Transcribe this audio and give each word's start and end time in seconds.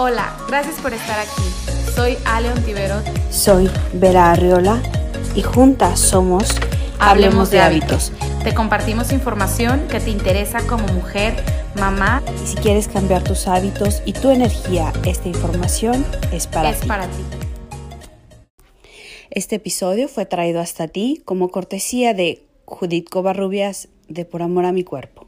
Hola, 0.00 0.32
gracias 0.46 0.76
por 0.80 0.94
estar 0.94 1.18
aquí. 1.18 1.42
Soy 1.92 2.16
Ale 2.24 2.52
Ontiveros. 2.52 3.02
Soy 3.30 3.68
Vera 3.94 4.30
Arriola 4.30 4.80
y 5.34 5.42
juntas 5.42 5.98
somos 5.98 6.54
Hablemos 7.00 7.50
de 7.50 7.60
hábitos. 7.60 8.12
Te 8.44 8.54
compartimos 8.54 9.10
información 9.10 9.88
que 9.88 9.98
te 9.98 10.10
interesa 10.10 10.64
como 10.68 10.86
mujer, 10.86 11.34
mamá. 11.80 12.22
Y 12.44 12.46
si 12.46 12.56
quieres 12.58 12.86
cambiar 12.86 13.24
tus 13.24 13.48
hábitos 13.48 14.00
y 14.06 14.12
tu 14.12 14.30
energía, 14.30 14.92
esta 15.04 15.26
información 15.26 16.06
es 16.30 16.46
para 16.46 16.70
es 16.70 16.78
ti. 16.78 16.86
para 16.86 17.08
ti. 17.08 17.24
Este 19.30 19.56
episodio 19.56 20.06
fue 20.06 20.26
traído 20.26 20.60
hasta 20.60 20.86
ti 20.86 21.20
como 21.24 21.48
cortesía 21.48 22.14
de 22.14 22.46
Judith 22.66 23.08
Covarrubias 23.10 23.88
de 24.06 24.24
Por 24.24 24.42
Amor 24.42 24.64
a 24.64 24.70
mi 24.70 24.84
Cuerpo. 24.84 25.27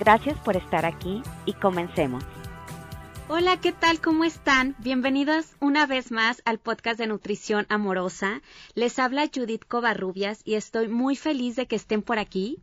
Gracias 0.00 0.38
por 0.38 0.56
estar 0.56 0.86
aquí 0.86 1.22
y 1.44 1.52
comencemos. 1.52 2.24
Hola, 3.28 3.60
¿qué 3.60 3.70
tal? 3.70 4.00
¿Cómo 4.00 4.24
están? 4.24 4.74
Bienvenidos 4.78 5.48
una 5.60 5.86
vez 5.86 6.10
más 6.10 6.40
al 6.46 6.58
podcast 6.58 6.98
de 6.98 7.06
Nutrición 7.06 7.66
Amorosa. 7.68 8.40
Les 8.74 8.98
habla 8.98 9.28
Judith 9.32 9.66
Covarrubias 9.68 10.40
y 10.46 10.54
estoy 10.54 10.88
muy 10.88 11.16
feliz 11.16 11.54
de 11.54 11.66
que 11.66 11.76
estén 11.76 12.00
por 12.00 12.18
aquí. 12.18 12.62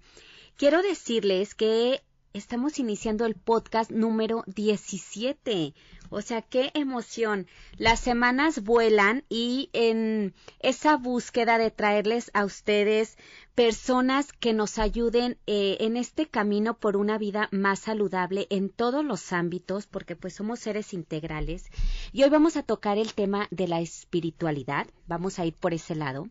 Quiero 0.57 0.81
decirles 0.81 1.53
que 1.53 2.01
estamos 2.33 2.79
iniciando 2.79 3.27
el 3.27 3.35
podcast 3.35 3.91
número 3.91 4.43
17. 4.47 5.75
O 6.09 6.21
sea, 6.21 6.41
qué 6.41 6.71
emoción. 6.73 7.47
Las 7.77 7.99
semanas 7.99 8.63
vuelan 8.63 9.23
y 9.29 9.69
en 9.73 10.33
esa 10.59 10.97
búsqueda 10.97 11.57
de 11.57 11.71
traerles 11.71 12.31
a 12.33 12.45
ustedes 12.45 13.17
personas 13.55 14.33
que 14.33 14.53
nos 14.53 14.77
ayuden 14.77 15.37
eh, 15.47 15.77
en 15.79 15.97
este 15.97 16.27
camino 16.27 16.77
por 16.77 16.95
una 16.95 17.17
vida 17.17 17.49
más 17.51 17.79
saludable 17.79 18.45
en 18.49 18.69
todos 18.69 19.03
los 19.03 19.33
ámbitos, 19.33 19.87
porque 19.87 20.15
pues 20.15 20.35
somos 20.35 20.59
seres 20.59 20.93
integrales. 20.93 21.65
Y 22.11 22.23
hoy 22.23 22.29
vamos 22.29 22.55
a 22.55 22.63
tocar 22.63 22.97
el 22.97 23.13
tema 23.13 23.47
de 23.49 23.67
la 23.67 23.81
espiritualidad. 23.81 24.87
Vamos 25.07 25.39
a 25.39 25.45
ir 25.45 25.55
por 25.55 25.73
ese 25.73 25.95
lado. 25.95 26.29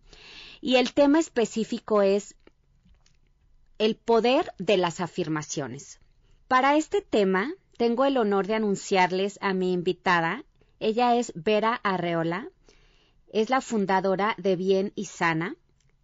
Y 0.61 0.77
el 0.77 0.93
tema 0.93 1.19
específico 1.19 2.03
es 2.03 2.37
el 3.79 3.97
poder 3.97 4.53
de 4.59 4.77
las 4.77 5.01
afirmaciones. 5.01 6.01
Para 6.49 6.77
este 6.77 7.03
tema 7.03 7.53
tengo 7.77 8.05
el 8.05 8.17
honor 8.17 8.47
de 8.47 8.55
anunciarles 8.55 9.39
a 9.43 9.53
mi 9.53 9.73
invitada. 9.73 10.45
Ella 10.81 11.17
es 11.17 11.33
Vera 11.35 11.75
Arreola, 11.83 12.49
es 13.33 13.51
la 13.51 13.61
fundadora 13.61 14.35
de 14.39 14.57
Bien 14.57 14.93
y 14.95 15.07
Sana, 15.07 15.57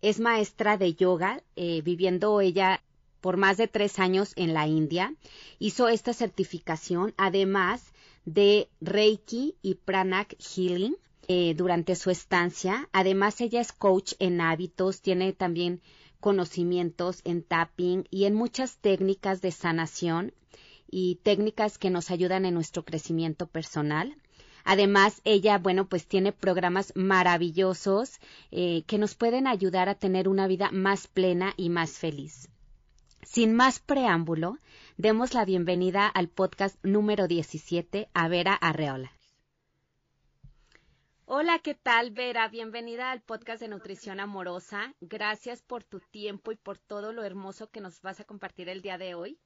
es 0.02 0.20
maestra 0.20 0.76
de 0.76 0.94
yoga, 0.94 1.42
eh, 1.56 1.80
viviendo 1.82 2.40
ella 2.40 2.82
por 3.20 3.36
más 3.36 3.56
de 3.56 3.68
tres 3.68 3.98
años 3.98 4.32
en 4.36 4.52
la 4.52 4.66
India. 4.66 5.14
Hizo 5.58 5.88
esta 5.88 6.12
certificación, 6.12 7.14
además 7.16 7.92
de 8.24 8.68
Reiki 8.80 9.56
y 9.62 9.74
Pranak 9.74 10.36
Healing 10.38 10.96
eh, 11.28 11.54
durante 11.54 11.94
su 11.94 12.10
estancia. 12.10 12.88
Además, 12.92 13.40
ella 13.40 13.60
es 13.60 13.72
coach 13.72 14.14
en 14.18 14.40
hábitos, 14.40 15.00
tiene 15.00 15.32
también 15.32 15.80
conocimientos 16.20 17.20
en 17.24 17.42
tapping 17.42 18.06
y 18.10 18.24
en 18.24 18.34
muchas 18.34 18.76
técnicas 18.78 19.40
de 19.40 19.52
sanación 19.52 20.32
y 20.92 21.16
técnicas 21.24 21.78
que 21.78 21.90
nos 21.90 22.10
ayudan 22.10 22.44
en 22.44 22.54
nuestro 22.54 22.84
crecimiento 22.84 23.46
personal. 23.46 24.14
Además, 24.62 25.22
ella, 25.24 25.58
bueno, 25.58 25.88
pues 25.88 26.06
tiene 26.06 26.32
programas 26.32 26.92
maravillosos 26.94 28.20
eh, 28.52 28.84
que 28.86 28.98
nos 28.98 29.16
pueden 29.16 29.46
ayudar 29.48 29.88
a 29.88 29.96
tener 29.96 30.28
una 30.28 30.46
vida 30.46 30.70
más 30.70 31.08
plena 31.08 31.54
y 31.56 31.70
más 31.70 31.98
feliz. 31.98 32.48
Sin 33.22 33.54
más 33.54 33.80
preámbulo, 33.80 34.58
demos 34.98 35.32
la 35.32 35.46
bienvenida 35.46 36.06
al 36.06 36.28
podcast 36.28 36.76
número 36.84 37.26
17 37.26 38.08
a 38.12 38.28
Vera 38.28 38.54
Arreola. 38.54 39.10
Hola, 41.24 41.58
¿qué 41.60 41.74
tal, 41.74 42.10
Vera? 42.10 42.48
Bienvenida 42.48 43.10
al 43.10 43.22
podcast 43.22 43.62
de 43.62 43.68
Nutrición 43.68 44.20
Amorosa. 44.20 44.94
Gracias 45.00 45.62
por 45.62 45.84
tu 45.84 46.00
tiempo 46.00 46.52
y 46.52 46.56
por 46.56 46.76
todo 46.76 47.14
lo 47.14 47.24
hermoso 47.24 47.70
que 47.70 47.80
nos 47.80 48.02
vas 48.02 48.20
a 48.20 48.24
compartir 48.24 48.68
el 48.68 48.82
día 48.82 48.98
de 48.98 49.14
hoy. 49.14 49.38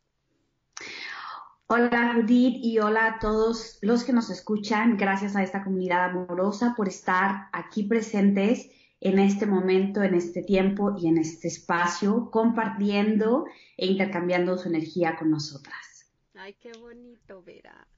Hola 1.69 2.13
Judith 2.15 2.61
y 2.63 2.79
hola 2.79 3.07
a 3.07 3.19
todos 3.19 3.81
los 3.83 4.05
que 4.05 4.13
nos 4.13 4.31
escuchan. 4.31 4.97
Gracias 4.97 5.35
a 5.35 5.43
esta 5.43 5.65
comunidad 5.65 6.05
amorosa 6.05 6.75
por 6.77 6.87
estar 6.87 7.49
aquí 7.53 7.83
presentes 7.83 8.71
en 9.01 9.19
este 9.19 9.47
momento, 9.47 10.05
en 10.05 10.15
este 10.15 10.45
tiempo 10.45 10.95
y 10.97 11.09
en 11.09 11.19
este 11.19 11.49
espacio, 11.49 12.31
compartiendo 12.31 13.47
e 13.77 13.87
intercambiando 13.87 14.57
su 14.59 14.69
energía 14.69 15.17
con 15.17 15.33
nosotras. 15.33 16.09
Ay, 16.35 16.55
qué 16.55 16.71
bonito, 16.79 17.43
Vera. 17.43 17.89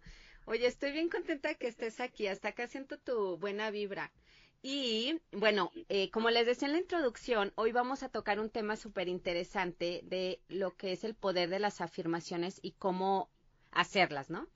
Oye, 0.46 0.66
estoy 0.66 0.92
bien 0.92 1.10
contenta 1.10 1.52
que 1.52 1.68
estés 1.68 2.00
aquí. 2.00 2.26
Hasta 2.26 2.48
acá 2.48 2.68
siento 2.68 2.98
tu 2.98 3.36
buena 3.36 3.70
vibra. 3.70 4.10
Y 4.62 5.20
bueno, 5.30 5.72
eh, 5.90 6.10
como 6.10 6.30
les 6.30 6.46
decía 6.46 6.68
en 6.68 6.72
la 6.72 6.80
introducción, 6.80 7.52
hoy 7.54 7.72
vamos 7.72 8.02
a 8.02 8.08
tocar 8.08 8.40
un 8.40 8.48
tema 8.48 8.76
súper 8.76 9.08
interesante 9.08 10.00
de 10.04 10.40
lo 10.48 10.74
que 10.74 10.92
es 10.92 11.04
el 11.04 11.14
poder 11.14 11.50
de 11.50 11.58
las 11.58 11.82
afirmaciones 11.82 12.60
y 12.62 12.72
cómo 12.72 13.28
hacerlas, 13.80 14.28
¿no? 14.30 14.48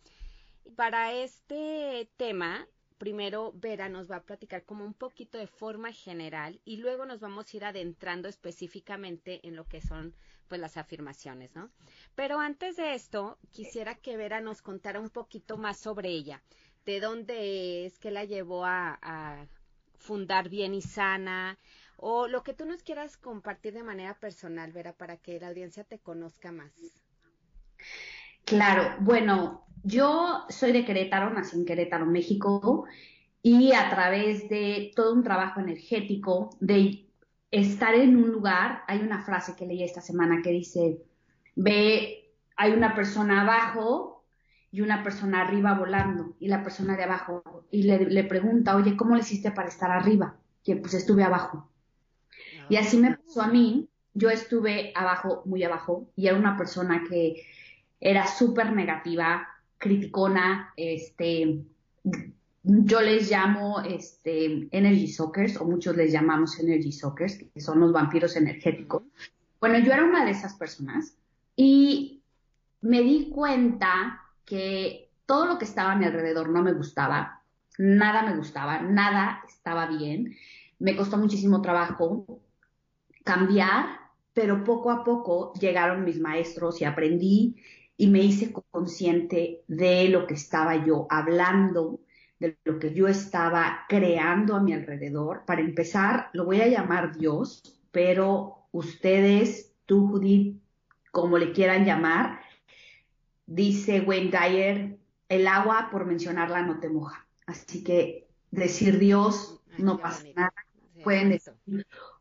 Para 0.77 1.13
este 1.13 2.09
tema, 2.17 2.67
primero 2.99 3.53
Vera 3.55 3.89
nos 3.89 4.11
va 4.11 4.17
a 4.17 4.23
platicar 4.23 4.65
como 4.65 4.85
un 4.85 4.95
poquito 4.95 5.39
de 5.39 5.47
forma 5.47 5.93
general 5.93 6.61
y 6.65 6.77
luego 6.77 7.07
nos 7.07 7.21
vamos 7.21 7.53
a 7.53 7.57
ir 7.57 7.65
adentrando 7.65 8.29
específicamente 8.29 9.41
en 9.47 9.57
lo 9.57 9.65
que 9.67 9.81
son 9.81 10.15
pues 10.49 10.61
las 10.61 10.77
afirmaciones, 10.77 11.55
¿no? 11.55 11.71
Pero 12.15 12.39
antes 12.39 12.77
de 12.77 12.95
esto, 12.95 13.39
quisiera 13.53 13.95
que 13.95 14.17
Vera 14.17 14.41
nos 14.41 14.61
contara 14.61 15.01
un 15.01 15.11
poquito 15.11 15.57
más 15.57 15.79
sobre 15.79 16.11
ella, 16.11 16.43
de 16.85 17.01
dónde 17.01 17.87
es, 17.87 17.99
qué 17.99 18.11
la 18.11 18.25
llevó 18.25 18.65
a, 18.65 18.99
a 19.03 19.47
fundar 19.97 20.49
Bien 20.49 20.75
y 20.75 20.83
Sana, 20.83 21.59
o 21.97 22.27
lo 22.27 22.43
que 22.43 22.55
tú 22.55 22.67
nos 22.67 22.83
quieras 22.83 23.17
compartir 23.17 23.73
de 23.73 23.85
manera 23.85 24.19
personal, 24.19 24.73
Vera, 24.73 24.93
para 24.93 25.17
que 25.17 25.39
la 25.39 25.49
audiencia 25.49 25.85
te 25.85 26.01
conozca 26.01 26.51
más. 26.51 26.73
Claro, 28.45 28.97
bueno, 29.01 29.65
yo 29.83 30.45
soy 30.49 30.73
de 30.73 30.85
Querétaro, 30.85 31.31
nací 31.31 31.57
en 31.57 31.65
Querétaro, 31.65 32.07
México, 32.07 32.85
y 33.43 33.73
a 33.73 33.91
través 33.91 34.49
de 34.49 34.93
todo 34.95 35.13
un 35.13 35.25
trabajo 35.25 35.61
energético, 35.61 36.51
de 36.61 37.07
estar 37.51 37.95
en 37.95 38.17
un 38.17 38.31
lugar, 38.31 38.83
hay 38.87 39.01
una 39.01 39.23
frase 39.23 39.55
que 39.57 39.67
leí 39.67 39.83
esta 39.83 40.01
semana 40.01 40.41
que 40.43 40.51
dice, 40.51 41.03
ve, 41.57 42.31
hay 42.57 42.73
una 42.73 42.95
persona 42.95 43.43
abajo 43.43 44.25
y 44.71 44.81
una 44.81 45.03
persona 45.03 45.43
arriba 45.43 45.75
volando, 45.75 46.35
y 46.39 46.49
la 46.49 46.63
persona 46.63 46.97
de 46.97 47.05
abajo, 47.05 47.67
y 47.71 47.83
le, 47.83 48.25
pregunta, 48.25 48.77
oye, 48.77 48.97
¿cómo 48.97 49.15
le 49.15 49.21
hiciste 49.21 49.51
para 49.51 49.69
estar 49.69 49.91
arriba? 49.91 50.37
Que 50.65 50.77
pues 50.77 50.95
estuve 50.95 51.25
abajo. 51.25 51.69
y 52.69 52.77
así 52.77 52.97
me 52.97 53.17
pasó 53.17 53.43
a 53.43 53.49
mí, 53.49 53.89
yo 54.15 54.31
estuve 54.31 54.93
abajo, 54.95 55.43
muy 55.45 55.63
abajo, 55.63 56.09
y 56.17 56.29
era 56.29 56.37
una 56.37 56.57
persona 56.57 57.05
que 57.09 57.43
era 58.05 58.27
súper 58.27 58.73
negativa, 58.73 59.47
criticona, 59.79 60.73
este, 60.77 61.63
yo 62.65 63.01
les 63.01 63.31
llamo 63.31 63.81
este, 63.81 64.69
energy 64.73 65.07
sockers, 65.07 65.57
o 65.61 65.65
muchos 65.65 65.97
les 65.97 66.13
llamamos 66.13 66.59
energy 66.59 66.91
sockers, 66.91 67.39
que 67.39 67.61
son 67.61 67.79
los 67.79 67.93
vampiros 67.93 68.35
energéticos. 68.35 69.05
Bueno, 69.61 69.79
yo 69.79 69.93
era 69.93 70.05
una 70.05 70.25
de 70.25 70.33
esas 70.33 70.55
personas 70.55 71.17
y 71.55 72.23
me 72.81 73.03
di 73.03 73.31
cuenta 73.31 74.21
que 74.45 75.11
todo 75.25 75.47
lo 75.47 75.59
que 75.59 75.65
estaba 75.65 75.93
a 75.93 75.97
mi 75.97 76.05
alrededor 76.05 76.49
no 76.49 76.61
me 76.61 76.73
gustaba, 76.73 77.45
nada 77.79 78.25
me 78.25 78.37
gustaba, 78.37 78.83
nada 78.83 79.45
estaba 79.47 79.87
bien. 79.87 80.35
Me 80.81 80.97
costó 80.97 81.19
muchísimo 81.19 81.63
trabajo 81.63 82.41
cambiar, 83.23 83.87
pero 84.33 84.65
poco 84.65 84.91
a 84.91 85.05
poco 85.05 85.53
llegaron 85.55 86.05
mis 86.05 86.19
maestros 86.19 86.81
y 86.81 86.85
aprendí 86.85 87.57
y 88.03 88.09
me 88.09 88.19
hice 88.19 88.53
consciente 88.53 89.63
de 89.69 90.09
lo 90.09 90.27
que 90.27 90.35
estaba 90.35 90.85
yo 90.85 91.07
hablando, 91.09 92.01
de 92.41 92.59
lo 92.65 92.81
que 92.81 92.93
yo 92.93 93.07
estaba 93.07 93.85
creando 93.89 94.57
a 94.57 94.61
mi 94.61 94.73
alrededor. 94.73 95.45
Para 95.47 95.61
empezar, 95.61 96.29
lo 96.33 96.45
voy 96.45 96.61
a 96.61 96.67
llamar 96.67 97.17
Dios, 97.17 97.63
pero 97.93 98.67
ustedes, 98.73 99.73
tú, 99.87 100.09
Judith, 100.09 100.61
como 101.13 101.39
le 101.39 101.53
quieran 101.53 101.85
llamar, 101.85 102.41
dice 103.47 104.01
Wayne 104.01 104.33
Dyer, 104.33 104.99
el 105.29 105.47
agua, 105.47 105.89
por 105.93 106.05
mencionarla, 106.05 106.63
no 106.63 106.81
te 106.81 106.89
moja. 106.89 107.25
Así 107.47 107.85
que 107.85 108.27
decir 108.51 108.99
Dios 108.99 109.61
no 109.79 109.99
pasa 109.99 110.25
nada. 110.35 110.53
Pueden 111.05 111.31
decir 111.31 111.55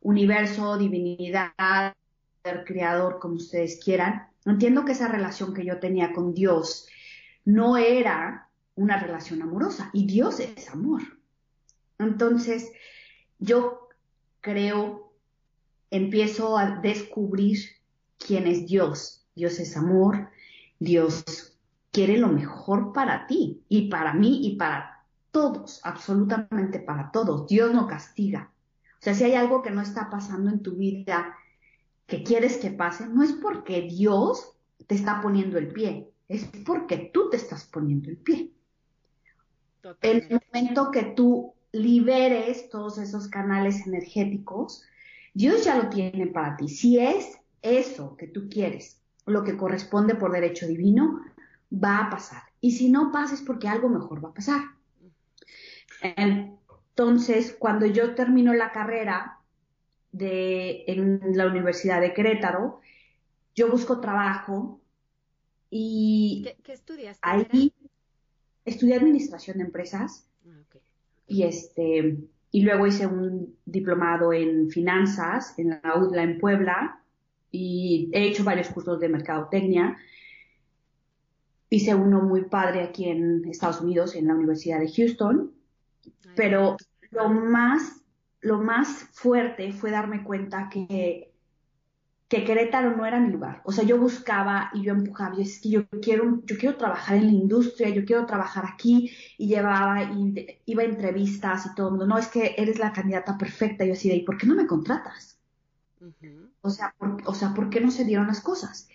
universo, 0.02 0.78
divinidad, 0.78 1.96
creador, 2.68 3.18
como 3.18 3.38
ustedes 3.38 3.84
quieran. 3.84 4.31
Entiendo 4.46 4.86
que 4.86 4.94
esa 4.94 5.08
relación 5.08 5.54
que 5.54 5.66
yo 5.66 5.80
tenía 5.80 6.14
con 6.14 6.34
Dios 6.34 6.88
no 7.46 7.78
era 7.78 8.50
una 8.76 9.00
relación 9.00 9.42
amorosa 9.42 9.90
y 9.94 10.06
Dios 10.06 10.40
es 10.40 10.70
amor. 10.70 11.02
Entonces, 12.00 12.72
yo 13.38 13.90
creo, 14.40 15.14
empiezo 15.92 16.58
a 16.58 16.80
descubrir 16.80 17.60
quién 18.18 18.48
es 18.48 18.66
Dios. 18.66 19.26
Dios 19.36 19.60
es 19.60 19.78
amor, 19.78 20.30
Dios 20.80 21.58
quiere 21.92 22.18
lo 22.18 22.28
mejor 22.28 22.94
para 22.94 23.28
ti 23.28 23.64
y 23.70 23.90
para 23.90 24.14
mí 24.14 24.48
y 24.48 24.56
para 24.56 25.06
todos, 25.32 25.80
absolutamente 25.84 26.80
para 26.80 27.12
todos. 27.12 27.48
Dios 27.48 27.74
no 27.74 27.88
castiga. 27.88 28.52
O 29.00 29.04
sea, 29.04 29.14
si 29.14 29.24
hay 29.24 29.36
algo 29.36 29.62
que 29.62 29.72
no 29.72 29.82
está 29.82 30.10
pasando 30.10 30.50
en 30.52 30.62
tu 30.62 30.76
vida 30.76 31.36
que 32.12 32.24
quieres 32.24 32.58
que 32.58 32.72
pase, 32.72 33.08
no 33.08 33.24
es 33.24 33.32
porque 33.32 33.84
Dios 33.84 34.52
te 34.86 34.96
está 34.96 35.22
poniendo 35.22 35.58
el 35.58 35.70
pie, 35.70 36.12
es 36.28 36.46
porque 36.66 37.10
tú 37.14 37.30
te 37.30 37.38
estás 37.38 37.64
poniendo 37.64 38.10
el 38.10 38.18
pie. 38.18 38.52
En 40.02 40.18
el 40.18 40.42
momento 40.54 40.92
que 40.92 41.04
tú 41.04 41.54
liberes 41.72 42.70
todos 42.70 42.98
esos 42.98 43.30
canales 43.30 43.88
energéticos, 43.88 44.84
Dios 45.34 45.64
ya 45.64 45.82
lo 45.82 45.90
tiene 45.90 46.28
para 46.28 46.58
ti. 46.58 46.68
Si 46.68 47.00
es 47.00 47.40
eso 47.62 48.18
que 48.18 48.28
tú 48.28 48.50
quieres, 48.50 49.02
lo 49.26 49.46
que 49.46 49.56
corresponde 49.56 50.16
por 50.16 50.34
derecho 50.34 50.68
divino, 50.68 51.22
va 51.72 52.00
a 52.00 52.10
pasar. 52.10 52.44
Y 52.60 52.74
si 52.74 52.90
no 52.90 53.14
pasa 53.14 53.36
es 53.36 53.42
porque 53.42 53.70
algo 53.70 53.88
mejor 53.88 54.22
va 54.22 54.32
a 54.32 54.34
pasar. 54.34 54.62
Entonces, 56.02 57.56
cuando 57.58 57.86
yo 57.86 58.16
termino 58.16 58.54
la 58.54 58.74
carrera 58.74 59.41
de, 60.12 60.84
en 60.88 61.38
la 61.38 61.48
Universidad 61.48 62.02
de 62.02 62.14
Querétaro, 62.14 62.80
yo 63.56 63.70
busco 63.70 64.00
trabajo 64.00 64.82
y 65.70 66.48
¿Qué, 66.64 66.74
estudiaste? 66.74 67.22
Ahí 67.22 67.74
estudié 68.66 68.96
administración 68.96 69.58
de 69.58 69.64
empresas 69.64 70.28
ah, 70.46 70.78
y 71.28 71.44
este 71.44 72.18
y 72.52 72.64
luego 72.64 72.86
hice 72.86 73.08
un 73.08 73.58
diplomado 73.66 74.34
en 74.34 74.70
finanzas 74.70 75.58
en 75.58 75.70
la 75.70 75.96
UDLA 75.96 76.24
en 76.24 76.38
Puebla 76.38 77.02
y 77.50 78.10
he 78.14 78.28
hecho 78.28 78.44
varios 78.44 78.70
cursos 78.70 79.00
de 79.00 79.10
mercadotecnia. 79.10 79.98
Hice 81.70 81.96
uno 81.96 82.22
muy 82.22 82.46
padre 82.46 82.82
aquí 82.82 83.10
en 83.10 83.46
Estados 83.46 83.80
Unidos, 83.80 84.16
en 84.16 84.28
la 84.28 84.36
Universidad 84.36 84.80
de 84.80 84.92
Houston, 84.92 85.54
pero 86.36 86.76
lo 87.12 87.30
más, 87.30 88.01
lo 88.42 88.60
más 88.60 89.06
fuerte 89.14 89.72
fue 89.72 89.92
darme 89.92 90.24
cuenta 90.24 90.70
que, 90.70 91.32
que 92.28 92.44
Querétaro 92.44 92.96
no 92.96 93.06
era 93.06 93.20
mi 93.20 93.32
lugar. 93.32 93.62
O 93.66 93.72
sea, 93.72 93.84
yo 93.84 94.00
buscaba 94.00 94.72
y 94.74 94.84
yo 94.84 94.94
empujaba, 94.94 95.36
y 95.38 95.44
es 95.44 95.62
que 95.62 95.70
yo 95.70 95.88
quiero, 96.02 96.42
yo 96.46 96.58
quiero 96.58 96.76
trabajar 96.76 97.18
en 97.18 97.28
la 97.28 97.34
industria, 97.34 97.90
yo 97.90 98.04
quiero 98.04 98.26
trabajar 98.26 98.66
aquí, 98.66 99.12
y 99.38 99.48
llevaba, 99.48 100.04
y 100.04 100.60
iba 100.66 100.82
a 100.84 100.86
entrevistas 100.86 101.68
y 101.68 101.76
todo 101.76 101.88
el 101.88 101.92
mundo, 101.94 102.08
no, 102.08 102.18
es 102.18 102.28
que 102.28 102.56
eres 102.58 102.80
la 102.80 102.94
candidata 102.94 103.38
perfecta, 103.38 103.84
y 103.84 103.90
yo 103.90 103.94
así 103.94 104.10
de, 104.10 104.16
¿y 104.16 104.24
por 104.24 104.38
qué 104.38 104.48
no 104.48 104.56
me 104.56 104.66
contratas? 104.66 105.40
O 106.62 106.70
sea, 106.70 106.96
por, 106.98 107.18
o 107.26 107.34
sea, 107.36 107.54
¿por 107.54 107.70
qué 107.70 107.80
no 107.80 107.92
se 107.92 108.06
dieron 108.06 108.28
las 108.28 108.42
cosas? 108.42 108.88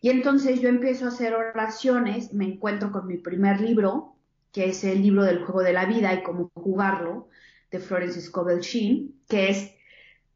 Y 0.00 0.10
entonces 0.10 0.60
yo 0.60 0.68
empiezo 0.68 1.04
a 1.04 1.08
hacer 1.08 1.34
oraciones, 1.34 2.32
me 2.32 2.46
encuentro 2.46 2.90
con 2.90 3.06
mi 3.06 3.16
primer 3.18 3.60
libro, 3.60 4.16
que 4.52 4.70
es 4.70 4.82
el 4.84 5.02
libro 5.02 5.24
del 5.24 5.44
juego 5.44 5.62
de 5.62 5.72
la 5.72 5.84
vida 5.84 6.14
y 6.14 6.22
cómo 6.22 6.50
jugarlo, 6.54 7.28
de 7.70 7.80
Florence 7.80 8.20
Scovel 8.20 8.60
Sheen, 8.60 9.14
que 9.28 9.50
es, 9.50 9.74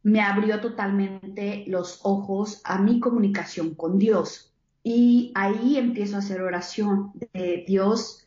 me 0.02 0.20
abrió 0.20 0.60
totalmente 0.60 1.64
los 1.68 2.00
ojos 2.02 2.60
a 2.64 2.78
mi 2.78 3.00
comunicación 3.00 3.74
con 3.74 3.98
Dios. 3.98 4.52
Y 4.82 5.32
ahí 5.34 5.76
empiezo 5.76 6.16
a 6.16 6.18
hacer 6.18 6.42
oración 6.42 7.12
de 7.32 7.64
Dios, 7.66 8.26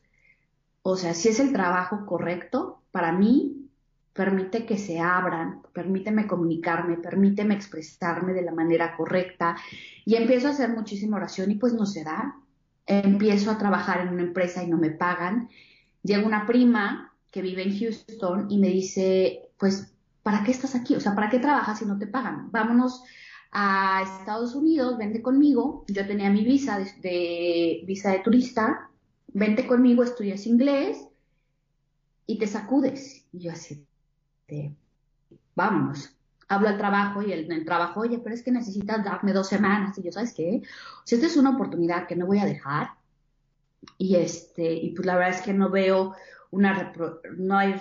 o 0.81 0.95
sea, 0.95 1.13
si 1.13 1.29
es 1.29 1.39
el 1.39 1.51
trabajo 1.51 2.05
correcto 2.05 2.83
para 2.91 3.11
mí, 3.11 3.65
permite 4.13 4.65
que 4.65 4.77
se 4.77 4.99
abran, 4.99 5.61
permíteme 5.73 6.27
comunicarme, 6.27 6.97
permíteme 6.97 7.55
expresarme 7.55 8.33
de 8.33 8.43
la 8.43 8.53
manera 8.53 8.95
correcta 8.95 9.57
y 10.05 10.15
empiezo 10.15 10.47
a 10.47 10.51
hacer 10.51 10.69
muchísima 10.69 11.17
oración 11.17 11.51
y 11.51 11.55
pues 11.55 11.73
no 11.73 11.85
se 11.85 12.03
da. 12.03 12.37
Empiezo 12.85 13.51
a 13.51 13.57
trabajar 13.57 14.01
en 14.01 14.09
una 14.09 14.21
empresa 14.21 14.63
y 14.63 14.67
no 14.67 14.77
me 14.77 14.91
pagan. 14.91 15.49
Llega 16.03 16.25
una 16.25 16.45
prima 16.45 17.14
que 17.35 17.41
vive 17.41 17.63
en 17.63 17.77
Houston 17.77 18.49
y 18.49 18.57
me 18.57 18.69
dice, 18.69 19.49
pues, 19.57 19.93
¿para 20.23 20.41
qué 20.45 20.51
estás 20.51 20.73
aquí? 20.73 20.95
O 20.95 21.01
sea, 21.01 21.13
¿para 21.15 21.29
qué 21.29 21.37
trabajas 21.37 21.79
si 21.79 21.85
no 21.85 21.99
te 21.99 22.07
pagan? 22.07 22.49
Vámonos 22.49 23.03
a 23.51 24.03
Estados 24.03 24.55
Unidos, 24.55 24.97
vente 24.97 25.21
conmigo. 25.21 25.83
Yo 25.89 26.07
tenía 26.07 26.29
mi 26.29 26.45
visa 26.45 26.79
de, 27.01 27.83
visa 27.85 28.11
de 28.11 28.19
turista, 28.19 28.89
vente 29.27 29.67
conmigo, 29.67 30.01
estudias 30.01 30.47
inglés 30.47 31.09
y 32.25 32.39
te 32.39 32.47
sacudes. 32.47 33.25
Y 33.33 33.39
yo 33.39 33.51
así, 33.51 33.85
este, 34.47 34.73
vámonos. 35.55 36.15
Hablo 36.47 36.69
al 36.69 36.77
trabajo 36.77 37.21
y 37.21 37.33
el, 37.33 37.65
trabajo, 37.65 37.99
oye, 37.99 38.19
pero 38.19 38.33
es 38.33 38.43
que 38.43 38.51
necesitas 38.51 39.03
darme 39.03 39.33
dos 39.33 39.49
semanas. 39.49 39.97
Y 39.97 40.03
yo, 40.03 40.11
¿sabes 40.13 40.33
qué? 40.33 40.61
Si 41.03 41.15
esta 41.15 41.27
es 41.27 41.35
una 41.35 41.49
oportunidad 41.49 42.07
que 42.07 42.15
no 42.15 42.27
voy 42.27 42.39
a 42.39 42.45
dejar. 42.45 42.91
Y 43.97 44.15
este, 44.15 44.71
y 44.71 44.91
pues 44.91 45.05
la 45.05 45.15
verdad 45.15 45.37
es 45.37 45.41
que 45.41 45.53
no 45.53 45.69
veo 45.69 46.15
una, 46.55 46.93
no 47.37 47.57
hay 47.57 47.75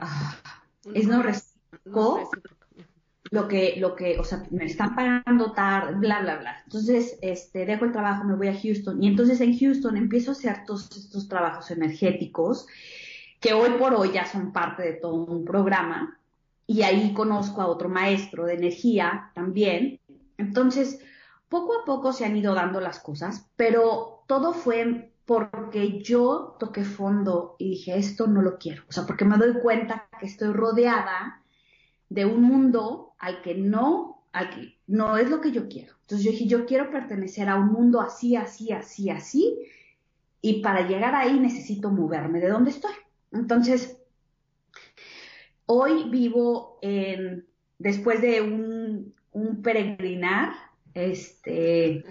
ah, 0.00 0.38
es 0.94 1.06
no 1.06 1.22
recíproco 1.22 2.30
lo 3.30 3.48
que, 3.48 3.76
lo 3.78 3.96
que, 3.96 4.18
o 4.18 4.24
sea, 4.24 4.44
me 4.50 4.66
están 4.66 4.94
pagando 4.94 5.52
tarde, 5.52 5.94
bla, 5.94 6.20
bla, 6.20 6.36
bla. 6.36 6.56
Entonces, 6.64 7.18
este, 7.22 7.64
dejo 7.64 7.86
el 7.86 7.92
trabajo, 7.92 8.24
me 8.24 8.34
voy 8.34 8.48
a 8.48 8.60
Houston 8.60 9.02
y 9.02 9.08
entonces 9.08 9.40
en 9.40 9.58
Houston 9.58 9.96
empiezo 9.96 10.32
a 10.32 10.34
hacer 10.34 10.64
todos 10.66 10.94
estos 10.96 11.28
trabajos 11.28 11.70
energéticos 11.70 12.66
que 13.40 13.54
hoy 13.54 13.70
por 13.78 13.94
hoy 13.94 14.12
ya 14.12 14.26
son 14.26 14.52
parte 14.52 14.82
de 14.82 14.92
todo 14.92 15.14
un 15.14 15.44
programa, 15.44 16.18
y 16.66 16.82
ahí 16.82 17.12
conozco 17.12 17.60
a 17.60 17.66
otro 17.66 17.88
maestro 17.88 18.46
de 18.46 18.54
energía 18.54 19.30
también. 19.34 20.00
Entonces, 20.38 21.00
poco 21.48 21.80
a 21.80 21.84
poco 21.84 22.12
se 22.12 22.24
han 22.24 22.36
ido 22.36 22.54
dando 22.54 22.80
las 22.80 22.98
cosas, 23.00 23.46
pero 23.56 24.24
todo 24.26 24.54
fue 24.54 25.11
porque 25.24 26.02
yo 26.02 26.56
toqué 26.58 26.84
fondo 26.84 27.56
y 27.58 27.70
dije, 27.70 27.96
esto 27.96 28.26
no 28.26 28.42
lo 28.42 28.58
quiero. 28.58 28.84
O 28.88 28.92
sea, 28.92 29.06
porque 29.06 29.24
me 29.24 29.38
doy 29.38 29.54
cuenta 29.60 30.08
que 30.18 30.26
estoy 30.26 30.52
rodeada 30.52 31.42
de 32.08 32.26
un 32.26 32.42
mundo 32.42 33.14
al 33.18 33.40
que 33.42 33.54
no, 33.54 34.24
al 34.32 34.50
que 34.50 34.78
no 34.86 35.16
es 35.16 35.30
lo 35.30 35.40
que 35.40 35.52
yo 35.52 35.68
quiero. 35.68 35.94
Entonces 36.02 36.24
yo 36.24 36.32
dije, 36.32 36.46
yo 36.46 36.66
quiero 36.66 36.90
pertenecer 36.90 37.48
a 37.48 37.56
un 37.56 37.72
mundo 37.72 38.00
así, 38.00 38.36
así, 38.36 38.72
así, 38.72 39.08
así, 39.08 39.58
y 40.42 40.60
para 40.60 40.86
llegar 40.86 41.14
ahí 41.14 41.38
necesito 41.38 41.90
moverme 41.90 42.40
de 42.40 42.48
donde 42.48 42.70
estoy. 42.70 42.92
Entonces, 43.30 43.96
hoy 45.66 46.10
vivo 46.10 46.78
en, 46.82 47.46
después 47.78 48.20
de 48.20 48.42
un, 48.42 49.14
peregrinar, 49.62 50.52
este, 50.94 52.04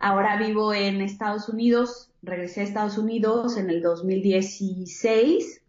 ahora 0.00 0.38
vivo 0.38 0.74
en 0.74 1.02
Estados 1.02 1.48
Unidos, 1.48 2.10
regresé 2.26 2.60
a 2.60 2.64
Estados 2.64 2.98
Unidos 2.98 3.56
en 3.56 3.70
el 3.70 3.80
2016 3.80 5.62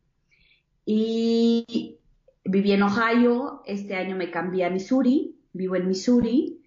y 0.85 1.97
viví 2.43 2.71
en 2.71 2.83
Ohio, 2.83 3.61
este 3.65 3.95
año 3.95 4.15
me 4.15 4.31
cambié 4.31 4.65
a 4.65 4.69
Missouri, 4.69 5.37
vivo 5.53 5.75
en 5.75 5.87
Missouri, 5.87 6.61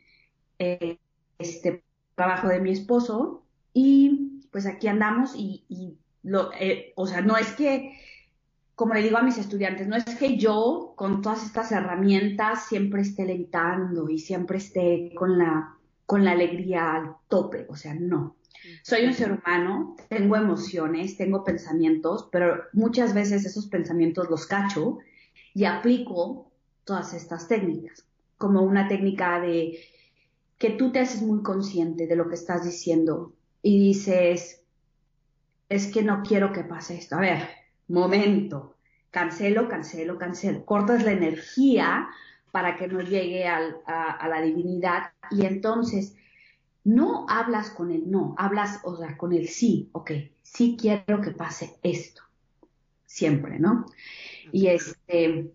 eh, 0.59 0.99
este 1.39 1.83
trabajo 2.15 2.49
de 2.49 2.61
mi 2.61 2.71
esposo 2.71 3.45
y 3.75 4.45
pues 4.51 4.67
aquí 4.67 4.89
andamos 4.89 5.35
y, 5.37 5.99
lo, 6.23 6.53
eh, 6.53 6.93
o 6.97 7.07
sea, 7.07 7.23
no 7.23 7.37
es 7.37 7.53
que 7.53 7.99
como 8.75 8.95
le 8.95 9.03
digo 9.03 9.19
a 9.19 9.23
mis 9.23 9.37
estudiantes, 9.37 9.89
no 9.89 9.97
es 9.97 10.07
que 10.07 10.39
yo 10.39 10.95
con 10.97 11.21
todas 11.21 11.45
estas 11.45 11.71
herramientas 11.71 12.67
siempre 12.67 13.03
esté 13.03 13.27
levitando 13.27 14.09
y 14.09 14.19
siempre 14.19 14.57
esté 14.57 15.13
con 15.15 15.37
la, 15.37 15.77
con 16.07 16.25
la 16.25 16.33
alegría 16.33 16.95
al 16.95 17.17
tope, 17.29 17.67
o 17.69 17.77
sea, 17.77 17.93
no. 17.95 18.37
Soy 18.83 19.07
un 19.07 19.15
ser 19.15 19.33
humano, 19.33 19.97
tengo 20.09 20.37
emociones, 20.37 21.17
tengo 21.17 21.45
pensamientos, 21.45 22.29
pero 22.31 22.65
muchas 22.73 23.15
veces 23.15 23.45
esos 23.45 23.67
pensamientos 23.67 24.29
los 24.29 24.47
cacho 24.47 24.99
y 25.55 25.65
aplico 25.65 26.51
todas 26.85 27.15
estas 27.15 27.49
técnicas, 27.49 28.05
como 28.37 28.63
una 28.63 28.89
técnica 28.89 29.41
de 29.41 29.79
que 30.59 30.71
tú 30.71 30.93
te 30.93 31.01
haces 31.01 31.23
muy 31.23 31.43
consciente 31.43 32.07
de 32.07 32.17
lo 32.17 32.29
que 32.29 32.35
estás 32.35 32.65
diciendo 32.65 33.33
y 33.63 33.79
dices, 33.79 34.63
es 35.69 35.87
que 35.87 36.03
no 36.03 36.23
quiero 36.23 36.53
que 36.53 36.65
pase 36.65 36.99
esto. 36.99 37.17
A 37.17 37.21
ver, 37.21 37.49
momento, 37.89 38.77
cancelo, 39.11 39.69
cancelo, 39.69 40.19
cancelo. 40.19 40.65
Cortas 40.65 41.05
la 41.05 41.13
energía 41.13 42.09
para 42.51 42.77
que 42.77 42.89
no 42.89 43.01
llegue 43.01 43.47
a, 43.47 43.61
la 44.29 44.43
divinidad 44.43 45.13
y 45.31 45.47
entonces 45.47 46.17
no 46.85 47.27
hablas 47.29 47.71
con 47.71 47.91
el 47.91 48.11
no, 48.11 48.35
hablas, 48.39 48.81
o 48.85 48.97
sea, 48.97 49.17
con 49.17 49.33
el 49.33 49.49
sí, 49.49 49.91
ok, 49.93 50.13
sí 50.43 50.77
quiero 50.81 51.21
que 51.21 51.31
pase 51.31 51.79
esto, 51.83 52.23
siempre, 53.05 53.59
¿no? 53.59 53.87
Y 54.53 54.69
este, 54.69 55.51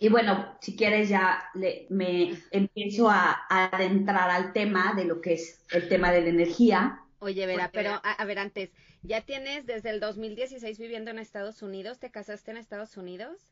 y 0.00 0.08
bueno, 0.08 0.56
si 0.60 0.76
quieres 0.76 1.08
ya 1.08 1.42
me 1.88 2.38
empiezo 2.50 3.10
a, 3.10 3.46
adentrar 3.48 4.30
al 4.30 4.52
tema 4.52 4.94
de 4.94 5.04
lo 5.04 5.20
que 5.20 5.34
es 5.34 5.64
el 5.72 5.88
tema 5.88 6.12
de 6.12 6.22
la 6.22 6.28
energía. 6.28 7.00
Oye, 7.20 7.46
Vera, 7.46 7.70
pero 7.72 7.90
a, 7.90 8.12
a, 8.12 8.24
ver, 8.24 8.38
antes, 8.38 8.70
¿ya 9.02 9.22
tienes 9.22 9.66
desde 9.66 9.90
el 9.90 9.98
2016 9.98 10.78
viviendo 10.78 11.10
en 11.10 11.18
Estados 11.18 11.62
Unidos? 11.62 11.98
¿Te 11.98 12.10
casaste 12.10 12.50
en 12.52 12.58
Estados 12.58 12.96
Unidos? 12.96 13.48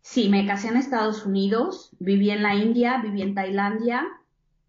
Sí, 0.00 0.28
me 0.30 0.46
casé 0.46 0.68
en 0.68 0.76
Estados 0.76 1.26
Unidos, 1.26 1.90
viví 1.98 2.30
en 2.30 2.42
la 2.42 2.54
India, 2.54 2.98
viví 3.02 3.20
en 3.20 3.34
Tailandia, 3.34 4.06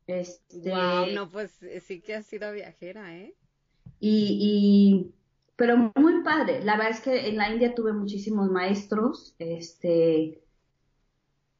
este, 0.09 0.73
no, 1.13 1.29
pues 1.29 1.61
eh, 1.61 1.79
sí 1.81 2.01
que 2.01 2.15
has 2.15 2.25
sido 2.25 2.51
viajera, 2.51 3.15
¿eh? 3.15 3.35
Y, 3.99 5.11
pero 5.55 5.91
muy 5.95 6.23
padre. 6.23 6.63
La 6.63 6.77
verdad 6.77 6.91
es 6.91 7.01
que 7.01 7.29
en 7.29 7.37
la 7.37 7.51
India 7.51 7.75
tuve 7.75 7.93
muchísimos 7.93 8.49
maestros, 8.49 9.35
este, 9.37 10.41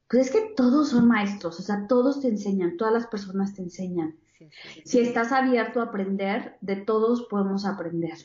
pues 0.09 0.27
es 0.27 0.31
que 0.31 0.53
todos 0.55 0.89
son 0.89 1.07
maestros, 1.07 1.59
o 1.59 1.61
sea, 1.61 1.85
todos 1.87 2.21
te 2.21 2.27
enseñan, 2.27 2.75
todas 2.77 2.93
las 2.93 3.05
personas 3.05 3.53
te 3.53 3.61
enseñan. 3.61 4.15
Si 4.83 4.99
estás 4.99 5.31
abierto 5.31 5.81
a 5.81 5.85
aprender, 5.85 6.57
de 6.61 6.77
todos 6.77 7.27
podemos 7.29 7.65
aprender. 7.65 8.17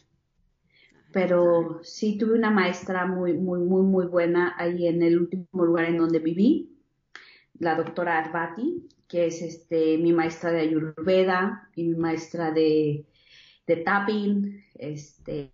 Pero 1.12 1.80
sí 1.82 2.16
tuve 2.16 2.34
una 2.34 2.50
maestra 2.50 3.04
muy, 3.04 3.34
muy, 3.34 3.60
muy, 3.60 3.82
muy 3.82 4.06
buena 4.06 4.54
ahí 4.56 4.86
en 4.86 5.02
el 5.02 5.18
último 5.18 5.64
lugar 5.64 5.84
en 5.84 5.98
donde 5.98 6.18
viví, 6.20 6.70
la 7.58 7.74
doctora 7.74 8.18
Arbati, 8.18 8.88
que 9.14 9.26
es 9.26 9.42
este, 9.42 9.96
mi 9.96 10.12
maestra 10.12 10.50
de 10.50 10.62
Ayurveda 10.62 11.70
y 11.76 11.84
mi 11.84 11.94
maestra 11.94 12.50
de, 12.50 13.06
de 13.64 13.76
tapping, 13.76 14.60
este, 14.74 15.52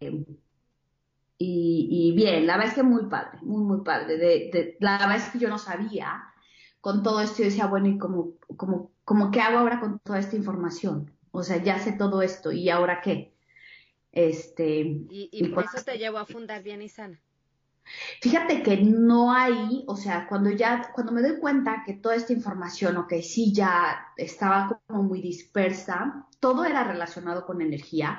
y, 1.37 2.15
bien, 2.17 2.47
la 2.47 2.55
verdad 2.57 2.71
es 2.71 2.75
que 2.75 2.83
muy 2.83 3.05
padre, 3.11 3.39
muy, 3.43 3.63
muy 3.63 3.85
padre. 3.85 4.17
De, 4.17 4.79
la 4.81 4.93
verdad 4.97 5.17
es 5.17 5.29
que 5.29 5.39
yo 5.39 5.51
no 5.51 5.59
sabía 5.59 6.23
con 6.81 7.03
todo 7.03 7.21
esto, 7.21 7.41
yo 7.41 7.51
decía, 7.51 7.67
bueno, 7.67 7.89
¿y 7.89 7.99
cómo, 7.99 8.33
cómo, 8.57 8.93
cómo 9.05 9.31
qué 9.31 9.43
hago 9.43 9.59
ahora 9.59 9.79
con 9.79 9.99
toda 9.99 10.21
esta 10.21 10.37
información? 10.37 11.11
O 11.31 11.43
sea, 11.43 11.63
ya 11.63 11.79
sé 11.79 11.93
todo 11.93 12.23
esto, 12.23 12.53
¿y 12.53 12.71
ahora 12.71 13.03
qué? 13.03 13.35
Este, 14.11 14.81
y, 14.81 15.29
y 15.31 15.49
por 15.49 15.65
eso 15.65 15.85
te 15.85 15.99
llevó 15.99 16.17
a 16.17 16.25
fundar 16.25 16.63
Bien 16.63 16.81
y 16.81 16.89
Sana. 16.89 17.21
Fíjate 18.21 18.63
que 18.63 18.77
no 18.79 19.33
hay, 19.33 19.85
o 19.87 19.97
sea, 19.97 20.27
cuando 20.29 20.51
ya, 20.51 20.91
cuando 20.95 21.13
me 21.13 21.23
doy 21.23 21.39
cuenta 21.39 21.83
que 21.85 21.95
toda 21.95 22.15
esta 22.15 22.33
información, 22.33 22.97
ok, 22.97 23.15
sí 23.23 23.53
ya 23.53 24.07
estaba 24.17 24.81
como 24.87 25.03
muy 25.03 25.21
dispersa, 25.21 26.27
todo 26.39 26.65
era 26.65 26.85
relacionado 26.85 27.45
con 27.45 27.61
energía, 27.61 28.19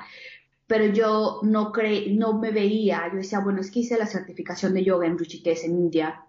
pero 0.66 0.86
yo 0.86 1.40
no 1.42 1.72
cre 1.72 2.10
no 2.10 2.38
me 2.38 2.50
veía, 2.50 3.08
yo 3.10 3.18
decía, 3.18 3.40
bueno, 3.40 3.60
es 3.60 3.70
que 3.70 3.80
hice 3.80 3.98
la 3.98 4.06
certificación 4.06 4.74
de 4.74 4.84
yoga 4.84 5.06
en 5.06 5.18
Ruchikesh 5.18 5.64
en 5.64 5.76
India 5.76 6.24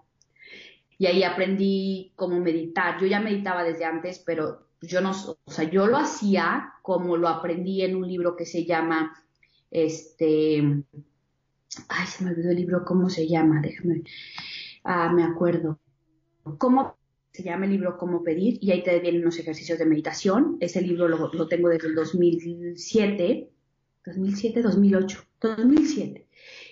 y 0.98 1.06
ahí 1.06 1.24
aprendí 1.24 2.13
cómo 2.16 2.40
meditar. 2.40 3.00
Yo 3.00 3.08
ya 3.08 3.20
meditaba 3.20 3.63
desde 3.63 3.86
antes, 3.86 4.20
pero 4.20 4.68
yo 4.82 5.02
no, 5.02 5.12
o 5.12 5.52
sea, 5.52 5.70
yo 5.70 5.88
lo 5.88 5.98
hacía 5.98 6.74
como 6.82 7.18
lo 7.18 7.28
aprendí 7.28 7.82
en 7.82 7.96
un 7.96 8.08
libro 8.08 8.36
que 8.36 8.46
se 8.46 8.66
llama, 8.66 9.13
este, 9.72 10.84
ay, 11.89 12.08
se 12.08 12.24
me 12.24 12.32
olvidó 12.32 12.51
el 12.51 12.58
libro, 12.58 12.86
¿cómo 12.86 13.10
se 13.10 13.27
llama? 13.27 13.62
Déjame, 13.62 14.03
ah, 14.84 15.12
me 15.12 15.24
acuerdo. 15.24 15.80
¿Cómo 16.58 16.98
se 17.32 17.44
llama 17.44 17.65
el 17.65 17.72
libro 17.72 17.98
Cómo 17.98 18.24
pedir? 18.24 18.60
Y 18.62 18.72
ahí 18.72 18.84
te 18.84 19.00
vienen 19.00 19.22
unos 19.22 19.39
ejercicios 19.39 19.80
de 19.80 19.86
meditación. 19.86 20.58
Ese 20.60 20.82
libro 20.82 21.08
lo, 21.08 21.48
tengo 21.48 21.70
desde 21.70 21.88
el 21.88 21.96
2007, 21.96 23.50
2007, 24.06 24.62
2008, 24.62 25.24
2007. 25.42 26.27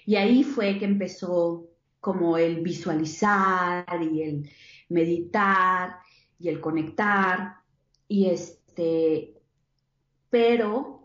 Y 0.06 0.16
ahí 0.16 0.44
fue 0.44 0.78
que 0.78 0.86
empezó 0.86 1.70
como 2.00 2.38
el 2.38 2.62
visualizar 2.62 3.86
y 4.02 4.22
el 4.22 4.50
meditar 4.90 5.98
y 6.40 6.50
el 6.50 6.60
conectar 6.60 7.62
y 8.08 8.26
este, 8.26 9.36
pero 10.30 11.01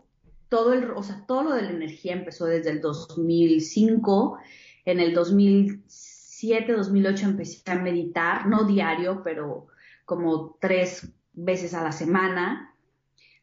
todo 0.49 0.73
el, 0.73 0.91
o 0.91 1.03
sea, 1.03 1.25
todo 1.27 1.43
lo 1.43 1.53
de 1.53 1.63
la 1.63 1.71
energía 1.71 2.13
empezó 2.13 2.45
desde 2.45 2.71
el 2.71 2.81
2005. 2.81 4.39
En 4.85 4.99
el 4.99 5.13
2007, 5.13 6.71
2008 6.73 7.25
empecé 7.25 7.71
a 7.71 7.75
meditar, 7.75 8.47
no 8.47 8.63
diario, 8.63 9.21
pero 9.23 9.67
como 10.05 10.57
tres 10.61 11.11
veces 11.33 11.73
a 11.73 11.83
la 11.83 11.91
semana. 11.91 12.73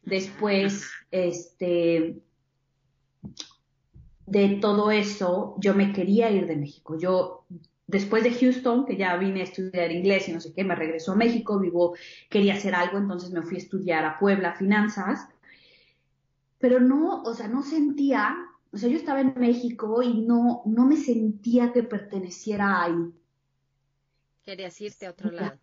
Después, 0.01 0.89
este, 1.11 2.21
de 4.25 4.49
todo 4.61 4.91
eso, 4.91 5.55
yo 5.59 5.75
me 5.75 5.93
quería 5.93 6.31
ir 6.31 6.47
de 6.47 6.55
México. 6.55 6.97
Yo, 6.97 7.45
después 7.85 8.23
de 8.23 8.33
Houston, 8.33 8.85
que 8.85 8.97
ya 8.97 9.15
vine 9.17 9.41
a 9.41 9.43
estudiar 9.43 9.91
inglés 9.91 10.27
y 10.27 10.33
no 10.33 10.39
sé 10.39 10.53
qué, 10.53 10.63
me 10.63 10.75
regresó 10.75 11.11
a 11.11 11.15
México, 11.15 11.59
vivo, 11.59 11.95
quería 12.29 12.55
hacer 12.55 12.73
algo, 12.73 12.97
entonces 12.97 13.29
me 13.29 13.43
fui 13.43 13.55
a 13.55 13.59
estudiar 13.59 14.05
a 14.05 14.17
Puebla 14.17 14.55
finanzas 14.55 15.27
pero 16.65 16.79
no, 16.79 17.21
o 17.21 17.33
sea, 17.35 17.47
no 17.47 17.61
sentía, 17.61 18.35
o 18.71 18.77
sea, 18.79 18.89
yo 18.89 18.97
estaba 18.97 19.21
en 19.21 19.35
México 19.37 20.01
y 20.01 20.25
no, 20.25 20.63
no 20.65 20.87
me 20.87 20.97
sentía 20.97 21.71
que 21.71 21.83
perteneciera 21.83 22.81
ahí. 22.81 23.13
Querías 24.43 24.81
irte 24.81 25.05
a 25.05 25.11
otro 25.11 25.29
lado. 25.29 25.59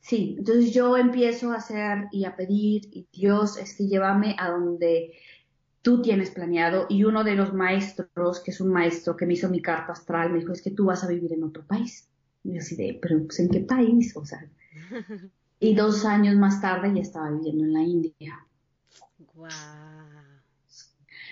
Sí, 0.00 0.36
entonces 0.38 0.72
yo 0.72 0.96
empiezo 0.96 1.52
a 1.52 1.56
hacer 1.56 2.06
y 2.10 2.24
a 2.24 2.36
pedir, 2.36 2.88
y 2.90 3.06
Dios, 3.12 3.58
este, 3.58 3.86
llévame 3.86 4.34
a 4.38 4.48
donde 4.48 5.12
tú 5.82 6.00
tienes 6.00 6.30
planeado. 6.30 6.86
Y 6.88 7.04
uno 7.04 7.22
de 7.22 7.34
los 7.34 7.52
maestros, 7.52 8.40
que 8.40 8.52
es 8.52 8.62
un 8.62 8.72
maestro 8.72 9.18
que 9.18 9.26
me 9.26 9.34
hizo 9.34 9.50
mi 9.50 9.60
carta 9.60 9.92
astral, 9.92 10.32
me 10.32 10.38
dijo, 10.38 10.54
es 10.54 10.62
que 10.62 10.70
tú 10.70 10.86
vas 10.86 11.04
a 11.04 11.08
vivir 11.08 11.34
en 11.34 11.44
otro 11.44 11.66
país. 11.66 12.08
Y 12.44 12.54
yo 12.54 12.60
así 12.60 12.76
de, 12.76 12.98
pero 13.02 13.22
pues, 13.26 13.40
¿en 13.40 13.50
qué 13.50 13.60
país? 13.60 14.16
O 14.16 14.24
sea, 14.24 14.42
y 15.60 15.74
dos 15.74 16.06
años 16.06 16.34
más 16.36 16.62
tarde 16.62 16.94
ya 16.94 17.02
estaba 17.02 17.30
viviendo 17.30 17.64
en 17.64 17.72
la 17.74 17.82
India. 17.82 18.46
Wow. 19.34 20.19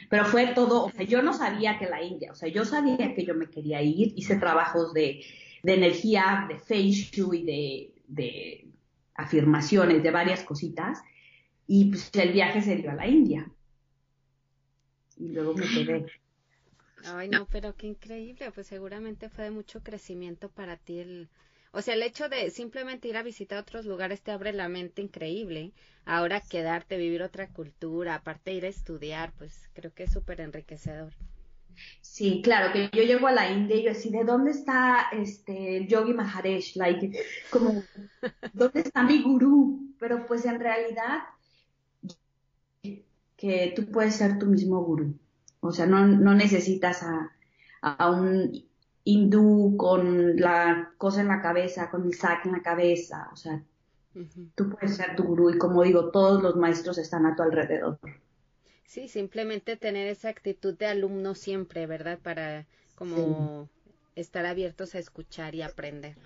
Pero 0.08 0.24
fue 0.24 0.48
todo, 0.54 0.84
o 0.86 0.90
sea, 0.90 1.04
yo 1.04 1.22
no 1.22 1.32
sabía 1.32 1.78
que 1.78 1.86
la 1.86 2.02
India, 2.02 2.32
o 2.32 2.34
sea, 2.34 2.48
yo 2.48 2.64
sabía 2.64 3.14
que 3.14 3.24
yo 3.24 3.34
me 3.34 3.50
quería 3.50 3.82
ir, 3.82 4.14
hice 4.16 4.36
trabajos 4.36 4.92
de, 4.94 5.24
de 5.62 5.74
energía, 5.74 6.46
de 6.48 6.58
feng 6.58 6.90
shui, 6.90 7.44
de, 7.44 7.94
de 8.06 8.68
afirmaciones, 9.14 10.02
de 10.02 10.10
varias 10.10 10.42
cositas, 10.44 11.02
y 11.66 11.90
pues 11.90 12.10
el 12.14 12.32
viaje 12.32 12.62
se 12.62 12.76
dio 12.76 12.90
a 12.90 12.94
la 12.94 13.06
India. 13.06 13.50
Y 15.18 15.28
luego 15.28 15.54
me 15.54 15.66
quedé. 15.66 16.06
Ay, 17.04 17.28
no, 17.28 17.46
pero 17.46 17.76
qué 17.76 17.86
increíble, 17.86 18.50
pues 18.52 18.66
seguramente 18.66 19.28
fue 19.28 19.44
de 19.44 19.50
mucho 19.50 19.82
crecimiento 19.82 20.48
para 20.48 20.76
ti 20.76 21.00
el, 21.00 21.28
o 21.72 21.82
sea, 21.82 21.94
el 21.94 22.02
hecho 22.02 22.28
de 22.28 22.50
simplemente 22.50 23.08
ir 23.08 23.16
a 23.16 23.22
visitar 23.22 23.58
otros 23.58 23.84
lugares 23.84 24.22
te 24.22 24.30
abre 24.30 24.52
la 24.52 24.68
mente 24.68 25.02
increíble. 25.02 25.72
Ahora 26.04 26.40
quedarte, 26.40 26.96
vivir 26.96 27.22
otra 27.22 27.48
cultura, 27.48 28.14
aparte 28.16 28.52
ir 28.52 28.64
a 28.64 28.68
estudiar, 28.68 29.32
pues 29.38 29.68
creo 29.74 29.92
que 29.92 30.04
es 30.04 30.12
súper 30.12 30.40
enriquecedor. 30.40 31.12
Sí, 32.00 32.40
claro, 32.42 32.72
que 32.72 32.90
yo 32.92 33.04
llego 33.04 33.28
a 33.28 33.32
la 33.32 33.50
India 33.52 33.76
y 33.76 33.84
yo 33.84 33.92
así, 33.92 34.10
¿de 34.10 34.24
dónde 34.24 34.50
está 34.50 35.08
este 35.12 35.76
el 35.76 35.88
Yogi 35.88 36.12
Maharesh? 36.12 36.76
Like, 36.76 37.12
como, 37.50 37.84
¿dónde 38.52 38.80
está 38.80 39.02
mi 39.04 39.22
gurú? 39.22 39.94
Pero 39.98 40.26
pues 40.26 40.44
en 40.44 40.58
realidad 40.58 41.20
que 43.36 43.72
tú 43.76 43.90
puedes 43.90 44.16
ser 44.16 44.38
tu 44.38 44.46
mismo 44.46 44.82
gurú. 44.82 45.16
O 45.60 45.72
sea, 45.72 45.86
no, 45.86 46.06
no 46.06 46.34
necesitas 46.34 47.02
a, 47.02 47.32
a 47.82 48.10
un 48.10 48.67
hindú 49.08 49.74
con 49.78 50.36
la 50.36 50.92
cosa 50.98 51.22
en 51.22 51.28
la 51.28 51.40
cabeza, 51.40 51.90
con 51.90 52.04
el 52.04 52.14
sac 52.14 52.44
en 52.44 52.52
la 52.52 52.62
cabeza, 52.62 53.30
o 53.32 53.36
sea, 53.36 53.62
tú 54.54 54.68
puedes 54.68 54.96
ser 54.96 55.16
tu 55.16 55.22
gurú 55.22 55.48
y 55.50 55.56
como 55.56 55.82
digo, 55.82 56.10
todos 56.10 56.42
los 56.42 56.56
maestros 56.56 56.98
están 56.98 57.24
a 57.24 57.34
tu 57.34 57.42
alrededor. 57.42 57.98
Sí, 58.84 59.08
simplemente 59.08 59.76
tener 59.76 60.08
esa 60.08 60.28
actitud 60.28 60.76
de 60.76 60.86
alumno 60.86 61.34
siempre, 61.34 61.86
¿verdad? 61.86 62.18
Para 62.22 62.66
como 62.96 63.70
estar 64.14 64.44
abiertos 64.44 64.94
a 64.94 64.98
escuchar 64.98 65.54
y 65.54 65.62
aprender. 65.62 66.16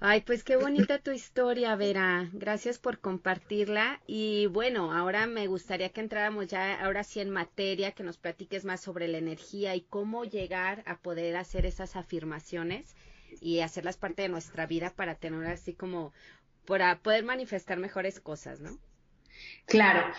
Ay, 0.00 0.20
pues 0.20 0.44
qué 0.44 0.56
bonita 0.56 0.98
tu 0.98 1.10
historia, 1.10 1.74
Vera. 1.76 2.28
Gracias 2.32 2.78
por 2.78 3.00
compartirla. 3.00 4.00
Y 4.06 4.46
bueno, 4.46 4.92
ahora 4.92 5.26
me 5.26 5.46
gustaría 5.46 5.88
que 5.88 6.00
entráramos 6.00 6.46
ya, 6.46 6.84
ahora 6.84 7.02
sí 7.02 7.20
en 7.20 7.30
materia, 7.30 7.92
que 7.92 8.04
nos 8.04 8.18
platiques 8.18 8.64
más 8.64 8.80
sobre 8.80 9.08
la 9.08 9.18
energía 9.18 9.74
y 9.74 9.80
cómo 9.80 10.24
llegar 10.24 10.84
a 10.86 10.98
poder 10.98 11.36
hacer 11.36 11.66
esas 11.66 11.96
afirmaciones 11.96 12.94
y 13.40 13.60
hacerlas 13.60 13.96
parte 13.96 14.22
de 14.22 14.28
nuestra 14.28 14.66
vida 14.66 14.92
para 14.94 15.16
tener 15.16 15.46
así 15.46 15.74
como, 15.74 16.12
para 16.66 17.00
poder 17.00 17.24
manifestar 17.24 17.78
mejores 17.78 18.20
cosas, 18.20 18.60
¿no? 18.60 18.78
Claro. 19.66 20.12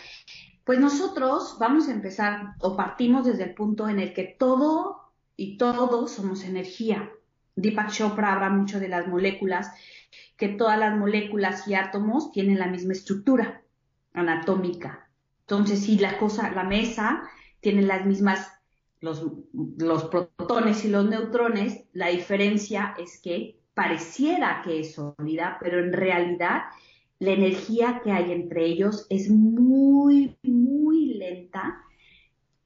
Pues 0.66 0.80
nosotros 0.80 1.58
vamos 1.60 1.88
a 1.88 1.94
empezar 1.94 2.56
o 2.60 2.76
partimos 2.76 3.26
desde 3.26 3.44
el 3.44 3.54
punto 3.54 3.88
en 3.88 4.00
el 4.00 4.14
que 4.14 4.26
todo 4.26 5.14
y 5.38 5.58
todos 5.58 6.12
somos 6.12 6.44
energía. 6.44 7.10
Deepak 7.58 7.92
Chopra 7.92 8.34
habla 8.34 8.50
mucho 8.50 8.80
de 8.80 8.88
las 8.88 9.08
moléculas, 9.08 9.72
que 10.38 10.50
todas 10.50 10.80
las 10.80 10.96
moléculas 10.96 11.68
y 11.68 11.74
átomos 11.74 12.32
tienen 12.32 12.60
la 12.60 12.68
misma 12.68 12.94
estructura. 12.94 13.62
anatómica. 14.14 15.10
Entonces, 15.42 15.82
si 15.82 15.98
la 16.00 16.18
cosa, 16.18 16.52
la 16.52 16.64
mesa 16.64 17.22
tiene 17.60 17.84
las 17.84 18.06
mismas, 18.06 18.52
los, 19.00 19.22
protones 20.06 20.86
y 20.86 20.90
los 20.90 21.08
neutrones, 21.08 21.86
la 21.94 22.08
diferencia 22.08 22.96
es 22.98 23.22
que 23.22 23.60
pareciera 23.74 24.62
que 24.64 24.80
es 24.80 24.96
sólida, 24.96 25.58
pero 25.62 25.80
en 25.80 25.94
realidad 25.94 26.64
la 27.20 27.32
energía 27.32 28.02
que 28.04 28.12
hay 28.12 28.32
entre 28.32 28.66
ellos 28.66 29.06
es 29.10 29.30
muy, 29.30 30.38
muy 30.44 31.14
lenta 31.14 31.84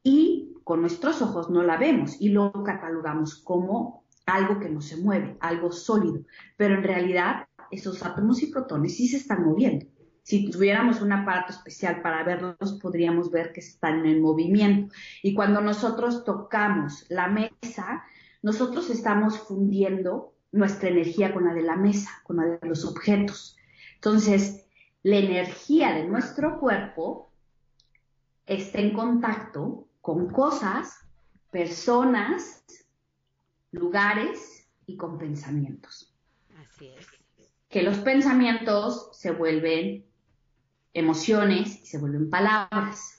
y 0.03 0.53
con 0.63 0.81
nuestros 0.81 1.21
ojos 1.21 1.49
no 1.49 1.63
la 1.63 1.77
vemos 1.77 2.19
y 2.19 2.29
lo 2.29 2.51
catalogamos 2.63 3.35
como 3.35 4.00
algo 4.35 4.59
que 4.59 4.69
no 4.69 4.81
se 4.81 4.97
mueve, 4.97 5.37
algo 5.39 5.71
sólido, 5.71 6.23
pero 6.57 6.75
en 6.75 6.83
realidad 6.83 7.47
esos 7.69 8.03
átomos 8.03 8.41
y 8.43 8.47
protones 8.47 8.95
sí 8.95 9.07
se 9.07 9.17
están 9.17 9.45
moviendo. 9.45 9.85
Si 10.23 10.49
tuviéramos 10.51 11.01
un 11.01 11.11
aparato 11.11 11.51
especial 11.51 12.01
para 12.01 12.23
verlos, 12.23 12.79
podríamos 12.81 13.31
ver 13.31 13.51
que 13.53 13.59
están 13.59 14.05
en 14.05 14.21
movimiento. 14.21 14.93
Y 15.23 15.33
cuando 15.33 15.61
nosotros 15.61 16.23
tocamos 16.23 17.05
la 17.09 17.27
mesa, 17.27 18.03
nosotros 18.41 18.89
estamos 18.89 19.39
fundiendo 19.39 20.33
nuestra 20.51 20.89
energía 20.89 21.33
con 21.33 21.45
la 21.45 21.53
de 21.53 21.63
la 21.63 21.75
mesa, 21.75 22.11
con 22.23 22.37
la 22.37 22.45
de 22.45 22.67
los 22.67 22.85
objetos. 22.85 23.57
Entonces, 23.95 24.67
la 25.03 25.17
energía 25.17 25.93
de 25.93 26.07
nuestro 26.07 26.59
cuerpo 26.59 27.31
está 28.45 28.79
en 28.79 28.93
contacto 28.93 29.87
con 30.01 30.29
cosas, 30.29 30.99
personas, 31.51 32.63
lugares 33.71 34.67
y 34.85 34.97
con 34.97 35.17
pensamientos. 35.17 36.13
Así 36.57 36.87
es. 36.87 37.07
Que 37.69 37.83
los 37.83 37.97
pensamientos 37.99 39.09
se 39.13 39.31
vuelven 39.31 40.05
emociones 40.93 41.81
y 41.81 41.85
se 41.85 41.97
vuelven 41.97 42.29
palabras. 42.29 43.17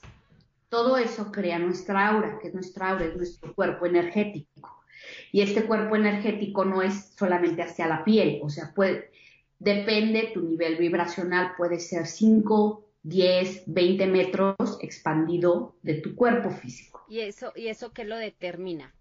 Todo 0.69 0.97
eso 0.97 1.31
crea 1.31 1.59
nuestra 1.59 2.09
aura, 2.09 2.39
que 2.39 2.49
es 2.49 2.53
nuestra 2.53 2.91
aura, 2.91 3.05
es 3.05 3.15
nuestro 3.15 3.53
cuerpo 3.53 3.85
energético. 3.85 4.83
Y 5.31 5.41
este 5.41 5.65
cuerpo 5.65 5.95
energético 5.95 6.65
no 6.65 6.81
es 6.81 7.13
solamente 7.17 7.63
hacia 7.63 7.87
la 7.87 8.03
piel, 8.03 8.39
o 8.43 8.49
sea, 8.49 8.73
puede, 8.73 9.11
depende 9.59 10.31
tu 10.33 10.41
nivel 10.41 10.77
vibracional, 10.77 11.53
puede 11.57 11.79
ser 11.79 12.05
5, 12.05 12.85
10, 13.03 13.63
20 13.67 14.07
metros 14.07 14.55
expandido 14.81 15.75
de 15.81 15.95
tu 15.95 16.15
cuerpo 16.15 16.51
físico. 16.51 17.05
¿Y 17.09 17.19
eso, 17.19 17.51
y 17.55 17.67
eso 17.67 17.91
qué 17.91 18.05
lo 18.05 18.17
determina? 18.17 18.93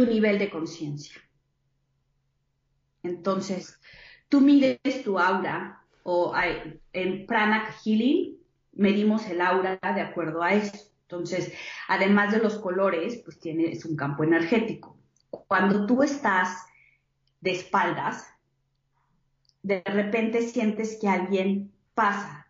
Tu 0.00 0.06
nivel 0.06 0.38
de 0.38 0.50
conciencia. 0.50 1.20
Entonces, 3.02 3.78
tú 4.28 4.40
mides 4.40 5.02
tu 5.04 5.18
aura 5.18 5.82
o 6.02 6.32
en 6.92 7.26
Prana 7.26 7.70
Healing 7.84 8.38
medimos 8.72 9.26
el 9.28 9.40
aura 9.40 9.78
de 9.82 10.00
acuerdo 10.00 10.42
a 10.42 10.54
eso. 10.54 10.76
Entonces, 11.02 11.52
además 11.88 12.32
de 12.32 12.38
los 12.38 12.58
colores, 12.58 13.20
pues 13.24 13.38
tienes 13.40 13.84
un 13.84 13.96
campo 13.96 14.24
energético. 14.24 14.96
Cuando 15.30 15.86
tú 15.86 16.02
estás 16.02 16.64
de 17.40 17.52
espaldas, 17.52 18.26
de 19.62 19.82
repente 19.84 20.42
sientes 20.42 20.98
que 21.00 21.08
alguien 21.08 21.72
pasa 21.94 22.40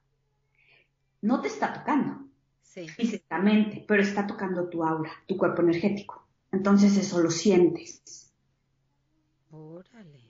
no 1.22 1.40
te 1.40 1.48
está 1.48 1.72
tocando 1.72 2.28
físicamente, 2.62 3.84
pero 3.86 4.02
está 4.02 4.26
tocando 4.26 4.68
tu 4.68 4.84
aura, 4.84 5.10
tu 5.26 5.36
cuerpo 5.36 5.62
energético. 5.62 6.29
Entonces 6.52 6.96
eso 6.96 7.22
lo 7.22 7.30
sientes. 7.30 8.32
Órale. 9.50 10.20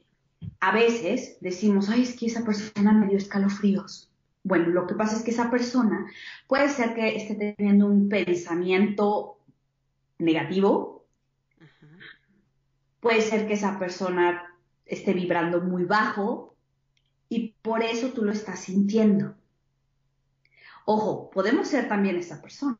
A 0.60 0.72
veces 0.72 1.38
decimos, 1.40 1.88
ay, 1.88 2.02
es 2.02 2.16
que 2.16 2.26
esa 2.26 2.44
persona 2.44 2.92
me 2.92 3.08
dio 3.08 3.16
escalofríos. 3.16 4.10
Bueno, 4.42 4.68
lo 4.68 4.86
que 4.86 4.94
pasa 4.94 5.16
es 5.16 5.22
que 5.22 5.30
esa 5.30 5.50
persona 5.50 6.06
puede 6.46 6.68
ser 6.68 6.94
que 6.94 7.16
esté 7.16 7.54
teniendo 7.56 7.86
un 7.86 8.08
pensamiento 8.08 9.38
negativo. 10.18 11.06
Puede 13.00 13.22
ser 13.22 13.46
que 13.46 13.54
esa 13.54 13.78
persona 13.78 14.54
esté 14.84 15.12
vibrando 15.12 15.60
muy 15.60 15.84
bajo 15.84 16.54
y 17.28 17.54
por 17.62 17.82
eso 17.82 18.08
tú 18.08 18.24
lo 18.24 18.32
estás 18.32 18.60
sintiendo. 18.60 19.34
Ojo, 20.84 21.30
podemos 21.30 21.68
ser 21.68 21.88
también 21.88 22.16
esa 22.16 22.40
persona. 22.40 22.78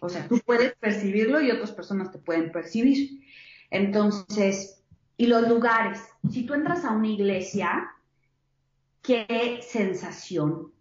o 0.00 0.08
sea, 0.08 0.26
tú 0.28 0.40
puedes 0.44 0.74
percibirlo 0.76 1.40
y 1.40 1.50
otras 1.50 1.72
personas 1.72 2.10
te 2.10 2.18
pueden 2.18 2.50
percibir. 2.50 3.20
Entonces, 3.70 4.82
y 5.16 5.26
los 5.26 5.48
lugares. 5.48 6.00
Si 6.30 6.44
tú 6.44 6.54
entras 6.54 6.84
a 6.84 6.90
una 6.90 7.08
iglesia, 7.08 7.92
¿qué 9.02 9.60
sensación 9.62 10.72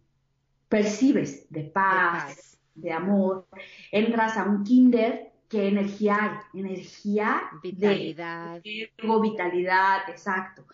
percibes 0.67 1.45
de 1.51 1.63
paz, 1.65 2.57
de, 2.73 2.91
amor? 2.91 3.47
Entras 3.91 4.37
a 4.37 4.45
un 4.45 4.63
kinder, 4.63 5.31
¿qué 5.47 5.67
energía 5.67 6.17
hay? 6.53 6.59
Energía 6.59 7.41
vitalidad. 7.61 8.61
de 8.63 8.89
vitalidad, 9.21 10.09
exacto. 10.09 10.65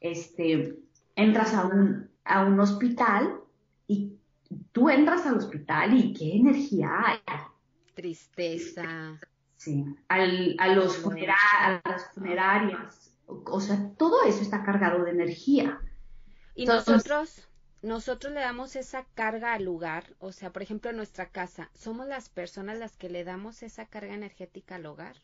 Este, 0.00 0.78
entras 1.16 1.52
a 1.54 1.66
un, 1.66 2.10
a 2.24 2.44
un 2.44 2.60
hospital 2.60 3.40
y 3.88 4.19
tú 4.72 4.88
entras 4.88 5.26
al 5.26 5.36
hospital 5.36 5.96
y 5.96 6.12
qué 6.12 6.36
energía 6.36 6.90
hay. 7.04 7.18
Tristeza. 7.94 9.18
Sí, 9.56 9.84
al, 10.08 10.56
a, 10.58 10.68
los 10.68 11.04
a 11.04 11.80
las 11.84 12.14
funerarias. 12.14 13.12
O 13.26 13.60
sea, 13.60 13.90
todo 13.98 14.24
eso 14.24 14.42
está 14.42 14.62
cargado 14.62 15.04
de 15.04 15.10
energía. 15.10 15.80
Y 16.54 16.66
nosotros, 16.66 17.46
nosotros 17.82 18.32
le 18.32 18.40
damos 18.40 18.76
esa 18.76 19.04
carga 19.14 19.54
al 19.54 19.64
lugar, 19.64 20.16
o 20.18 20.32
sea, 20.32 20.52
por 20.52 20.62
ejemplo, 20.62 20.90
en 20.90 20.96
nuestra 20.96 21.26
casa, 21.26 21.70
¿somos 21.74 22.06
las 22.06 22.28
personas 22.28 22.78
las 22.78 22.96
que 22.96 23.08
le 23.08 23.24
damos 23.24 23.62
esa 23.62 23.86
carga 23.86 24.14
energética 24.14 24.76
al 24.76 24.86
hogar? 24.86 25.16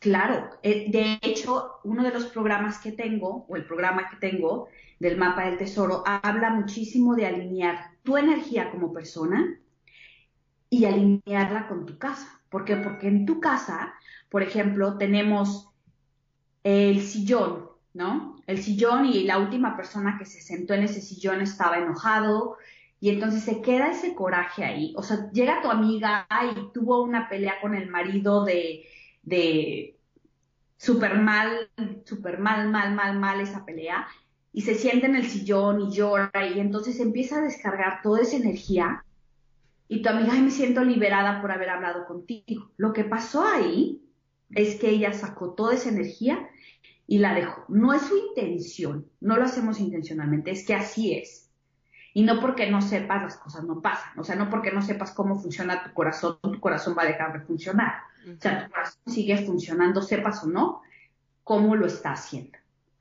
Claro, 0.00 0.48
eh, 0.62 0.86
de 0.90 1.18
hecho, 1.20 1.78
uno 1.84 2.02
de 2.02 2.10
los 2.10 2.24
programas 2.26 2.78
que 2.78 2.90
tengo, 2.90 3.44
o 3.46 3.54
el 3.54 3.66
programa 3.66 4.08
que 4.08 4.16
tengo 4.16 4.68
del 4.98 5.18
mapa 5.18 5.44
del 5.44 5.58
tesoro, 5.58 6.02
habla 6.06 6.50
muchísimo 6.50 7.14
de 7.14 7.26
alinear 7.26 7.90
tu 8.02 8.16
energía 8.16 8.70
como 8.70 8.94
persona 8.94 9.60
y 10.70 10.86
alinearla 10.86 11.68
con 11.68 11.84
tu 11.84 11.98
casa. 11.98 12.40
¿Por 12.48 12.64
qué? 12.64 12.76
Porque 12.76 13.08
en 13.08 13.26
tu 13.26 13.40
casa, 13.40 13.92
por 14.30 14.42
ejemplo, 14.42 14.96
tenemos 14.96 15.68
el 16.64 17.02
sillón, 17.02 17.68
¿no? 17.92 18.40
El 18.46 18.62
sillón 18.62 19.04
y 19.04 19.24
la 19.24 19.36
última 19.36 19.76
persona 19.76 20.16
que 20.18 20.24
se 20.24 20.40
sentó 20.40 20.72
en 20.72 20.84
ese 20.84 21.02
sillón 21.02 21.42
estaba 21.42 21.76
enojado 21.76 22.56
y 23.00 23.10
entonces 23.10 23.42
se 23.42 23.60
queda 23.60 23.90
ese 23.90 24.14
coraje 24.14 24.64
ahí. 24.64 24.94
O 24.96 25.02
sea, 25.02 25.30
llega 25.30 25.60
tu 25.60 25.70
amiga 25.70 26.26
y 26.56 26.72
tuvo 26.72 27.02
una 27.02 27.28
pelea 27.28 27.60
con 27.60 27.74
el 27.74 27.90
marido 27.90 28.44
de 28.46 28.86
de 29.22 29.96
súper 30.76 31.18
mal, 31.18 31.70
súper 32.04 32.38
mal, 32.38 32.70
mal, 32.70 32.94
mal, 32.94 33.18
mal 33.18 33.40
esa 33.40 33.64
pelea, 33.64 34.06
y 34.52 34.62
se 34.62 34.74
siente 34.74 35.06
en 35.06 35.16
el 35.16 35.26
sillón 35.26 35.80
y 35.80 35.92
llora, 35.92 36.32
y 36.54 36.58
entonces 36.58 36.98
empieza 37.00 37.38
a 37.38 37.42
descargar 37.42 38.00
toda 38.02 38.22
esa 38.22 38.36
energía, 38.36 39.04
y 39.88 40.02
tu 40.02 40.08
amiga, 40.08 40.34
ay, 40.34 40.42
me 40.42 40.50
siento 40.52 40.84
liberada 40.84 41.40
por 41.40 41.50
haber 41.50 41.68
hablado 41.68 42.06
contigo. 42.06 42.70
Lo 42.76 42.92
que 42.92 43.02
pasó 43.02 43.44
ahí 43.44 44.00
es 44.50 44.76
que 44.76 44.88
ella 44.88 45.12
sacó 45.12 45.54
toda 45.54 45.74
esa 45.74 45.88
energía 45.88 46.48
y 47.08 47.18
la 47.18 47.34
dejó. 47.34 47.64
No 47.66 47.92
es 47.92 48.02
su 48.02 48.16
intención, 48.16 49.06
no 49.20 49.36
lo 49.36 49.46
hacemos 49.46 49.80
intencionalmente, 49.80 50.52
es 50.52 50.64
que 50.64 50.74
así 50.74 51.14
es. 51.14 51.50
Y 52.14 52.22
no 52.22 52.40
porque 52.40 52.70
no 52.70 52.82
sepas, 52.82 53.22
las 53.22 53.36
cosas 53.36 53.64
no 53.64 53.82
pasan. 53.82 54.16
O 54.16 54.22
sea, 54.22 54.36
no 54.36 54.48
porque 54.48 54.70
no 54.70 54.80
sepas 54.80 55.10
cómo 55.10 55.40
funciona 55.40 55.82
tu 55.82 55.92
corazón, 55.92 56.38
tu 56.40 56.60
corazón 56.60 56.94
va 56.96 57.02
a 57.02 57.06
dejar 57.06 57.32
de 57.32 57.44
funcionar. 57.44 57.94
O 58.22 58.40
sea, 58.40 58.64
tu 58.64 58.70
corazón 58.70 59.00
sigue 59.06 59.44
funcionando, 59.44 60.02
sepas 60.02 60.44
o 60.44 60.46
no, 60.46 60.82
cómo 61.44 61.76
lo 61.76 61.86
está 61.86 62.12
haciendo. 62.12 62.58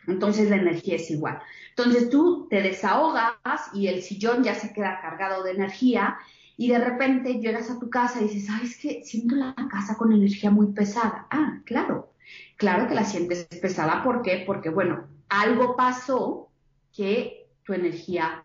Entonces 0.07 0.49
la 0.49 0.55
energía 0.55 0.95
es 0.95 1.11
igual. 1.11 1.39
Entonces 1.69 2.09
tú 2.09 2.47
te 2.49 2.61
desahogas 2.61 3.33
y 3.73 3.87
el 3.87 4.01
sillón 4.01 4.43
ya 4.43 4.55
se 4.55 4.73
queda 4.73 4.99
cargado 5.01 5.43
de 5.43 5.51
energía 5.51 6.17
y 6.57 6.69
de 6.69 6.79
repente 6.79 7.35
llegas 7.35 7.69
a 7.69 7.79
tu 7.79 7.89
casa 7.89 8.19
y 8.19 8.25
dices, 8.25 8.47
¿sabes 8.47 8.77
qué? 8.81 9.01
Siento 9.03 9.35
la 9.35 9.55
casa 9.71 9.97
con 9.97 10.11
energía 10.11 10.51
muy 10.51 10.73
pesada. 10.73 11.27
Ah, 11.29 11.61
claro, 11.63 12.11
claro 12.57 12.87
que 12.87 12.95
la 12.95 13.05
sientes 13.05 13.45
pesada. 13.45 14.03
¿Por 14.03 14.21
qué? 14.21 14.43
Porque, 14.45 14.69
bueno, 14.69 15.07
algo 15.29 15.75
pasó 15.75 16.49
que 16.91 17.47
tu 17.63 17.73
energía 17.73 18.43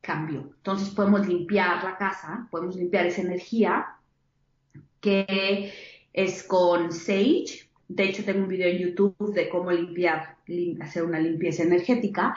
cambió. 0.00 0.40
Entonces 0.40 0.90
podemos 0.90 1.26
limpiar 1.26 1.82
la 1.82 1.96
casa, 1.96 2.46
podemos 2.50 2.76
limpiar 2.76 3.06
esa 3.06 3.22
energía 3.22 3.86
que 5.04 5.70
es 6.14 6.42
con 6.44 6.90
Sage. 6.90 7.68
De 7.88 8.04
hecho, 8.04 8.24
tengo 8.24 8.44
un 8.44 8.48
video 8.48 8.68
en 8.68 8.78
YouTube 8.78 9.34
de 9.34 9.50
cómo 9.50 9.70
limpiar, 9.70 10.38
hacer 10.80 11.04
una 11.04 11.20
limpieza 11.20 11.62
energética. 11.62 12.34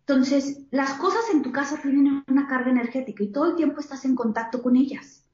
Entonces, 0.00 0.62
las 0.72 0.94
cosas 0.94 1.30
en 1.32 1.42
tu 1.42 1.52
casa 1.52 1.80
tienen 1.80 2.24
una 2.26 2.48
carga 2.48 2.72
energética 2.72 3.22
y 3.22 3.30
todo 3.30 3.50
el 3.50 3.56
tiempo 3.56 3.78
estás 3.78 4.04
en 4.04 4.16
contacto 4.16 4.60
con 4.62 4.74
ellas. 4.74 5.24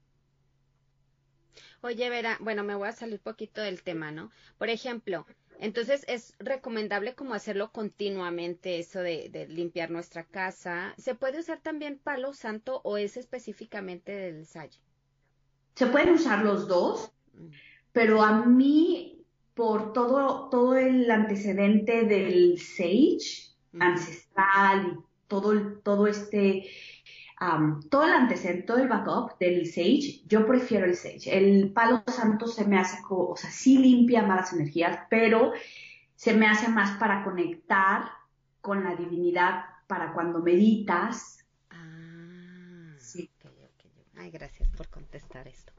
Oye, 1.81 2.07
Vera, 2.09 2.37
bueno, 2.39 2.63
me 2.63 2.75
voy 2.75 2.87
a 2.87 2.91
salir 2.91 3.19
poquito 3.19 3.61
del 3.61 3.81
tema, 3.81 4.11
¿no? 4.11 4.29
Por 4.59 4.69
ejemplo, 4.69 5.25
Entonces 5.57 6.03
es 6.07 6.35
recomendable 6.37 7.15
como 7.15 7.33
hacerlo 7.33 7.71
continuamente, 7.71 8.77
eso 8.77 8.99
de, 8.99 9.47
limpiar 9.49 9.89
nuestra 9.89 10.23
casa. 10.25 10.93
¿Se 10.97 11.15
puede 11.15 11.39
usar 11.39 11.61
también 11.61 11.97
palo 11.97 12.33
santo 12.33 12.81
o 12.83 12.97
es 12.97 13.15
específicamente 13.17 14.11
del 14.11 14.45
sage? 14.45 14.84
Se 15.75 15.87
pueden 15.87 16.13
usar 16.13 16.43
los 16.43 16.67
dos, 16.67 17.11
pero 17.91 18.23
a 18.23 18.45
mí, 18.45 19.25
por 19.53 19.93
todo, 19.93 20.49
todo 20.49 20.75
el 20.77 21.09
antecedente 21.11 22.03
del 22.03 22.59
sage 22.59 23.53
ancestral 23.79 24.93
y 24.93 24.99
todo, 25.27 25.79
todo 25.83 26.07
este 26.07 26.69
todo 27.89 28.05
el 28.05 28.13
antecedente, 28.13 28.63
todo 28.63 28.77
el 28.77 28.87
backup 28.87 29.37
del 29.39 29.65
Sage, 29.65 30.21
yo 30.25 30.45
prefiero 30.47 30.85
el 30.85 30.95
Sage. 30.95 31.37
El 31.37 31.71
palo 31.71 32.03
santo 32.07 32.47
se 32.47 32.65
me 32.65 32.77
hace, 32.79 32.97
o 33.09 33.35
sea, 33.35 33.49
sí 33.51 33.77
limpia 33.77 34.23
malas 34.23 34.53
energías, 34.53 34.99
pero 35.09 35.51
se 36.15 36.33
me 36.33 36.47
hace 36.47 36.69
más 36.69 36.97
para 36.97 37.23
conectar 37.23 38.05
con 38.61 38.83
la 38.83 38.95
divinidad, 38.95 39.65
para 39.87 40.13
cuando 40.13 40.39
meditas. 40.39 41.45
Ah, 41.69 42.95
sí. 42.97 43.29
Ay, 44.17 44.31
gracias 44.31 44.69
por 44.69 44.87
contestar 45.05 45.47
esto. 45.47 45.71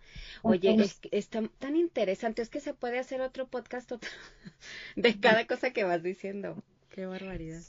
Oye, 0.42 0.76
es, 0.80 1.00
es 1.10 1.28
tan, 1.28 1.76
interesante, 1.76 2.42
es 2.42 2.48
que 2.48 2.60
se 2.60 2.74
puede 2.74 2.98
hacer 2.98 3.20
otro 3.20 3.48
podcast 3.48 3.90
de 4.96 5.20
cada 5.20 5.46
cosa 5.46 5.70
que 5.72 5.84
vas 5.84 6.02
diciendo. 6.02 6.62
Qué 6.90 7.06
barbaridad. 7.06 7.62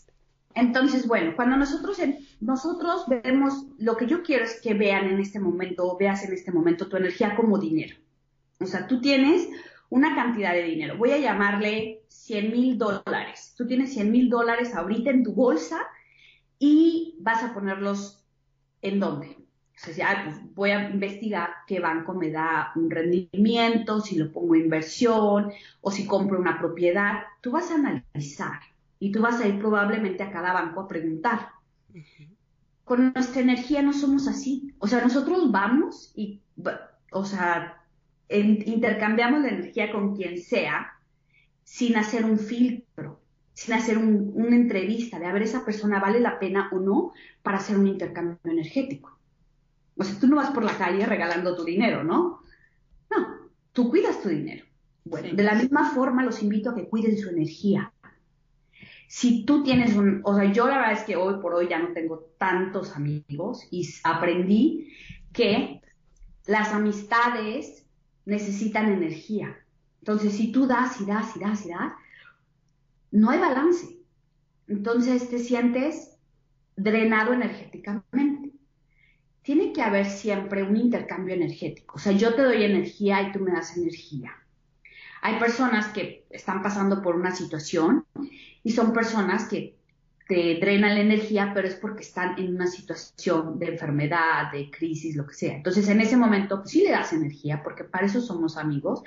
Entonces, 0.54 1.08
bueno, 1.08 1.36
cuando 1.36 1.58
nosotros, 1.58 2.00
nosotros 2.40 3.06
vemos, 3.08 3.66
lo 3.78 3.98
que 3.98 4.08
yo 4.08 4.24
quiero 4.24 4.46
es 4.46 4.62
que 4.62 4.74
vean 4.74 5.08
en 5.08 5.20
este 5.20 5.40
momento, 5.40 5.92
o 5.92 5.98
veas 5.98 6.24
en 6.24 6.34
este 6.34 6.52
momento 6.52 6.88
tu 6.88 6.98
energía 6.98 7.36
como 7.36 7.58
dinero. 7.58 7.96
O 8.60 8.66
sea, 8.66 8.88
tú 8.88 9.02
tienes 9.02 9.48
una 9.90 10.16
cantidad 10.16 10.54
de 10.54 10.64
dinero, 10.64 10.98
voy 10.98 11.12
a 11.12 11.18
llamarle 11.18 12.04
100 12.08 12.52
mil 12.52 12.78
dólares. 12.78 13.54
Tú 13.58 13.68
tienes 13.68 13.94
100 13.94 14.12
mil 14.12 14.30
dólares 14.30 14.74
ahorita 14.76 15.12
en 15.12 15.24
tu 15.24 15.34
bolsa 15.34 15.80
y 16.60 17.18
vas 17.20 17.44
a 17.44 17.54
ponerlos 17.54 18.26
en 18.82 19.00
dónde. 19.00 19.47
Pues 19.84 20.00
voy 20.56 20.72
a 20.72 20.90
investigar 20.90 21.50
qué 21.68 21.80
banco 21.80 22.14
me 22.14 22.32
da 22.32 22.72
un 22.76 22.90
rendimiento, 22.90 24.02
si 24.02 24.18
lo 24.18 24.32
pongo 24.32 24.56
en 24.56 24.62
inversión 24.62 25.52
o 25.82 25.92
si 25.92 26.08
compro 26.08 26.40
una 26.40 26.58
propiedad. 26.58 27.24
Tú 27.42 27.52
vas 27.52 27.70
a 27.70 27.76
analizar 27.76 28.60
y 29.00 29.12
tú 29.12 29.22
vas 29.22 29.40
a 29.40 29.48
ir 29.48 29.60
probablemente 29.60 30.24
a 30.24 30.32
cada 30.32 30.52
banco 30.52 30.82
a 30.82 30.88
preguntar. 30.88 31.50
Con 32.84 33.14
nuestra 33.14 33.42
energía 33.42 33.82
no 33.84 33.94
somos 33.94 34.28
así. 34.28 34.74
O 34.80 34.88
sea, 34.88 35.02
nosotros 35.02 35.52
vamos 35.52 36.12
y, 36.16 36.42
o 37.12 37.24
sea, 37.24 37.84
intercambiamos 38.30 39.42
la 39.42 39.50
energía 39.50 39.92
con 39.92 40.16
quien 40.16 40.42
sea 40.42 40.94
sin 41.64 41.98
hacer 41.98 42.26
un 42.26 42.40
filtro, 42.40 43.22
sin 43.54 43.76
hacer 43.76 44.00
una 44.00 44.56
entrevista 44.56 45.20
de 45.20 45.28
a 45.28 45.34
ver 45.34 45.44
esa 45.44 45.66
persona 45.66 46.00
vale 46.00 46.20
la 46.20 46.40
pena 46.40 46.70
o 46.72 46.80
no 46.80 47.12
para 47.44 47.58
hacer 47.58 47.78
un 47.78 47.88
intercambio 47.88 48.40
energético. 48.44 49.17
O 49.98 50.04
sea, 50.04 50.20
tú 50.20 50.28
no 50.28 50.36
vas 50.36 50.52
por 50.52 50.64
la 50.64 50.78
calle 50.78 51.06
regalando 51.06 51.56
tu 51.56 51.64
dinero, 51.64 52.04
¿no? 52.04 52.42
No, 53.10 53.50
tú 53.74 53.90
cuidas 53.90 54.22
tu 54.22 54.30
dinero. 54.30 54.66
Bueno, 55.04 55.30
de 55.34 55.44
la 55.44 55.56
misma 55.56 55.92
forma 55.92 56.24
los 56.24 56.44
invito 56.44 56.70
a 56.70 56.76
que 56.76 56.88
cuiden 56.88 57.18
su 57.18 57.30
energía 57.30 57.94
si 59.08 59.46
tú 59.46 59.64
tienes 59.64 59.96
un, 59.96 60.22
o 60.24 60.36
sea, 60.36 60.52
yo 60.52 60.68
la 60.68 60.78
verdad 60.78 60.94
es 60.94 61.04
que 61.04 61.16
hoy 61.16 61.42
por 61.42 61.56
hoy 61.56 61.68
ya 61.70 61.80
no 61.80 61.94
tengo 61.94 62.30
tantos 62.38 62.96
amigos 62.96 63.66
y 63.72 63.88
aprendí 64.04 64.94
que 65.32 65.82
las 66.46 66.74
amistades 66.74 67.86
necesitan 68.26 68.92
energía. 68.92 69.58
Entonces, 70.00 70.34
si 70.34 70.52
tú 70.52 70.68
das 70.68 71.00
y 71.02 71.06
das 71.06 71.36
y 71.36 71.40
das 71.40 71.66
y 71.66 71.70
das, 71.70 71.94
no 73.12 73.30
hay 73.30 73.40
balance. 73.40 73.98
Entonces 74.68 75.30
te 75.30 75.40
sientes 75.40 76.18
drenado 76.76 77.34
energéticamente. 77.34 78.47
Tiene 79.48 79.72
que 79.72 79.82
haber 79.82 80.08
siempre 80.08 80.62
un 80.62 80.76
intercambio 80.76 81.34
energético. 81.34 81.96
O 81.96 82.00
sea, 82.00 82.12
yo 82.12 82.36
te 82.36 82.42
doy 82.42 82.66
energía 82.66 83.22
y 83.22 83.32
tú 83.32 83.40
me 83.40 83.54
das 83.54 83.78
energía. 83.78 84.34
Hay 85.22 85.40
personas 85.40 85.88
que 85.88 86.26
están 86.30 86.62
pasando 86.62 87.02
por 87.02 87.16
una 87.16 87.34
situación 87.34 88.06
y 88.62 88.72
son 88.74 88.92
personas 88.92 89.48
que 89.48 89.78
te 90.28 90.56
drenan 90.60 90.96
la 90.96 91.00
energía, 91.00 91.54
pero 91.56 91.66
es 91.66 91.76
porque 91.76 92.04
están 92.04 92.38
en 92.38 92.56
una 92.56 92.68
situación 92.68 93.58
de 93.58 93.68
enfermedad, 93.68 94.52
de 94.52 94.70
crisis, 94.70 95.16
lo 95.16 95.26
que 95.26 95.36
sea. 95.36 95.56
Entonces, 95.56 95.88
en 95.88 96.02
ese 96.02 96.18
momento, 96.18 96.58
pues, 96.58 96.72
sí 96.72 96.84
le 96.84 96.92
das 96.92 97.14
energía, 97.14 97.64
porque 97.64 97.86
para 97.86 98.08
eso 98.08 98.20
somos 98.20 98.58
amigos, 98.58 99.02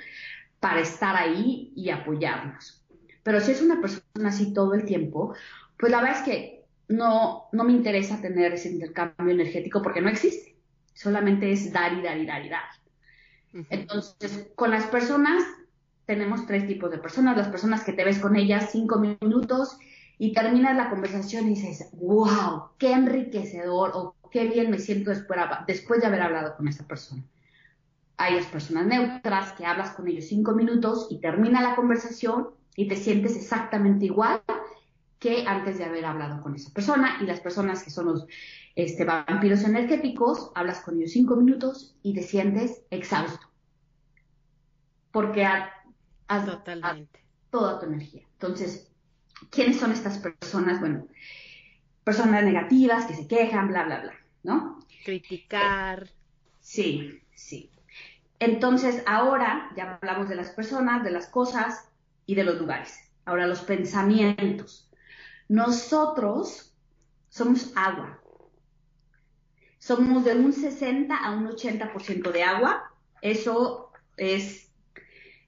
para 0.59 0.81
estar 0.81 1.15
ahí 1.15 1.71
y 1.75 1.91
apoyarnos. 1.91 2.83
Pero 3.21 3.41
si 3.41 3.51
es 3.51 3.61
una 3.61 3.79
persona 3.79 4.29
así 4.29 4.55
todo 4.55 4.73
el 4.73 4.85
tiempo, 4.85 5.35
pues 5.77 5.91
la 5.91 6.01
verdad 6.01 6.17
es 6.17 6.23
que 6.23 6.60
no, 6.91 7.45
no 7.51 7.63
me 7.63 7.71
interesa 7.71 8.21
tener 8.21 8.53
ese 8.53 8.69
intercambio 8.69 9.33
energético 9.33 9.81
porque 9.81 10.01
no 10.01 10.09
existe. 10.09 10.55
Solamente 10.93 11.51
es 11.51 11.71
dar 11.71 11.93
y 11.93 12.01
dar 12.01 12.17
y 12.17 12.25
dar 12.25 12.45
y 12.45 12.49
dar. 12.49 12.63
Entonces, 13.69 14.47
con 14.55 14.71
las 14.71 14.85
personas 14.85 15.43
tenemos 16.05 16.45
tres 16.45 16.67
tipos 16.67 16.91
de 16.91 16.97
personas. 16.97 17.37
Las 17.37 17.49
personas 17.49 17.83
que 17.83 17.93
te 17.93 18.03
ves 18.03 18.19
con 18.19 18.35
ellas 18.35 18.69
cinco 18.71 18.99
minutos 18.99 19.77
y 20.17 20.33
terminas 20.33 20.75
la 20.77 20.89
conversación 20.89 21.45
y 21.45 21.55
dices, 21.55 21.89
wow, 21.93 22.69
qué 22.77 22.91
enriquecedor 22.93 23.91
o 23.93 24.15
qué 24.31 24.47
bien 24.47 24.69
me 24.69 24.79
siento 24.79 25.09
después, 25.09 25.39
después 25.67 26.01
de 26.01 26.07
haber 26.07 26.21
hablado 26.21 26.55
con 26.55 26.67
esa 26.67 26.87
persona. 26.87 27.23
Hay 28.17 28.35
las 28.35 28.45
personas 28.45 28.85
neutras 28.85 29.53
que 29.53 29.65
hablas 29.65 29.91
con 29.91 30.07
ellos 30.07 30.25
cinco 30.25 30.53
minutos 30.53 31.07
y 31.09 31.19
termina 31.19 31.61
la 31.61 31.75
conversación 31.75 32.49
y 32.75 32.87
te 32.87 32.95
sientes 32.95 33.35
exactamente 33.35 34.05
igual 34.05 34.41
que 35.21 35.45
antes 35.45 35.77
de 35.77 35.85
haber 35.85 36.03
hablado 36.03 36.41
con 36.41 36.55
esa 36.55 36.73
persona. 36.73 37.19
Y 37.21 37.25
las 37.25 37.39
personas 37.39 37.83
que 37.83 37.91
son 37.91 38.07
los 38.07 38.25
este, 38.75 39.05
vampiros 39.05 39.63
energéticos, 39.63 40.51
hablas 40.55 40.81
con 40.81 40.97
ellos 40.97 41.11
cinco 41.11 41.35
minutos 41.35 41.95
y 42.01 42.15
te 42.15 42.23
sientes 42.23 42.81
exhausto. 42.89 43.47
Porque 45.11 45.47
Totalmente. 46.27 47.23
toda 47.51 47.79
tu 47.79 47.85
energía. 47.85 48.23
Entonces, 48.33 48.91
¿quiénes 49.51 49.79
son 49.79 49.91
estas 49.91 50.17
personas? 50.17 50.79
Bueno, 50.79 51.07
personas 52.03 52.43
negativas 52.43 53.05
que 53.05 53.13
se 53.13 53.27
quejan, 53.27 53.67
bla, 53.67 53.83
bla, 53.83 54.01
bla, 54.01 54.13
¿no? 54.41 54.79
Criticar. 55.05 56.09
sí, 56.59 57.21
sí. 57.35 57.69
Entonces, 58.39 59.03
ahora 59.05 59.69
ya 59.77 59.99
hablamos 60.01 60.29
de 60.29 60.35
las 60.35 60.49
personas, 60.49 61.03
de 61.03 61.11
las 61.11 61.27
cosas 61.27 61.91
y 62.25 62.33
de 62.33 62.43
los 62.43 62.59
lugares. 62.59 62.97
Ahora, 63.25 63.45
los 63.45 63.61
pensamientos. 63.61 64.90
Nosotros 65.51 66.73
somos 67.27 67.73
agua. 67.75 68.21
Somos 69.79 70.23
de 70.23 70.33
un 70.33 70.53
60 70.53 71.13
a 71.13 71.31
un 71.35 71.45
80% 71.45 72.31
de 72.31 72.41
agua. 72.41 72.89
Eso 73.21 73.91
es 74.15 74.71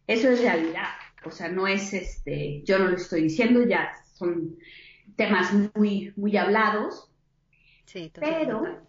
eso 0.05 0.29
es 0.29 0.41
realidad. 0.41 0.89
O 1.23 1.31
sea, 1.31 1.47
no 1.47 1.67
es 1.67 1.93
este, 1.93 2.63
yo 2.65 2.79
no 2.79 2.89
lo 2.89 2.97
estoy 2.97 3.23
diciendo, 3.23 3.65
ya 3.65 3.93
son 4.13 4.57
temas 5.15 5.53
muy, 5.73 6.11
muy 6.17 6.35
hablados. 6.35 7.09
Sí, 7.85 8.11
pero 8.13 8.85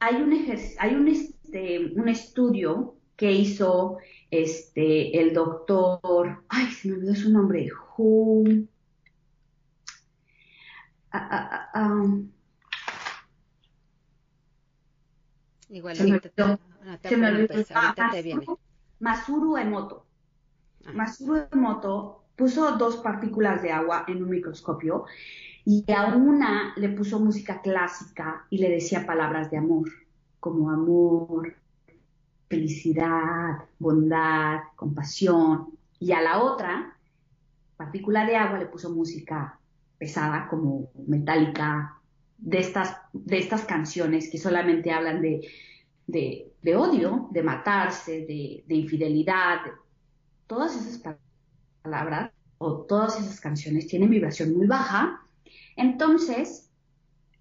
hay 0.00 0.16
un 0.16 0.32
hay 0.80 0.94
un 0.96 1.06
este, 1.06 1.92
un 1.94 2.08
estudio 2.08 2.96
que 3.14 3.30
hizo 3.30 3.98
este 4.32 5.20
el 5.20 5.34
doctor, 5.34 6.42
ay, 6.48 6.66
se 6.72 6.88
me 6.88 6.96
olvidó 6.96 7.14
su 7.14 7.32
nombre, 7.32 7.68
Who, 7.96 8.66
ah, 11.16 11.48
ah, 11.52 11.70
ah, 11.74 12.04
Igual, 15.68 15.96
me 17.16 17.28
olvidó. 17.28 18.58
Masuru 19.00 19.56
Emoto. 19.56 20.06
Masuro 20.94 21.48
Emoto 21.50 22.24
puso 22.36 22.76
dos 22.76 22.98
partículas 22.98 23.62
de 23.62 23.72
agua 23.72 24.04
en 24.06 24.22
un 24.22 24.30
microscopio 24.30 25.06
y 25.64 25.84
a 25.92 26.14
una 26.14 26.72
le 26.76 26.90
puso 26.90 27.18
música 27.18 27.60
clásica 27.60 28.46
y 28.50 28.58
le 28.58 28.70
decía 28.70 29.04
palabras 29.04 29.50
de 29.50 29.56
amor, 29.56 29.90
como 30.38 30.70
amor, 30.70 31.56
felicidad, 32.48 33.64
bondad, 33.78 34.60
compasión. 34.76 35.76
Y 35.98 36.12
a 36.12 36.20
la 36.20 36.40
otra 36.40 36.96
partícula 37.76 38.24
de 38.24 38.36
agua 38.36 38.58
le 38.58 38.66
puso 38.66 38.90
música 38.90 39.58
pesada, 39.98 40.48
como 40.48 40.90
metálica, 41.06 41.96
de 42.38 42.58
estas, 42.58 42.96
de 43.12 43.38
estas 43.38 43.64
canciones 43.64 44.30
que 44.30 44.38
solamente 44.38 44.90
hablan 44.90 45.22
de, 45.22 45.48
de, 46.06 46.76
odio, 46.76 47.28
de 47.30 47.42
matarse, 47.42 48.26
de, 48.26 48.64
de 48.66 48.74
infidelidad, 48.74 49.60
todas 50.46 50.76
esas 50.76 51.16
palabras 51.82 52.30
o 52.58 52.82
todas 52.82 53.20
esas 53.20 53.40
canciones 53.40 53.86
tienen 53.86 54.10
vibración 54.10 54.56
muy 54.56 54.66
baja, 54.66 55.22
entonces 55.76 56.70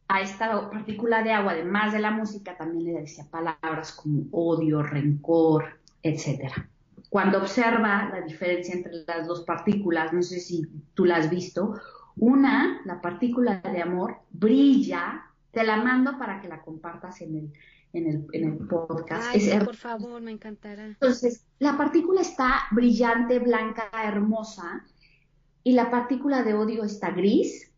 a 0.08 0.22
esta 0.22 0.70
partícula 0.70 1.24
de 1.24 1.32
agua, 1.32 1.54
además 1.54 1.94
de 1.94 2.00
la 2.00 2.12
música, 2.12 2.56
también 2.58 2.86
le 2.86 3.02
decía 3.02 3.26
palabras 3.30 3.92
como 3.92 4.26
odio, 4.32 4.84
rencor, 4.84 5.80
etc. 6.04 6.52
cuando 7.10 7.40
observa 7.40 8.10
la 8.10 8.22
diferencia 8.22 8.76
entre 8.76 9.04
las 9.08 9.28
dos 9.28 9.42
partículas, 9.42 10.14
no 10.14 10.22
sé 10.22 10.40
si 10.40 10.68
tú 10.94 11.06
la 11.06 11.18
has 11.18 11.30
visto, 11.30 11.80
una, 12.18 12.82
la 12.86 13.02
partícula 13.02 13.60
de 13.62 13.82
amor, 13.82 14.18
brilla, 14.32 15.26
te 15.52 15.64
la 15.64 15.78
mando 15.78 16.18
para 16.18 16.42
que 16.42 16.48
la 16.48 16.62
compartas 16.62 17.22
en 17.22 17.36
el, 17.36 17.54
en 17.94 18.08
el, 18.08 18.28
en 18.34 18.52
el 18.52 18.68
podcast. 18.68 19.30
Ay, 19.34 19.60
por 19.64 19.76
favor, 19.76 20.22
me 20.22 20.32
encantará. 20.32 20.86
Entonces, 20.86 21.46
la 21.60 21.78
partícula 21.78 22.22
está 22.22 22.64
brillante, 22.72 23.40
blanca, 23.40 23.90
hermosa, 24.04 24.86
y 25.64 25.74
la 25.74 25.90
partícula 25.90 26.44
de 26.44 26.54
odio 26.54 26.84
está 26.84 27.12
gris 27.12 27.72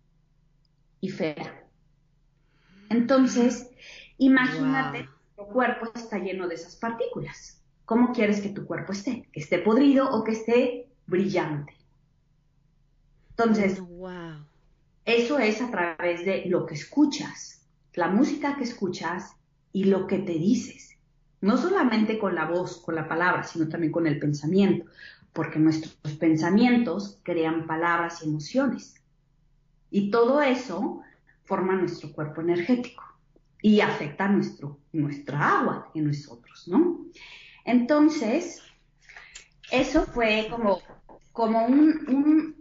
y 1.00 1.10
fea. 1.10 1.66
Entonces, 2.90 3.70
imagínate, 4.18 5.08
tu 5.36 5.46
cuerpo 5.46 5.92
está 5.96 6.18
lleno 6.18 6.48
de 6.48 6.56
esas 6.56 6.76
partículas. 6.76 7.64
¿Cómo 7.86 8.12
quieres 8.12 8.42
que 8.42 8.50
tu 8.50 8.66
cuerpo 8.66 8.92
esté? 8.92 9.30
¿Que 9.32 9.40
esté 9.40 9.60
podrido 9.60 10.10
o 10.12 10.24
que 10.24 10.34
esté 10.34 10.90
brillante? 11.06 11.77
Entonces, 13.38 13.80
eso 15.06 15.40
es 15.40 15.62
a 15.62 15.70
través 15.70 16.26
de 16.26 16.46
lo 16.48 16.66
que 16.66 16.74
escuchas, 16.74 17.68
la 17.94 18.08
música 18.08 18.56
que 18.58 18.64
escuchas 18.64 19.36
y 19.72 19.84
lo 19.84 20.08
que 20.08 20.18
te 20.18 20.34
dices. 20.34 20.98
No 21.42 21.56
solamente 21.58 22.18
con 22.18 22.34
la 22.34 22.46
voz, 22.46 22.82
con 22.82 22.96
la 22.96 23.08
palabra, 23.08 23.44
sino 23.44 23.70
también 23.70 23.92
con 23.92 24.08
el 24.08 24.18
pensamiento, 24.18 24.90
porque 25.34 25.60
nuestros 25.60 25.96
pensamientos 26.16 27.20
crean 27.22 27.68
palabras 27.68 28.24
y 28.24 28.28
emociones. 28.28 28.96
Y 29.92 30.10
todo 30.10 30.42
eso 30.42 31.02
forma 31.44 31.76
nuestro 31.76 32.12
cuerpo 32.14 32.42
energético 32.42 33.04
y 33.62 33.82
afecta 33.82 34.28
nuestro, 34.28 34.80
nuestra 34.94 35.60
agua 35.60 35.92
en 35.94 36.08
nosotros, 36.08 36.68
¿no? 36.68 37.06
Entonces, 37.66 38.64
eso 39.72 40.06
fue 40.08 40.48
como, 40.50 40.80
como 41.32 41.68
un, 41.68 42.04
un, 42.08 42.57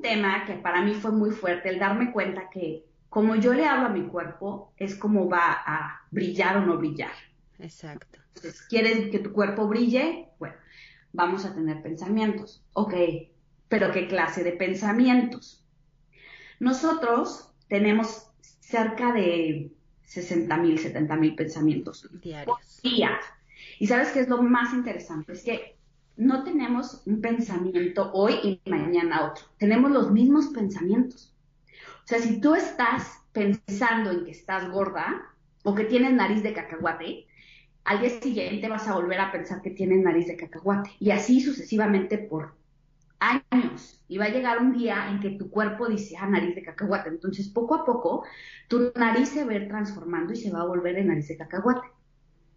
tema 0.00 0.44
que 0.46 0.54
para 0.54 0.82
mí 0.82 0.94
fue 0.94 1.12
muy 1.12 1.30
fuerte, 1.30 1.68
el 1.68 1.78
darme 1.78 2.12
cuenta 2.12 2.50
que 2.50 2.84
como 3.08 3.36
yo 3.36 3.54
le 3.54 3.64
hablo 3.64 3.86
a 3.86 3.90
mi 3.90 4.08
cuerpo, 4.08 4.72
es 4.76 4.96
como 4.96 5.28
va 5.28 5.62
a 5.64 6.02
brillar 6.10 6.56
o 6.56 6.66
no 6.66 6.78
brillar. 6.78 7.12
Exacto. 7.60 8.18
Entonces, 8.34 8.62
¿quieres 8.62 9.10
que 9.10 9.20
tu 9.20 9.32
cuerpo 9.32 9.68
brille? 9.68 10.30
Bueno, 10.40 10.56
vamos 11.12 11.44
a 11.44 11.54
tener 11.54 11.80
pensamientos. 11.80 12.64
Ok, 12.72 12.94
pero 13.68 13.92
¿qué 13.92 14.08
clase 14.08 14.42
de 14.42 14.52
pensamientos? 14.52 15.64
Nosotros 16.58 17.52
tenemos 17.68 18.30
cerca 18.58 19.12
de 19.12 19.70
60 20.06 20.56
mil, 20.56 20.78
70 20.78 21.16
mil 21.16 21.34
pensamientos 21.34 22.08
diarios. 22.20 22.80
Día. 22.82 23.18
Y 23.78 23.86
sabes 23.86 24.10
qué 24.10 24.20
es 24.20 24.28
lo 24.28 24.42
más 24.42 24.74
interesante, 24.74 25.32
es 25.32 25.44
que 25.44 25.76
no 26.16 26.44
tenemos 26.44 27.02
un 27.06 27.20
pensamiento 27.20 28.10
hoy 28.12 28.60
y 28.64 28.70
mañana 28.70 29.26
otro, 29.26 29.44
tenemos 29.58 29.90
los 29.90 30.10
mismos 30.10 30.48
pensamientos. 30.48 31.34
O 32.04 32.06
sea, 32.06 32.18
si 32.18 32.40
tú 32.40 32.54
estás 32.54 33.20
pensando 33.32 34.10
en 34.10 34.24
que 34.24 34.30
estás 34.30 34.70
gorda 34.70 35.22
o 35.62 35.74
que 35.74 35.84
tienes 35.84 36.12
nariz 36.12 36.42
de 36.42 36.52
cacahuate, 36.52 37.26
al 37.84 38.00
día 38.00 38.10
siguiente 38.20 38.68
vas 38.68 38.86
a 38.88 38.94
volver 38.94 39.20
a 39.20 39.32
pensar 39.32 39.60
que 39.62 39.70
tienes 39.70 40.02
nariz 40.02 40.26
de 40.26 40.36
cacahuate 40.36 40.90
y 41.00 41.10
así 41.10 41.40
sucesivamente 41.40 42.18
por 42.18 42.54
años. 43.18 44.04
Y 44.08 44.18
va 44.18 44.26
a 44.26 44.30
llegar 44.30 44.58
un 44.60 44.72
día 44.72 45.08
en 45.10 45.20
que 45.20 45.30
tu 45.30 45.50
cuerpo 45.50 45.88
dice, 45.88 46.16
ah, 46.18 46.26
nariz 46.26 46.54
de 46.54 46.62
cacahuate. 46.62 47.08
Entonces, 47.08 47.48
poco 47.48 47.74
a 47.74 47.84
poco, 47.84 48.24
tu 48.68 48.92
nariz 48.96 49.30
se 49.30 49.44
va 49.44 49.66
transformando 49.66 50.32
y 50.32 50.36
se 50.36 50.50
va 50.50 50.60
a 50.60 50.66
volver 50.66 50.98
en 50.98 51.08
nariz 51.08 51.28
de 51.28 51.36
cacahuate. 51.36 51.88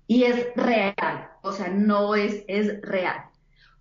Y 0.07 0.23
es 0.23 0.47
real, 0.55 1.29
o 1.41 1.51
sea, 1.51 1.69
no 1.69 2.15
es, 2.15 2.43
es 2.47 2.81
real. 2.81 3.25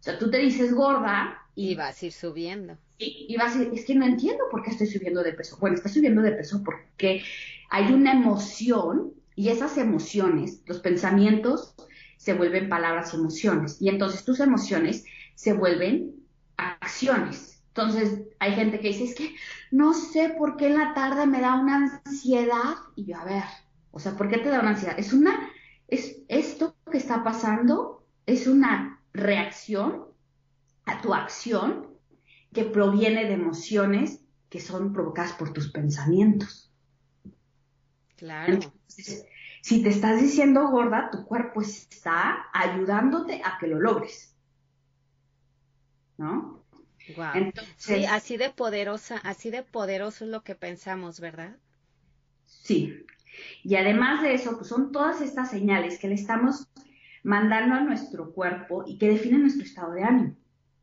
O 0.00 0.02
sea, 0.02 0.18
tú 0.18 0.30
te 0.30 0.38
dices 0.38 0.74
gorda. 0.74 1.42
Y, 1.54 1.74
vas 1.74 2.02
a 2.02 2.06
ir 2.06 2.12
subiendo. 2.12 2.76
Y, 2.98 3.26
y 3.28 3.36
vas 3.36 3.56
a 3.56 3.58
decir, 3.58 3.74
es 3.74 3.84
que 3.84 3.94
no 3.94 4.04
entiendo 4.04 4.44
por 4.50 4.62
qué 4.62 4.70
estoy 4.70 4.86
subiendo 4.86 5.22
de 5.22 5.32
peso. 5.32 5.56
Bueno, 5.58 5.76
estás 5.76 5.94
subiendo 5.94 6.22
de 6.22 6.32
peso 6.32 6.62
porque 6.64 7.22
hay 7.70 7.92
una 7.92 8.12
emoción 8.12 9.12
y 9.34 9.48
esas 9.48 9.76
emociones, 9.78 10.62
los 10.66 10.80
pensamientos, 10.80 11.74
se 12.16 12.34
vuelven 12.34 12.68
palabras 12.68 13.12
y 13.12 13.16
emociones. 13.16 13.80
Y 13.80 13.88
entonces 13.88 14.24
tus 14.24 14.40
emociones 14.40 15.04
se 15.34 15.52
vuelven 15.52 16.14
acciones. 16.56 17.62
Entonces 17.68 18.22
hay 18.38 18.52
gente 18.52 18.80
que 18.80 18.88
dice, 18.88 19.04
es 19.04 19.14
que 19.14 19.34
no 19.70 19.92
sé 19.92 20.34
por 20.38 20.56
qué 20.56 20.68
en 20.68 20.78
la 20.78 20.94
tarde 20.94 21.26
me 21.26 21.40
da 21.40 21.60
una 21.60 21.76
ansiedad. 22.04 22.76
Y 22.96 23.04
yo, 23.06 23.18
a 23.18 23.24
ver, 23.24 23.44
o 23.90 23.98
sea, 23.98 24.16
¿por 24.16 24.28
qué 24.30 24.38
te 24.38 24.48
da 24.48 24.60
una 24.60 24.70
ansiedad? 24.70 24.98
Es 24.98 25.12
una 25.12 25.50
es 25.88 26.18
esto 26.28 26.74
que 26.90 26.98
está 26.98 27.22
pasando 27.22 28.04
es 28.26 28.46
una 28.46 28.95
reacción 29.16 30.04
a 30.84 31.00
tu 31.00 31.14
acción 31.14 31.88
que 32.52 32.64
proviene 32.64 33.24
de 33.24 33.34
emociones 33.34 34.20
que 34.48 34.60
son 34.60 34.92
provocadas 34.92 35.32
por 35.32 35.52
tus 35.52 35.72
pensamientos. 35.72 36.72
Claro. 38.16 38.54
Entonces, 38.54 39.26
si 39.60 39.82
te 39.82 39.88
estás 39.88 40.20
diciendo 40.20 40.68
gorda, 40.68 41.10
tu 41.10 41.24
cuerpo 41.24 41.60
está 41.60 42.46
ayudándote 42.52 43.42
a 43.44 43.58
que 43.58 43.66
lo 43.66 43.80
logres. 43.80 44.34
¿No? 46.18 46.64
sí, 47.76 48.04
así 48.06 48.36
de 48.36 48.50
poderosa, 48.50 49.18
así 49.18 49.50
de 49.50 49.62
poderoso 49.62 50.24
es 50.24 50.30
lo 50.30 50.42
que 50.42 50.54
pensamos, 50.54 51.20
¿verdad? 51.20 51.56
Sí, 52.46 53.06
y 53.62 53.76
además 53.76 54.22
de 54.22 54.34
eso, 54.34 54.56
pues 54.56 54.68
son 54.68 54.92
todas 54.92 55.20
estas 55.20 55.50
señales 55.50 55.98
que 55.98 56.08
le 56.08 56.14
estamos 56.14 56.68
mandando 57.26 57.74
a 57.74 57.80
nuestro 57.80 58.32
cuerpo 58.32 58.84
y 58.86 58.98
que 58.98 59.08
definen 59.08 59.42
nuestro 59.42 59.64
estado 59.64 59.92
de 59.94 60.04
ánimo. 60.04 60.36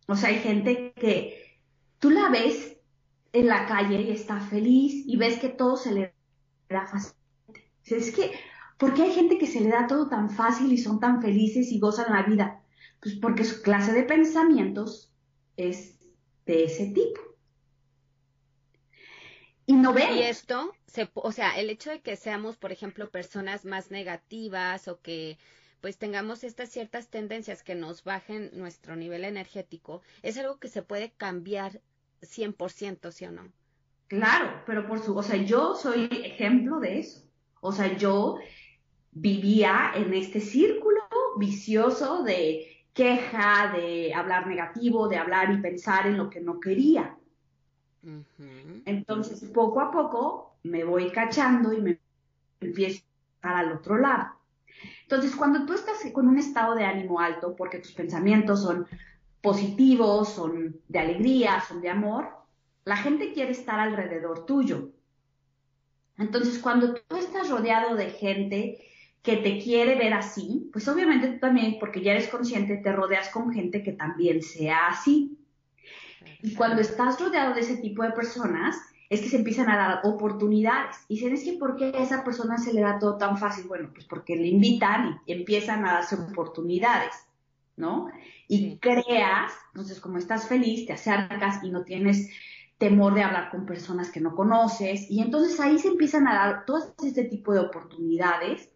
O 0.09 0.15
sea, 0.17 0.27
hay 0.27 0.39
gente 0.39 0.91
que 0.91 1.57
tú 1.99 2.09
la 2.09 2.27
ves 2.27 2.75
en 3.31 3.47
la 3.47 3.65
calle 3.65 4.01
y 4.01 4.11
está 4.11 4.41
feliz 4.41 5.05
y 5.07 5.15
ves 5.15 5.39
que 5.39 5.47
todo 5.47 5.77
se 5.77 5.93
le 5.93 6.13
da 6.67 6.85
fácil. 6.85 7.13
Es 7.85 8.11
que, 8.13 8.33
¿por 8.77 8.93
qué 8.93 9.03
hay 9.03 9.13
gente 9.13 9.37
que 9.37 9.47
se 9.47 9.61
le 9.61 9.69
da 9.69 9.87
todo 9.87 10.09
tan 10.09 10.29
fácil 10.29 10.73
y 10.73 10.77
son 10.77 10.99
tan 10.99 11.21
felices 11.21 11.71
y 11.71 11.79
gozan 11.79 12.11
la 12.11 12.23
vida? 12.23 12.61
Pues 13.01 13.15
porque 13.15 13.45
su 13.45 13.61
clase 13.61 13.93
de 13.93 14.03
pensamientos 14.03 15.13
es 15.55 15.97
de 16.45 16.65
ese 16.65 16.87
tipo. 16.87 17.21
Y 19.65 19.75
no 19.75 19.93
ven. 19.93 20.17
Y 20.17 20.23
esto, 20.23 20.73
se, 20.87 21.09
o 21.13 21.31
sea, 21.31 21.57
el 21.57 21.69
hecho 21.69 21.89
de 21.89 22.01
que 22.01 22.17
seamos, 22.17 22.57
por 22.57 22.73
ejemplo, 22.73 23.09
personas 23.09 23.63
más 23.63 23.91
negativas 23.91 24.89
o 24.89 24.99
que 24.99 25.37
pues 25.83 25.97
tengamos 25.97 26.45
estas 26.45 26.69
ciertas 26.69 27.09
tendencias 27.09 27.61
que 27.61 27.75
nos 27.75 28.05
bajen 28.05 28.51
nuestro 28.53 28.95
nivel 28.95 29.25
energético, 29.25 30.01
es 30.21 30.37
algo 30.37 30.57
que 30.57 30.69
se 30.69 30.81
puede 30.81 31.11
cambiar 31.11 31.81
100%, 32.21 33.11
¿sí 33.11 33.25
o 33.25 33.31
no? 33.31 33.49
Claro, 34.07 34.63
pero 34.65 34.87
por 34.87 34.99
su, 34.99 35.13
o 35.13 35.21
sea, 35.21 35.35
yo 35.35 35.75
soy 35.75 36.05
ejemplo 36.09 36.79
de 36.79 36.99
eso. 36.99 37.27
O 37.59 37.73
sea, 37.73 37.97
yo 37.97 38.37
vivía 39.11 39.91
en 39.93 40.13
este 40.13 40.39
círculo 40.39 41.01
vicioso 41.37 42.23
de 42.23 42.85
queja, 42.93 43.73
de 43.75 44.13
hablar 44.13 44.47
negativo, 44.47 45.09
de 45.09 45.17
hablar 45.17 45.51
y 45.51 45.57
pensar 45.57 46.07
en 46.07 46.17
lo 46.17 46.29
que 46.29 46.39
no 46.39 46.61
quería. 46.61 47.17
Entonces, 48.85 49.43
poco 49.49 49.81
a 49.81 49.91
poco 49.91 50.55
me 50.63 50.85
voy 50.85 51.11
cachando 51.11 51.73
y 51.73 51.81
me 51.81 51.99
empiezo 52.61 53.03
a 53.41 53.59
al 53.59 53.73
otro 53.73 53.97
lado. 53.97 54.42
Entonces, 55.13 55.37
cuando 55.37 55.67
tú 55.67 55.73
estás 55.73 55.97
con 56.11 56.27
un 56.27 56.39
estado 56.39 56.73
de 56.73 56.85
ánimo 56.85 57.19
alto, 57.19 57.55
porque 57.55 57.77
tus 57.77 57.91
pensamientos 57.91 58.63
son 58.63 58.87
positivos, 59.41 60.33
son 60.33 60.79
de 60.87 60.99
alegría, 60.99 61.61
son 61.67 61.81
de 61.81 61.89
amor, 61.89 62.29
la 62.83 62.97
gente 62.97 63.31
quiere 63.31 63.51
estar 63.51 63.79
alrededor 63.79 64.47
tuyo. 64.47 64.89
Entonces, 66.17 66.57
cuando 66.57 66.95
tú 66.95 67.15
estás 67.15 67.51
rodeado 67.51 67.95
de 67.95 68.09
gente 68.09 68.79
que 69.21 69.37
te 69.37 69.59
quiere 69.59 69.93
ver 69.93 70.13
así, 70.13 70.67
pues 70.73 70.87
obviamente 70.87 71.27
tú 71.27 71.39
también, 71.39 71.77
porque 71.79 72.01
ya 72.01 72.13
eres 72.13 72.27
consciente, 72.27 72.77
te 72.77 72.91
rodeas 72.91 73.29
con 73.29 73.53
gente 73.53 73.83
que 73.83 73.91
también 73.91 74.41
sea 74.41 74.87
así. 74.87 75.37
Y 76.41 76.55
cuando 76.55 76.81
estás 76.81 77.19
rodeado 77.21 77.53
de 77.53 77.61
ese 77.61 77.77
tipo 77.77 78.01
de 78.01 78.13
personas, 78.13 78.77
es 79.13 79.21
que 79.21 79.29
se 79.29 79.37
empiezan 79.37 79.69
a 79.69 79.77
dar 79.77 79.99
oportunidades. 80.03 80.97
Y 81.07 81.15
dicen, 81.15 81.33
es 81.33 81.43
que 81.43 81.53
¿por 81.53 81.75
qué 81.75 81.85
a 81.95 82.03
esa 82.03 82.23
persona 82.23 82.57
se 82.57 82.73
le 82.73 82.81
da 82.81 82.99
todo 82.99 83.17
tan 83.17 83.37
fácil? 83.37 83.65
Bueno, 83.67 83.89
pues 83.93 84.05
porque 84.05 84.35
le 84.35 84.47
invitan 84.47 85.21
y 85.25 85.33
empiezan 85.33 85.85
a 85.85 85.93
darse 85.93 86.15
oportunidades, 86.15 87.13
¿no? 87.75 88.09
Y 88.47 88.77
creas, 88.77 89.51
entonces 89.73 89.99
como 89.99 90.17
estás 90.17 90.47
feliz, 90.47 90.85
te 90.85 90.93
acercas 90.93 91.63
y 91.63 91.71
no 91.71 91.83
tienes 91.83 92.29
temor 92.77 93.13
de 93.13 93.23
hablar 93.23 93.49
con 93.51 93.65
personas 93.65 94.09
que 94.11 94.19
no 94.19 94.35
conoces. 94.35 95.09
Y 95.09 95.21
entonces 95.21 95.59
ahí 95.59 95.79
se 95.79 95.87
empiezan 95.89 96.27
a 96.27 96.33
dar 96.33 96.65
todo 96.65 96.93
este 97.03 97.23
tipo 97.25 97.53
de 97.53 97.59
oportunidades 97.59 98.69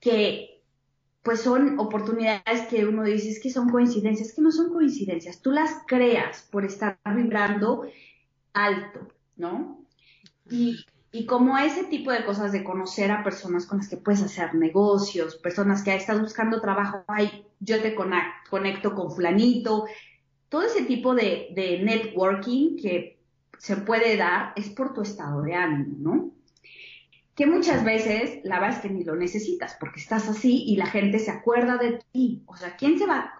que 0.00 0.56
pues 1.22 1.40
son 1.40 1.80
oportunidades 1.80 2.68
que 2.68 2.86
uno 2.86 3.02
dice 3.02 3.30
es 3.30 3.40
que 3.40 3.50
son 3.50 3.68
coincidencias, 3.68 4.32
que 4.32 4.42
no 4.42 4.52
son 4.52 4.72
coincidencias, 4.72 5.42
tú 5.42 5.50
las 5.50 5.82
creas 5.88 6.48
por 6.52 6.64
estar 6.64 7.00
vibrando 7.04 7.84
alto, 8.52 9.08
¿no? 9.36 9.84
Y, 10.50 10.86
Y 11.12 11.26
como 11.26 11.56
ese 11.58 11.84
tipo 11.84 12.10
de 12.12 12.24
cosas 12.24 12.52
de 12.52 12.64
conocer 12.64 13.10
a 13.10 13.24
personas 13.24 13.66
con 13.66 13.78
las 13.78 13.88
que 13.88 13.96
puedes 13.96 14.22
hacer 14.22 14.54
negocios, 14.54 15.36
personas 15.36 15.82
que 15.82 15.94
estás 15.94 16.20
buscando 16.20 16.60
trabajo, 16.60 17.04
ay, 17.08 17.46
yo 17.60 17.80
te 17.82 17.94
conecto 18.50 18.94
con 18.94 19.10
fulanito, 19.10 19.86
todo 20.48 20.62
ese 20.62 20.84
tipo 20.84 21.14
de, 21.14 21.48
de 21.54 21.82
networking 21.82 22.76
que 22.76 23.22
se 23.58 23.76
puede 23.78 24.16
dar 24.16 24.52
es 24.56 24.70
por 24.70 24.94
tu 24.94 25.02
estado 25.02 25.42
de 25.42 25.54
ánimo, 25.54 25.96
¿no? 25.98 26.36
Que 27.34 27.46
muchas 27.46 27.84
veces 27.84 28.40
la 28.44 28.58
verdad 28.60 28.76
es 28.76 28.82
que 28.82 28.90
ni 28.90 29.04
lo 29.04 29.14
necesitas 29.14 29.76
porque 29.78 30.00
estás 30.00 30.28
así 30.28 30.64
y 30.66 30.76
la 30.76 30.86
gente 30.86 31.18
se 31.18 31.30
acuerda 31.30 31.76
de 31.76 32.00
ti. 32.12 32.42
O 32.46 32.56
sea, 32.56 32.76
¿quién 32.76 32.98
se 32.98 33.06
va? 33.06 33.32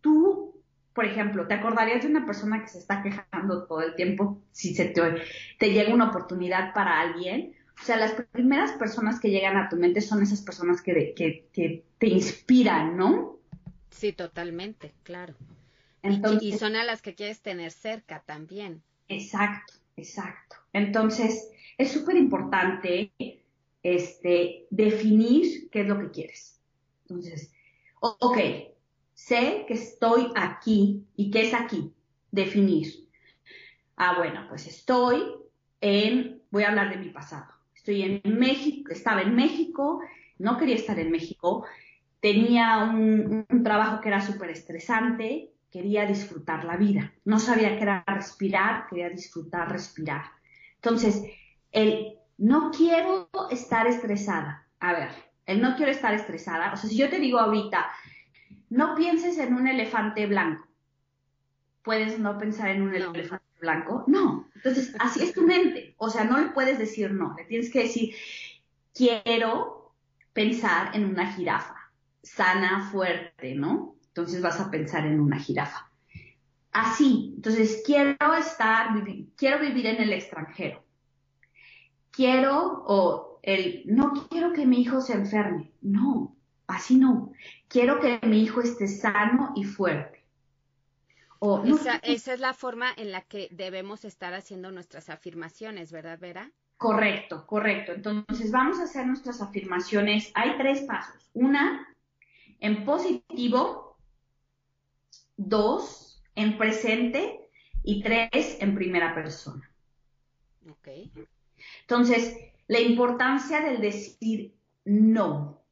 Tú 0.00 0.51
por 0.94 1.06
ejemplo, 1.06 1.46
¿te 1.46 1.54
acordarías 1.54 2.02
de 2.02 2.08
una 2.08 2.26
persona 2.26 2.62
que 2.62 2.68
se 2.68 2.78
está 2.78 3.02
quejando 3.02 3.64
todo 3.64 3.80
el 3.82 3.94
tiempo 3.94 4.40
si 4.52 4.74
se 4.74 4.86
te, 4.86 5.70
llega 5.70 5.94
una 5.94 6.10
oportunidad 6.10 6.74
para 6.74 7.00
alguien? 7.00 7.54
O 7.80 7.84
sea, 7.84 7.96
las 7.96 8.12
primeras 8.30 8.72
personas 8.72 9.18
que 9.18 9.30
llegan 9.30 9.56
a 9.56 9.68
tu 9.68 9.76
mente 9.76 10.00
son 10.00 10.22
esas 10.22 10.42
personas 10.42 10.82
que, 10.82 11.14
que, 11.14 11.84
te 11.98 12.06
inspiran, 12.06 12.96
¿no? 12.96 13.38
Sí, 13.90 14.12
totalmente, 14.12 14.92
claro. 15.02 15.34
y, 16.40 16.52
son 16.52 16.76
a 16.76 16.84
las 16.84 17.00
que 17.00 17.14
quieres 17.14 17.40
tener 17.40 17.70
cerca 17.70 18.22
también. 18.26 18.82
Exacto, 19.08 19.74
exacto. 19.96 20.56
Entonces, 20.72 21.50
es 21.78 21.90
súper 21.90 22.16
importante 22.16 23.12
este, 23.82 24.66
definir 24.70 25.70
qué 25.70 25.80
es 25.80 25.88
lo 25.88 25.98
que 25.98 26.10
quieres. 26.10 26.60
Entonces, 27.02 27.52
ok, 28.00 28.38
Sé 29.26 29.66
que 29.68 29.74
estoy 29.74 30.32
aquí. 30.34 31.06
¿Y 31.14 31.30
qué 31.30 31.42
es 31.42 31.54
aquí? 31.54 31.94
Definir. 32.32 32.88
Ah, 33.96 34.16
bueno, 34.18 34.46
pues 34.48 34.66
estoy 34.66 35.22
en, 35.80 36.42
voy 36.50 36.64
a 36.64 36.70
hablar 36.70 36.90
de 36.90 36.96
mi 36.96 37.10
pasado. 37.10 37.46
Estoy 37.72 38.02
en 38.02 38.20
México, 38.24 38.90
estaba 38.90 39.22
en 39.22 39.36
México, 39.36 40.00
no 40.38 40.58
quería 40.58 40.74
estar 40.74 40.98
en 40.98 41.12
México, 41.12 41.64
tenía 42.18 42.78
un, 42.78 43.46
trabajo 43.62 44.00
que 44.00 44.08
era 44.08 44.20
súper 44.20 44.50
estresante, 44.50 45.52
quería 45.70 46.04
disfrutar 46.04 46.64
la 46.64 46.76
vida. 46.76 47.12
No 47.24 47.38
sabía 47.38 47.76
qué 47.76 47.82
era 47.82 48.02
respirar, 48.04 48.88
quería 48.88 49.08
disfrutar 49.08 49.70
respirar. 49.70 50.24
Entonces, 50.74 51.22
el 51.70 52.18
no 52.38 52.72
quiero 52.72 53.30
estar 53.52 53.86
estresada. 53.86 54.66
A 54.80 54.92
ver, 54.92 55.10
el 55.46 55.62
no 55.62 55.76
quiero 55.76 55.92
estar 55.92 56.12
estresada. 56.12 56.72
O 56.72 56.76
sea, 56.76 56.90
si 56.90 56.96
yo 56.96 57.08
te 57.08 57.20
digo 57.20 57.38
ahorita, 57.38 57.86
no 58.70 58.94
pienses 58.94 59.38
en 59.38 59.54
un 59.54 59.68
elefante 59.68 60.26
blanco. 60.26 60.66
¿Puedes 61.82 62.18
no 62.18 62.38
pensar 62.38 62.70
en 62.70 62.82
un 62.82 62.94
elefante 62.94 63.44
blanco? 63.60 64.04
No. 64.06 64.48
Entonces, 64.54 64.94
así 64.98 65.22
es 65.22 65.34
tu 65.34 65.42
mente. 65.42 65.94
O 65.98 66.08
sea, 66.08 66.24
no 66.24 66.38
le 66.38 66.50
puedes 66.50 66.78
decir 66.78 67.12
no. 67.12 67.34
Le 67.36 67.44
tienes 67.44 67.70
que 67.70 67.84
decir, 67.84 68.14
quiero 68.94 69.92
pensar 70.32 70.94
en 70.94 71.04
una 71.06 71.32
jirafa. 71.32 71.76
Sana, 72.22 72.88
fuerte, 72.90 73.54
¿no? 73.54 73.96
Entonces 74.08 74.40
vas 74.40 74.60
a 74.60 74.70
pensar 74.70 75.06
en 75.06 75.20
una 75.20 75.38
jirafa. 75.38 75.90
Así. 76.70 77.32
Entonces, 77.36 77.82
quiero 77.84 78.34
estar, 78.38 78.88
quiero 79.36 79.58
vivir 79.58 79.86
en 79.86 80.00
el 80.00 80.12
extranjero. 80.12 80.84
Quiero, 82.10 82.84
o 82.86 83.40
el, 83.42 83.82
no 83.86 84.28
quiero 84.28 84.52
que 84.52 84.66
mi 84.66 84.82
hijo 84.82 85.00
se 85.00 85.14
enferme. 85.14 85.72
No, 85.80 86.31
así 86.72 86.96
no. 86.96 87.32
Quiero 87.68 88.00
que 88.00 88.20
mi 88.26 88.42
hijo 88.42 88.60
esté 88.60 88.88
sano 88.88 89.52
y 89.54 89.64
fuerte. 89.64 90.22
O, 91.38 91.64
esa, 91.64 91.96
esa, 91.96 92.34
es 92.34 92.40
la 92.40 92.54
forma 92.54 92.92
en 92.96 93.10
la 93.10 93.22
que 93.22 93.48
debemos 93.50 94.04
estar 94.04 94.32
haciendo 94.32 94.70
nuestras 94.70 95.10
afirmaciones, 95.10 95.90
¿verdad, 95.90 96.18
Vera? 96.18 96.52
Correcto, 96.76 97.46
correcto. 97.46 97.92
Entonces 97.92 98.50
vamos 98.50 98.80
a 98.80 98.84
hacer 98.84 99.06
nuestras 99.06 99.40
afirmaciones. 99.40 100.30
Hay 100.34 100.56
tres 100.58 100.82
pasos. 100.82 101.30
Una, 101.32 101.88
en 102.60 102.84
positivo. 102.84 103.96
Dos, 105.36 106.22
en 106.34 106.58
presente. 106.58 107.48
Y 107.84 108.02
tres, 108.02 108.58
en 108.60 108.74
primera 108.76 109.14
persona. 109.14 109.68
Ok. 110.70 110.88
Entonces, 111.80 112.36
la 112.68 112.80
importancia 112.80 113.60
del 113.60 113.80
decir 113.80 114.54
no 114.84 115.62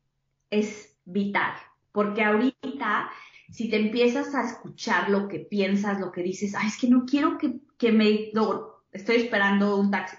es 0.51 0.90
vital, 1.05 1.53
porque 1.93 2.23
ahorita 2.23 3.11
si 3.51 3.69
te 3.69 3.77
empiezas 3.77 4.35
a 4.35 4.45
escuchar 4.45 5.11
lo 5.11 5.29
que 5.29 5.41
piensas, 5.41 6.01
lo 6.01 6.13
que 6.13 6.23
dices, 6.23 6.55
ay, 6.55 6.69
es 6.69 6.79
que 6.79 6.89
no 6.89 7.05
quiero 7.05 7.37
que, 7.39 7.93
me, 7.93 8.31
estoy 8.93 9.17
esperando 9.17 9.77
un 9.77 9.91
taxi, 9.91 10.17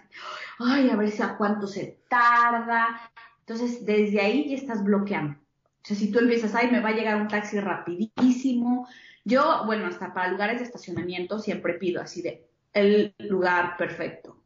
ay, 0.60 0.90
a 0.90 0.96
ver 0.96 1.10
si 1.12 1.22
a 1.22 1.38
cuánto 1.38 1.68
se 1.68 2.00
tarda, 2.10 3.12
entonces 3.40 3.86
desde 3.86 4.22
ahí 4.22 4.50
ya 4.50 4.56
estás 4.56 4.84
bloqueando. 4.84 5.38
O 5.38 5.84
sea, 5.84 5.96
si 5.96 6.12
tú 6.12 6.20
empiezas, 6.20 6.54
ay, 6.54 6.70
me 6.70 6.80
va 6.80 6.90
a 6.90 6.94
llegar 6.94 7.20
un 7.20 7.28
taxi 7.28 7.60
rapidísimo, 7.60 8.88
yo, 9.24 9.64
bueno, 9.66 9.86
hasta 9.86 10.14
para 10.14 10.32
lugares 10.32 10.60
de 10.60 10.66
estacionamiento 10.66 11.40
siempre 11.40 11.76
pido 11.76 12.02
así 12.02 12.22
de 12.22 12.48
el 12.74 13.16
lugar 13.18 13.78
perfecto, 13.78 14.44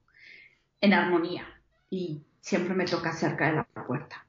en 0.80 0.94
armonía, 0.94 1.46
y 1.90 2.24
siempre 2.40 2.74
me 2.74 2.86
toca 2.86 3.14
cerca 3.14 3.50
de 3.50 3.56
la 3.56 3.86
puerta. 3.88 4.25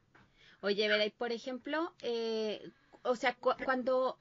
Oye, 0.67 0.89
Vera, 0.89 1.07
y 1.07 1.11
por 1.11 1.31
ejemplo, 1.31 1.93
eh, 2.03 2.61
o 3.05 3.15
sea, 3.15 3.37
cuando 3.37 4.19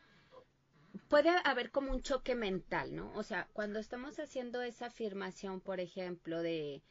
puede 1.08 1.32
haber 1.44 1.72
como 1.72 1.92
un 1.92 2.04
choque 2.04 2.36
mental, 2.36 2.96
¿no? 2.96 3.12
O 3.16 3.24
sea, 3.24 3.48
cuando 3.52 3.80
estamos 3.80 4.20
haciendo 4.20 4.62
esa 4.62 4.86
afirmación, 4.86 5.60
por 5.60 5.80
ejemplo, 5.80 6.44
de 6.44 6.84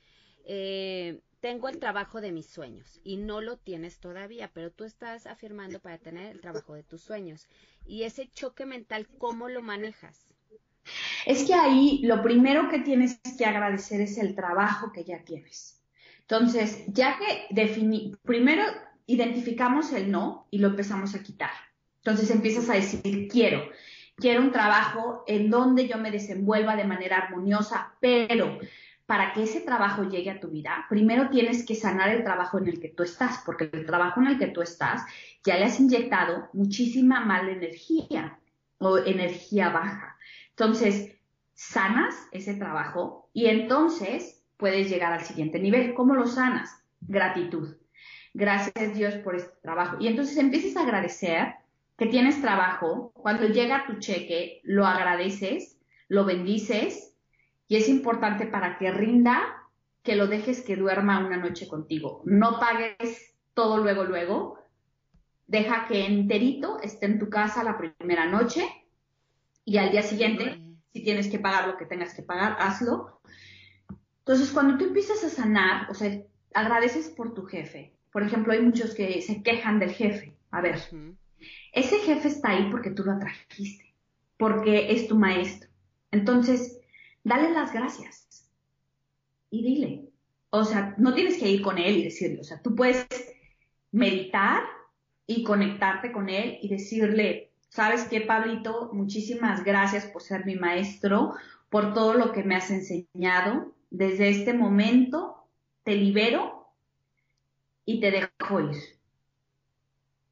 eh, 0.45 1.21
tengo 1.39 1.69
el 1.69 1.79
trabajo 1.79 2.21
de 2.21 2.33
mis 2.33 2.47
sueños 2.47 3.01
y 3.05 3.17
no 3.17 3.41
lo 3.41 3.57
tienes 3.57 4.01
todavía, 4.01 4.51
pero 4.53 4.73
tú 4.73 4.83
estás 4.83 5.25
afirmando 5.29 5.79
para 5.79 5.99
tener 5.99 6.33
el 6.33 6.41
trabajo 6.41 6.75
de 6.75 6.83
tus 6.83 7.03
sueños. 7.03 7.47
Y 7.87 8.03
ese 8.03 8.29
choque 8.33 8.67
mental, 8.67 9.07
¿cómo 9.19 9.49
lo 9.49 9.63
manejas? 9.63 10.35
Es 11.27 11.45
que 11.45 11.55
ahí 11.55 12.01
lo 12.03 12.25
primero 12.25 12.69
que 12.71 12.81
tienes 12.81 13.21
que 13.39 13.47
agradecer 13.47 14.01
es 14.01 14.19
el 14.19 14.35
trabajo 14.35 14.91
que 14.91 15.05
ya 15.05 15.23
tienes. 15.23 15.81
Entonces, 16.23 16.83
ya 16.89 17.17
que 17.19 17.55
definí, 17.55 18.17
primero 18.25 18.65
identificamos 19.07 19.93
el 19.93 20.11
no 20.11 20.47
y 20.51 20.59
lo 20.59 20.69
empezamos 20.69 21.15
a 21.15 21.23
quitar. 21.23 21.51
Entonces 21.99 22.31
empiezas 22.31 22.69
a 22.69 22.75
decir, 22.75 23.29
quiero, 23.29 23.63
quiero 24.17 24.43
un 24.43 24.53
trabajo 24.53 25.25
en 25.27 25.51
donde 25.51 25.89
yo 25.89 25.99
me 25.99 26.11
desenvuelva 26.11 26.77
de 26.77 26.85
manera 26.85 27.19
armoniosa, 27.19 27.95
pero 28.01 28.59
para 29.07 29.33
que 29.33 29.43
ese 29.43 29.61
trabajo 29.61 30.05
llegue 30.05 30.31
a 30.31 30.41
tu 30.41 30.49
vida, 30.49 30.87
primero 30.89 31.29
tienes 31.29 31.65
que 31.67 31.75
sanar 31.75 32.11
el 32.11 32.25
trabajo 32.25 32.59
en 32.59 32.69
el 32.69 32.81
que 32.81 32.89
tú 32.89 33.03
estás, 33.03 33.43
porque 33.45 33.71
el 33.73 33.87
trabajo 33.87 34.21
en 34.21 34.29
el 34.29 34.39
que 34.39 34.47
tú 34.47 34.63
estás 34.63 35.03
ya 35.45 35.57
le 35.57 35.65
has 35.65 35.79
inyectado 35.79 36.49
muchísima 36.53 37.21
mala 37.21 37.53
energía 37.53 38.39
o 38.79 38.99
energía 38.99 39.69
baja. 39.71 40.17
Entonces, 40.51 41.17
sanas 41.53 42.15
ese 42.33 42.55
trabajo 42.55 43.29
y 43.33 43.47
entonces 43.47 44.43
puedes 44.57 44.89
llegar 44.89 45.13
al 45.13 45.25
siguiente 45.25 45.59
nivel. 45.59 45.95
¿Cómo 45.95 46.15
lo 46.15 46.27
sanas? 46.27 46.71
Gratitud 47.01 47.77
gracias 48.35 48.95
Dios 48.95 49.15
por 49.17 49.37
este 49.37 49.55
trabajo. 49.63 49.97
Y 50.01 50.09
entonces 50.09 50.37
empiezas 50.37 50.77
a 50.77 50.83
agradecer 50.83 51.55
que 51.97 52.07
tienes 52.07 52.41
trabajo, 52.43 53.13
cuando 53.15 53.47
llega 53.47 53.87
tu 53.87 53.99
cheque, 54.01 54.61
lo 54.65 54.85
agradeces, 54.85 55.79
lo 56.09 56.25
bendices, 56.25 57.15
y 57.69 57.77
es 57.77 57.89
importante 57.89 58.47
para 58.47 58.77
que 58.79 58.91
rinda 58.91 59.41
que 60.03 60.17
lo 60.17 60.27
dejes 60.27 60.63
que 60.63 60.77
duerma 60.77 61.25
una 61.25 61.37
noche 61.37 61.67
contigo. 61.67 62.23
No 62.27 62.59
pagues 62.59 63.35
todo 63.55 63.79
luego, 63.79 64.05
luego. 64.05 64.59
Deja 65.47 65.87
que 65.87 66.05
enterito 66.05 66.81
esté 66.83 67.07
en 67.07 67.19
tu 67.19 67.31
casa 67.31 67.65
la 67.65 67.79
primera 67.79 68.27
noche 68.27 68.69
y 69.65 69.79
al 69.79 69.93
día 69.93 70.03
siguiente, 70.03 70.61
si 70.93 71.03
tienes 71.03 71.29
que 71.29 71.39
pagar 71.39 71.69
lo 71.69 71.77
que 71.77 71.87
tengas 71.87 72.13
que 72.13 72.23
pagar, 72.23 72.57
hazlo. 72.59 73.21
Entonces, 74.19 74.51
cuando 74.51 74.77
tú 74.77 74.85
empiezas 74.85 75.23
a 75.25 75.31
sanar, 75.31 75.91
o 75.91 75.95
sea, 75.95 76.21
agradeces 76.53 77.09
por 77.09 77.35
tu 77.35 77.45
jefe, 77.45 77.94
por 78.15 78.23
ejemplo, 78.23 78.53
hay 78.53 78.63
muchos 78.63 78.95
que 78.95 79.21
se 79.23 79.43
quejan 79.43 79.81
del 79.81 79.91
jefe. 79.91 80.37
A 80.53 80.61
ver, 80.61 80.81
ese 81.73 81.99
jefe 81.99 82.29
está 82.29 82.51
ahí 82.51 82.69
porque 82.71 82.93
tú 82.93 83.03
lo 83.03 83.11
atrajiste, 83.11 83.93
porque 84.37 84.93
es 84.93 85.09
tu 85.09 85.19
maestro. 85.19 85.69
Entonces, 86.13 86.79
dale 87.25 87.51
las 87.51 87.73
gracias 87.73 88.49
y 89.51 89.65
dile. 89.65 90.05
O 90.51 90.65
sea, 90.65 90.95
no 90.97 91.13
tienes 91.13 91.39
que 91.39 91.51
ir 91.51 91.61
con 91.61 91.77
él 91.77 91.97
y 91.97 92.05
decirle, 92.05 92.39
o 92.39 92.45
sea, 92.45 92.63
tú 92.63 92.77
puedes 92.77 93.05
meditar 93.91 94.63
y 95.27 95.43
conectarte 95.43 96.13
con 96.13 96.29
él 96.29 96.59
y 96.63 96.69
decirle, 96.69 97.51
¿sabes 97.69 98.05
qué, 98.05 98.21
Pablito? 98.21 98.91
Muchísimas 98.93 99.65
gracias 99.65 100.07
por 100.07 100.23
ser 100.23 100.47
mi 100.47 100.55
maestro, 100.55 101.35
por 101.69 101.93
todo 101.95 102.15
lo 102.15 102.31
que 102.31 102.45
me 102.45 102.55
has 102.55 102.71
enseñado. 102.71 103.75
Desde 103.91 104.29
este 104.29 104.55
momento 104.55 105.49
te 105.83 105.97
libero 105.97 106.64
y 107.85 108.01
te 108.01 108.11
dejo 108.11 108.61
ir. 108.61 108.77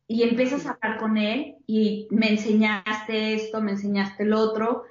Y 0.07 0.23
empiezas 0.25 0.67
a 0.67 0.73
hablar 0.73 0.99
con 0.99 1.17
él 1.17 1.57
y 1.67 2.09
me 2.11 2.31
enseñaste 2.31 3.35
esto, 3.35 3.63
me 3.63 3.73
enseñaste 3.73 4.25
lo 4.25 4.41
otro, 4.41 4.85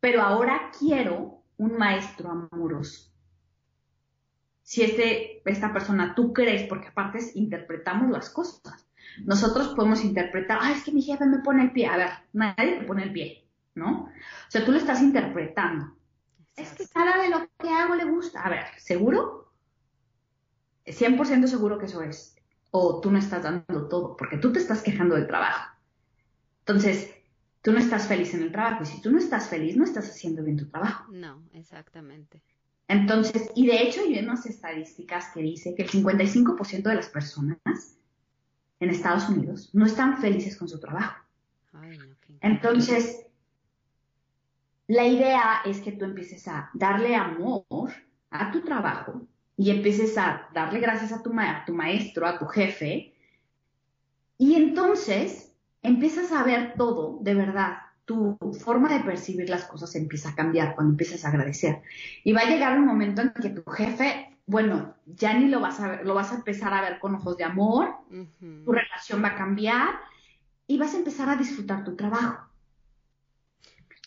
pero 0.00 0.22
ahora 0.22 0.70
quiero 0.78 1.42
un 1.56 1.78
maestro 1.78 2.30
amoroso. 2.30 3.10
si 4.62 4.82
este, 4.82 5.42
esta 5.48 5.72
persona 5.72 6.14
tú 6.14 6.32
crees, 6.32 6.68
porque 6.68 6.88
aparte 6.88 7.20
interpretamos 7.34 8.10
las 8.10 8.30
cosas. 8.30 8.86
Nosotros 9.24 9.68
podemos 9.68 10.04
interpretar, 10.04 10.58
ah, 10.60 10.72
es 10.72 10.82
que 10.82 10.92
mi 10.92 11.02
jefe 11.02 11.24
me 11.24 11.38
pone 11.38 11.62
el 11.62 11.72
pie. 11.72 11.86
A 11.86 11.96
ver, 11.96 12.10
nadie 12.32 12.80
te 12.80 12.84
pone 12.84 13.04
el 13.04 13.12
pie, 13.12 13.48
¿no? 13.74 14.10
O 14.10 14.50
sea, 14.50 14.64
tú 14.64 14.72
lo 14.72 14.78
estás 14.78 15.00
interpretando. 15.00 15.96
Es 16.56 16.72
que 16.74 16.86
cada 16.88 17.22
de 17.22 17.30
lo 17.30 17.48
que 17.58 17.68
hago 17.68 17.94
le 17.94 18.04
gusta. 18.04 18.42
A 18.42 18.50
ver, 18.50 18.66
¿seguro? 18.78 19.45
100% 20.86 21.46
seguro 21.46 21.78
que 21.78 21.86
eso 21.86 22.02
es. 22.02 22.36
O 22.70 23.00
tú 23.00 23.10
no 23.10 23.18
estás 23.18 23.42
dando 23.42 23.88
todo, 23.88 24.16
porque 24.16 24.38
tú 24.38 24.52
te 24.52 24.58
estás 24.58 24.82
quejando 24.82 25.14
del 25.14 25.26
trabajo. 25.26 25.72
Entonces, 26.60 27.14
tú 27.62 27.72
no 27.72 27.78
estás 27.78 28.06
feliz 28.06 28.34
en 28.34 28.42
el 28.42 28.52
trabajo. 28.52 28.82
Y 28.82 28.86
si 28.86 29.00
tú 29.00 29.10
no 29.10 29.18
estás 29.18 29.48
feliz, 29.48 29.76
no 29.76 29.84
estás 29.84 30.08
haciendo 30.10 30.42
bien 30.42 30.56
tu 30.56 30.66
trabajo. 30.66 31.10
No, 31.12 31.42
exactamente. 31.52 32.42
Entonces, 32.88 33.50
y 33.54 33.66
de 33.66 33.82
hecho 33.82 34.00
hay 34.02 34.18
unas 34.18 34.46
estadísticas 34.46 35.30
que 35.34 35.42
dice 35.42 35.74
que 35.74 35.82
el 35.82 35.90
55% 35.90 36.82
de 36.82 36.94
las 36.94 37.08
personas 37.08 37.98
en 38.78 38.90
Estados 38.90 39.28
Unidos 39.28 39.70
no 39.72 39.86
están 39.86 40.18
felices 40.18 40.56
con 40.56 40.68
su 40.68 40.78
trabajo. 40.78 41.24
Entonces, 42.40 43.26
la 44.86 45.06
idea 45.06 45.62
es 45.64 45.80
que 45.80 45.92
tú 45.92 46.04
empieces 46.04 46.46
a 46.46 46.70
darle 46.74 47.16
amor 47.16 47.92
a 48.30 48.52
tu 48.52 48.62
trabajo 48.62 49.26
y 49.56 49.70
empieces 49.70 50.18
a 50.18 50.48
darle 50.52 50.80
gracias 50.80 51.12
a 51.12 51.22
tu, 51.22 51.32
a 51.38 51.64
tu 51.64 51.72
maestro, 51.72 52.26
a 52.26 52.38
tu 52.38 52.46
jefe, 52.46 53.14
y 54.38 54.54
entonces 54.54 55.54
empiezas 55.82 56.32
a 56.32 56.42
ver 56.42 56.74
todo 56.76 57.18
de 57.22 57.34
verdad 57.34 57.78
tu 58.06 58.38
forma 58.64 58.88
de 58.88 59.00
percibir 59.00 59.50
las 59.50 59.64
cosas 59.64 59.94
empieza 59.96 60.30
a 60.30 60.34
cambiar 60.34 60.74
cuando 60.76 60.92
empiezas 60.92 61.24
a 61.24 61.28
agradecer. 61.28 61.82
Y 62.22 62.32
va 62.32 62.42
a 62.42 62.48
llegar 62.48 62.78
un 62.78 62.86
momento 62.86 63.20
en 63.20 63.32
que 63.32 63.50
tu 63.50 63.68
jefe, 63.68 64.38
bueno, 64.46 64.94
ya 65.06 65.34
ni 65.34 65.48
lo 65.48 65.60
vas 65.60 65.80
a 65.80 65.88
ver, 65.88 66.06
lo 66.06 66.14
vas 66.14 66.30
a 66.32 66.36
empezar 66.36 66.72
a 66.72 66.82
ver 66.82 67.00
con 67.00 67.16
ojos 67.16 67.36
de 67.36 67.42
amor, 67.42 67.96
tu 68.64 68.72
relación 68.72 69.22
va 69.22 69.28
a 69.28 69.36
cambiar 69.36 69.88
y 70.68 70.78
vas 70.78 70.94
a 70.94 70.98
empezar 70.98 71.28
a 71.28 71.36
disfrutar 71.36 71.84
tu 71.84 71.96
trabajo. 71.96 72.48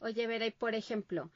Oye, 0.02 0.28
Vera, 0.28 0.46
y 0.46 0.52
por 0.52 0.76
ejemplo, 0.76 1.30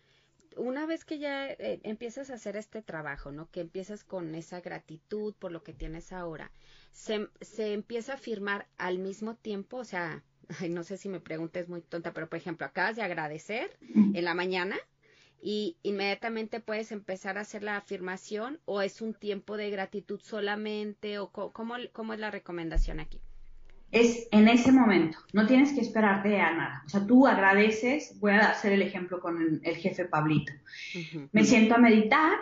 una 0.57 0.85
vez 0.85 1.05
que 1.05 1.19
ya 1.19 1.47
eh, 1.47 1.79
empiezas 1.83 2.29
a 2.29 2.35
hacer 2.35 2.55
este 2.55 2.81
trabajo, 2.81 3.31
¿no? 3.31 3.49
Que 3.51 3.61
empiezas 3.61 4.03
con 4.03 4.35
esa 4.35 4.61
gratitud 4.61 5.33
por 5.35 5.51
lo 5.51 5.63
que 5.63 5.73
tienes 5.73 6.11
ahora, 6.11 6.51
se, 6.91 7.27
se 7.41 7.73
empieza 7.73 8.13
a 8.13 8.17
firmar 8.17 8.67
al 8.77 8.99
mismo 8.99 9.35
tiempo, 9.35 9.77
o 9.77 9.83
sea, 9.83 10.23
ay, 10.59 10.69
no 10.69 10.83
sé 10.83 10.97
si 10.97 11.09
me 11.09 11.19
preguntes 11.19 11.69
muy 11.69 11.81
tonta, 11.81 12.13
pero 12.13 12.29
por 12.29 12.37
ejemplo, 12.37 12.65
acabas 12.65 12.95
de 12.95 13.03
agradecer 13.03 13.77
en 13.81 14.23
la 14.23 14.33
mañana 14.33 14.77
y 15.41 15.77
inmediatamente 15.83 16.61
puedes 16.61 16.91
empezar 16.91 17.37
a 17.37 17.41
hacer 17.41 17.63
la 17.63 17.77
afirmación 17.77 18.59
o 18.65 18.81
es 18.81 19.01
un 19.01 19.13
tiempo 19.13 19.57
de 19.57 19.69
gratitud 19.69 20.21
solamente 20.21 21.19
o 21.19 21.31
cómo, 21.31 21.75
cómo 21.91 22.13
es 22.13 22.19
la 22.19 22.31
recomendación 22.31 22.99
aquí? 22.99 23.19
Es 23.93 24.27
en 24.31 24.47
ese 24.47 24.71
momento, 24.71 25.19
no 25.33 25.45
tienes 25.45 25.71
que 25.71 25.81
esperarte 25.81 26.41
a 26.41 26.51
nada. 26.51 26.83
O 26.83 26.89
sea, 26.89 27.05
tú 27.05 27.27
agradeces, 27.27 28.19
voy 28.19 28.31
a 28.31 28.49
hacer 28.49 28.73
el 28.73 28.81
ejemplo 28.81 29.19
con 29.19 29.61
el, 29.63 29.75
jefe 29.75 30.05
Pablito. 30.05 30.51
Me 31.31 31.43
siento 31.43 31.75
a 31.75 31.77
meditar 31.77 32.33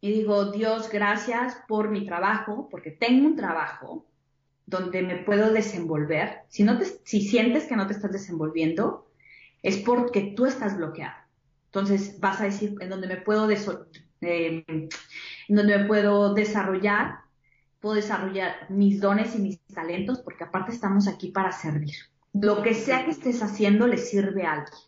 y 0.00 0.10
digo, 0.10 0.50
Dios, 0.52 0.88
gracias 0.90 1.58
por 1.68 1.90
mi 1.90 2.06
trabajo, 2.06 2.66
porque 2.70 2.90
tengo 2.90 3.26
un 3.26 3.36
trabajo, 3.36 4.06
donde 4.64 5.02
me 5.02 5.16
puedo 5.16 5.52
desenvolver. 5.52 6.44
Si, 6.48 6.62
no 6.62 6.78
te, 6.78 6.86
si 7.04 7.20
sientes 7.20 7.64
que 7.64 7.76
no 7.76 7.86
te 7.86 7.92
estás 7.92 8.12
desenvolviendo, 8.12 9.06
es 9.62 9.76
porque 9.76 10.32
tú 10.34 10.46
estás 10.46 10.78
bloqueado. 10.78 11.16
Entonces 11.66 12.18
vas 12.20 12.40
a 12.40 12.44
decir 12.44 12.74
en 12.80 12.88
donde 12.88 13.06
me 13.06 13.18
puedo, 13.18 13.50
eh, 13.50 14.64
en 14.66 14.88
donde 15.48 15.76
me 15.76 15.84
puedo 15.84 16.32
desarrollar, 16.32 17.18
puedo 17.80 17.94
desarrollar 17.94 18.66
mis 18.68 19.00
dones 19.00 19.34
y 19.34 19.38
mis 19.38 19.60
talentos, 19.66 20.20
porque 20.20 20.44
aparte 20.44 20.72
estamos 20.72 21.08
aquí 21.08 21.28
para 21.30 21.52
servir. 21.52 21.94
Lo 22.32 22.62
que 22.62 22.74
sea 22.74 23.04
que 23.04 23.10
estés 23.10 23.42
haciendo 23.42 23.86
le 23.86 23.96
sirve 23.96 24.44
a 24.44 24.52
alguien. 24.52 24.78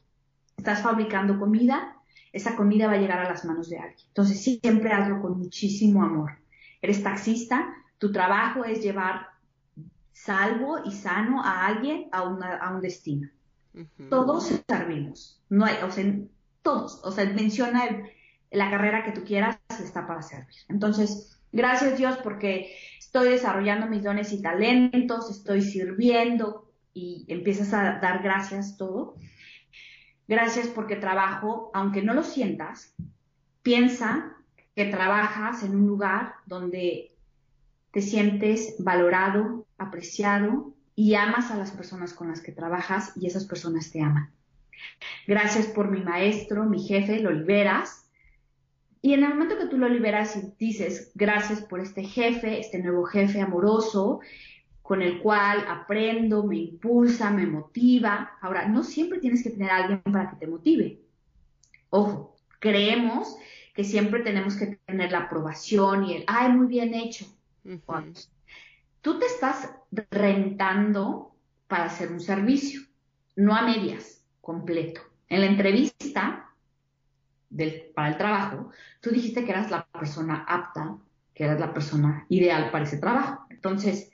Estás 0.56 0.82
fabricando 0.82 1.38
comida, 1.38 1.96
esa 2.32 2.54
comida 2.54 2.86
va 2.86 2.92
a 2.92 2.98
llegar 2.98 3.18
a 3.18 3.28
las 3.28 3.44
manos 3.44 3.68
de 3.68 3.78
alguien. 3.78 4.06
Entonces 4.08 4.42
siempre 4.42 4.92
hazlo 4.92 5.20
con 5.20 5.38
muchísimo 5.38 6.02
amor. 6.02 6.38
Eres 6.80 7.02
taxista, 7.02 7.74
tu 7.98 8.12
trabajo 8.12 8.64
es 8.64 8.82
llevar 8.82 9.28
salvo 10.12 10.80
y 10.84 10.92
sano 10.92 11.42
a 11.42 11.66
alguien 11.66 12.08
a, 12.12 12.20
a 12.20 12.74
un 12.74 12.80
destino. 12.80 13.28
Todos 14.10 14.62
servimos, 14.68 15.40
no 15.48 15.64
hay, 15.64 15.76
o 15.82 15.90
sea, 15.90 16.04
todos, 16.62 17.00
o 17.04 17.10
sea, 17.10 17.24
menciona 17.24 17.84
la 18.50 18.70
carrera 18.70 19.02
que 19.02 19.12
tú 19.12 19.24
quieras, 19.24 19.58
está 19.82 20.06
para 20.06 20.20
servir. 20.20 20.54
Entonces, 20.68 21.40
gracias 21.52 21.98
Dios 21.98 22.18
porque 22.22 22.74
estoy 22.98 23.28
desarrollando 23.28 23.86
mis 23.86 24.02
dones 24.02 24.32
y 24.32 24.42
talentos, 24.42 25.30
estoy 25.30 25.62
sirviendo 25.62 26.70
y 26.94 27.24
empiezas 27.28 27.72
a 27.72 27.98
dar 28.00 28.22
gracias 28.22 28.76
todo. 28.76 29.14
Gracias 30.28 30.68
porque 30.68 30.96
trabajo, 30.96 31.70
aunque 31.74 32.02
no 32.02 32.14
lo 32.14 32.22
sientas, 32.22 32.94
piensa 33.62 34.36
que 34.74 34.86
trabajas 34.86 35.62
en 35.62 35.76
un 35.76 35.86
lugar 35.86 36.34
donde 36.46 37.12
te 37.90 38.00
sientes 38.00 38.76
valorado, 38.78 39.66
apreciado 39.76 40.72
y 40.94 41.14
amas 41.14 41.50
a 41.50 41.56
las 41.56 41.70
personas 41.70 42.14
con 42.14 42.28
las 42.28 42.40
que 42.40 42.52
trabajas 42.52 43.12
y 43.16 43.26
esas 43.26 43.44
personas 43.44 43.90
te 43.90 44.00
aman. 44.00 44.30
Gracias 45.26 45.66
por 45.66 45.90
mi 45.90 46.02
maestro, 46.02 46.64
mi 46.64 46.82
jefe, 46.82 47.20
lo 47.20 47.30
liberas. 47.30 48.01
Y 49.04 49.14
en 49.14 49.24
el 49.24 49.30
momento 49.30 49.58
que 49.58 49.66
tú 49.66 49.78
lo 49.78 49.88
liberas 49.88 50.36
y 50.36 50.54
dices, 50.64 51.10
gracias 51.16 51.60
por 51.60 51.80
este 51.80 52.04
jefe, 52.04 52.60
este 52.60 52.78
nuevo 52.78 53.04
jefe 53.04 53.40
amoroso, 53.40 54.20
con 54.80 55.02
el 55.02 55.20
cual 55.20 55.64
aprendo, 55.68 56.44
me 56.44 56.56
impulsa, 56.56 57.30
me 57.30 57.46
motiva. 57.46 58.38
Ahora, 58.40 58.68
no 58.68 58.84
siempre 58.84 59.18
tienes 59.18 59.42
que 59.42 59.50
tener 59.50 59.70
a 59.70 59.76
alguien 59.78 60.02
para 60.02 60.30
que 60.30 60.36
te 60.36 60.46
motive. 60.46 61.00
Ojo, 61.90 62.36
creemos 62.60 63.36
que 63.74 63.82
siempre 63.82 64.20
tenemos 64.20 64.54
que 64.54 64.78
tener 64.86 65.10
la 65.10 65.22
aprobación 65.22 66.04
y 66.04 66.16
el, 66.18 66.24
ay, 66.28 66.52
muy 66.52 66.68
bien 66.68 66.94
hecho. 66.94 67.26
Tú 69.00 69.18
te 69.18 69.26
estás 69.26 69.68
rentando 70.10 71.34
para 71.66 71.84
hacer 71.84 72.12
un 72.12 72.20
servicio, 72.20 72.82
no 73.34 73.54
a 73.54 73.62
medias, 73.62 74.24
completo. 74.40 75.00
En 75.28 75.40
la 75.40 75.46
entrevista 75.46 76.51
para 77.94 78.08
el 78.08 78.16
trabajo, 78.16 78.70
tú 79.00 79.10
dijiste 79.10 79.44
que 79.44 79.50
eras 79.50 79.70
la 79.70 79.86
persona 79.86 80.44
apta, 80.48 80.96
que 81.34 81.44
eras 81.44 81.60
la 81.60 81.72
persona 81.72 82.26
ideal 82.28 82.70
para 82.70 82.84
ese 82.84 82.98
trabajo. 82.98 83.46
Entonces, 83.50 84.10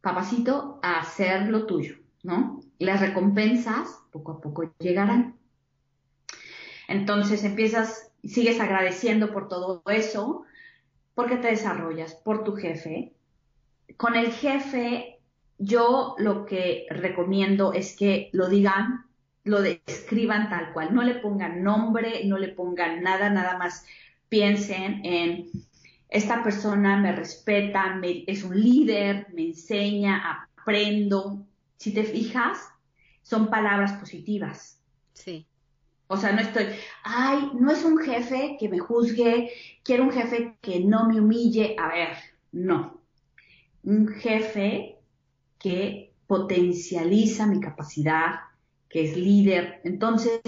papacito, 0.00 0.78
a 0.82 1.00
hacer 1.00 1.48
lo 1.48 1.66
tuyo, 1.66 1.96
¿no? 2.22 2.60
Las 2.78 3.00
recompensas 3.00 3.98
poco 4.10 4.32
a 4.32 4.40
poco 4.40 4.74
llegarán. 4.78 5.36
Entonces 6.88 7.42
empiezas, 7.44 8.12
sigues 8.22 8.60
agradeciendo 8.60 9.32
por 9.32 9.48
todo 9.48 9.82
eso, 9.86 10.44
porque 11.14 11.36
te 11.36 11.48
desarrollas 11.48 12.14
por 12.14 12.44
tu 12.44 12.54
jefe. 12.54 13.14
Con 13.96 14.14
el 14.14 14.30
jefe, 14.30 15.20
yo 15.58 16.14
lo 16.18 16.46
que 16.46 16.86
recomiendo 16.90 17.72
es 17.72 17.96
que 17.96 18.30
lo 18.32 18.48
digan, 18.48 19.06
lo 19.46 19.62
describan 19.62 20.50
tal 20.50 20.72
cual, 20.72 20.92
no 20.92 21.02
le 21.02 21.14
pongan 21.14 21.62
nombre, 21.62 22.24
no 22.24 22.36
le 22.36 22.48
pongan 22.48 23.00
nada, 23.02 23.30
nada 23.30 23.56
más 23.56 23.84
piensen 24.28 25.00
en 25.04 25.50
esta 26.08 26.42
persona 26.42 26.96
me 26.96 27.12
respeta, 27.12 28.00
es 28.26 28.42
un 28.42 28.60
líder, 28.60 29.28
me 29.32 29.42
enseña, 29.42 30.48
aprendo. 30.58 31.46
Si 31.76 31.92
te 31.92 32.02
fijas, 32.02 32.58
son 33.22 33.48
palabras 33.48 33.92
positivas. 33.92 34.80
Sí. 35.12 35.46
O 36.08 36.16
sea, 36.16 36.32
no 36.32 36.40
estoy, 36.40 36.66
ay, 37.04 37.50
no 37.54 37.70
es 37.70 37.84
un 37.84 37.98
jefe 37.98 38.56
que 38.58 38.68
me 38.68 38.78
juzgue, 38.78 39.52
quiero 39.84 40.04
un 40.04 40.12
jefe 40.12 40.56
que 40.60 40.80
no 40.80 41.08
me 41.08 41.20
humille. 41.20 41.76
A 41.78 41.88
ver, 41.88 42.16
no. 42.50 43.00
Un 43.84 44.08
jefe 44.08 44.98
que 45.58 46.12
potencializa 46.26 47.46
mi 47.46 47.60
capacidad, 47.60 48.40
que 48.96 49.04
es 49.04 49.14
líder. 49.14 49.82
Entonces, 49.84 50.40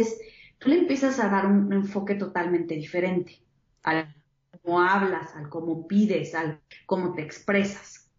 tú 0.57 0.71
le 0.71 0.79
empiezas 0.79 1.21
a 1.21 1.29
dar 1.29 1.45
un 1.45 1.71
enfoque 1.71 2.15
totalmente 2.15 2.77
diferente 2.77 3.43
al 3.83 4.15
cómo 4.63 4.81
hablas, 4.81 5.37
al 5.37 5.51
cómo 5.51 5.87
pides, 5.87 6.35
al 6.35 6.59
cómo 6.87 7.13
te 7.13 7.21
expresas. 7.21 8.11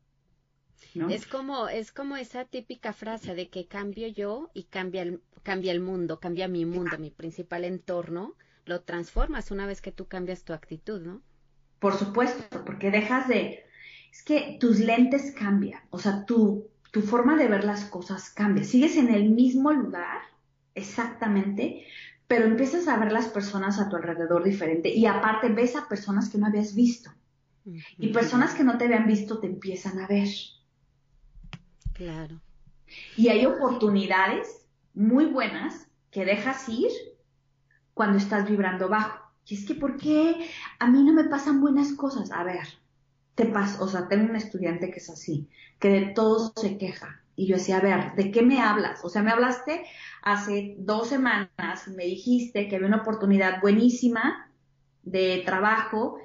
Es 1.09 1.25
como, 1.25 1.67
es 1.67 1.91
como 1.91 2.15
esa 2.15 2.45
típica 2.45 2.93
frase 2.93 3.33
de 3.33 3.49
que 3.49 3.65
cambio 3.65 4.07
yo 4.07 4.51
y 4.53 4.65
cambia 4.65 5.01
el, 5.01 5.19
cambia 5.41 5.71
el 5.71 5.81
mundo, 5.81 6.19
cambia 6.19 6.47
mi 6.47 6.63
mundo, 6.63 6.99
mi 6.99 7.09
principal 7.09 7.65
entorno, 7.65 8.35
lo 8.65 8.81
transformas 8.81 9.49
una 9.49 9.65
vez 9.65 9.81
que 9.81 9.91
tú 9.91 10.05
cambias 10.05 10.43
tu 10.43 10.53
actitud, 10.53 11.01
¿no? 11.01 11.23
Por 11.79 11.95
supuesto, 11.95 12.63
porque 12.67 12.91
dejas 12.91 13.27
de, 13.27 13.65
es 14.11 14.21
que 14.21 14.57
tus 14.59 14.77
lentes 14.77 15.31
cambian, 15.31 15.81
o 15.89 15.97
sea, 15.97 16.23
tu, 16.27 16.69
tu 16.91 17.01
forma 17.01 17.35
de 17.35 17.47
ver 17.47 17.63
las 17.63 17.85
cosas 17.85 18.29
cambia. 18.29 18.63
Sigues 18.63 18.97
en 18.97 19.13
el 19.13 19.29
mismo 19.29 19.71
lugar, 19.71 20.21
exactamente, 20.75 21.85
pero 22.27 22.45
empiezas 22.45 22.87
a 22.87 22.97
ver 22.97 23.11
las 23.11 23.27
personas 23.27 23.79
a 23.79 23.89
tu 23.89 23.95
alrededor 23.95 24.43
diferente 24.43 24.89
y 24.89 25.05
aparte 25.05 25.49
ves 25.49 25.75
a 25.75 25.87
personas 25.87 26.29
que 26.29 26.37
no 26.37 26.47
habías 26.47 26.75
visto. 26.75 27.11
Y 27.97 28.07
personas 28.07 28.55
que 28.55 28.63
no 28.63 28.77
te 28.77 28.85
habían 28.85 29.05
visto 29.05 29.39
te 29.39 29.47
empiezan 29.47 29.99
a 29.99 30.07
ver. 30.07 30.27
Claro. 31.93 32.41
Y 33.15 33.27
hay 33.27 33.45
oportunidades 33.45 34.65
muy 34.95 35.25
buenas 35.25 35.87
que 36.09 36.25
dejas 36.25 36.67
ir 36.67 36.89
cuando 37.93 38.17
estás 38.17 38.49
vibrando 38.49 38.89
bajo. 38.89 39.19
Y 39.45 39.55
es 39.55 39.65
que, 39.65 39.75
¿por 39.75 39.97
qué 39.97 40.49
a 40.79 40.87
mí 40.87 41.03
no 41.03 41.13
me 41.13 41.25
pasan 41.25 41.61
buenas 41.61 41.93
cosas? 41.93 42.31
A 42.31 42.43
ver, 42.43 42.67
te 43.39 43.45
pasa, 43.45 43.81
o 43.81 43.87
sea, 43.87 44.09
tengo 44.09 44.29
un 44.29 44.35
estudiante 44.35 44.91
que 44.91 44.99
es 44.99 45.09
así, 45.09 45.47
que 45.79 45.87
de 45.87 46.01
todo 46.07 46.51
se 46.57 46.77
queja. 46.77 47.21
Y 47.37 47.47
yo 47.47 47.55
decía, 47.55 47.77
a 47.77 47.81
ver, 47.81 48.13
¿de 48.15 48.31
qué 48.31 48.41
me 48.41 48.59
hablas? 48.59 48.99
O 49.05 49.07
sea, 49.07 49.23
me 49.23 49.31
hablaste 49.31 49.85
hace 50.21 50.75
dos 50.77 51.07
semanas, 51.07 51.87
me 51.87 52.03
dijiste 52.03 52.67
que 52.67 52.75
había 52.75 52.89
una 52.89 52.97
oportunidad 52.97 53.61
buenísima 53.61 54.51
de 55.03 55.41
trabajo 55.45 56.19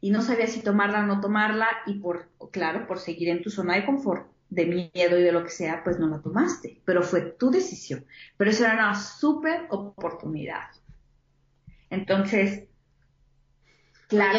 y 0.00 0.12
no 0.12 0.22
sabía 0.22 0.46
si 0.46 0.62
tomarla 0.62 1.00
o 1.00 1.06
no 1.06 1.20
tomarla 1.20 1.66
y 1.86 1.94
por, 1.94 2.30
claro, 2.52 2.86
por 2.86 3.00
seguir 3.00 3.30
en 3.30 3.42
tu 3.42 3.50
zona 3.50 3.74
de 3.74 3.84
confort, 3.84 4.30
de 4.48 4.90
miedo 4.94 5.18
y 5.18 5.22
de 5.24 5.32
lo 5.32 5.42
que 5.42 5.50
sea, 5.50 5.82
pues 5.82 5.98
no 5.98 6.06
la 6.06 6.22
tomaste, 6.22 6.82
pero 6.84 7.02
fue 7.02 7.22
tu 7.22 7.50
decisión. 7.50 8.06
Pero 8.36 8.52
eso 8.52 8.64
era 8.64 8.74
una 8.74 8.94
súper 8.94 9.66
oportunidad. 9.70 10.68
Entonces, 11.90 12.68
claro. 14.06 14.38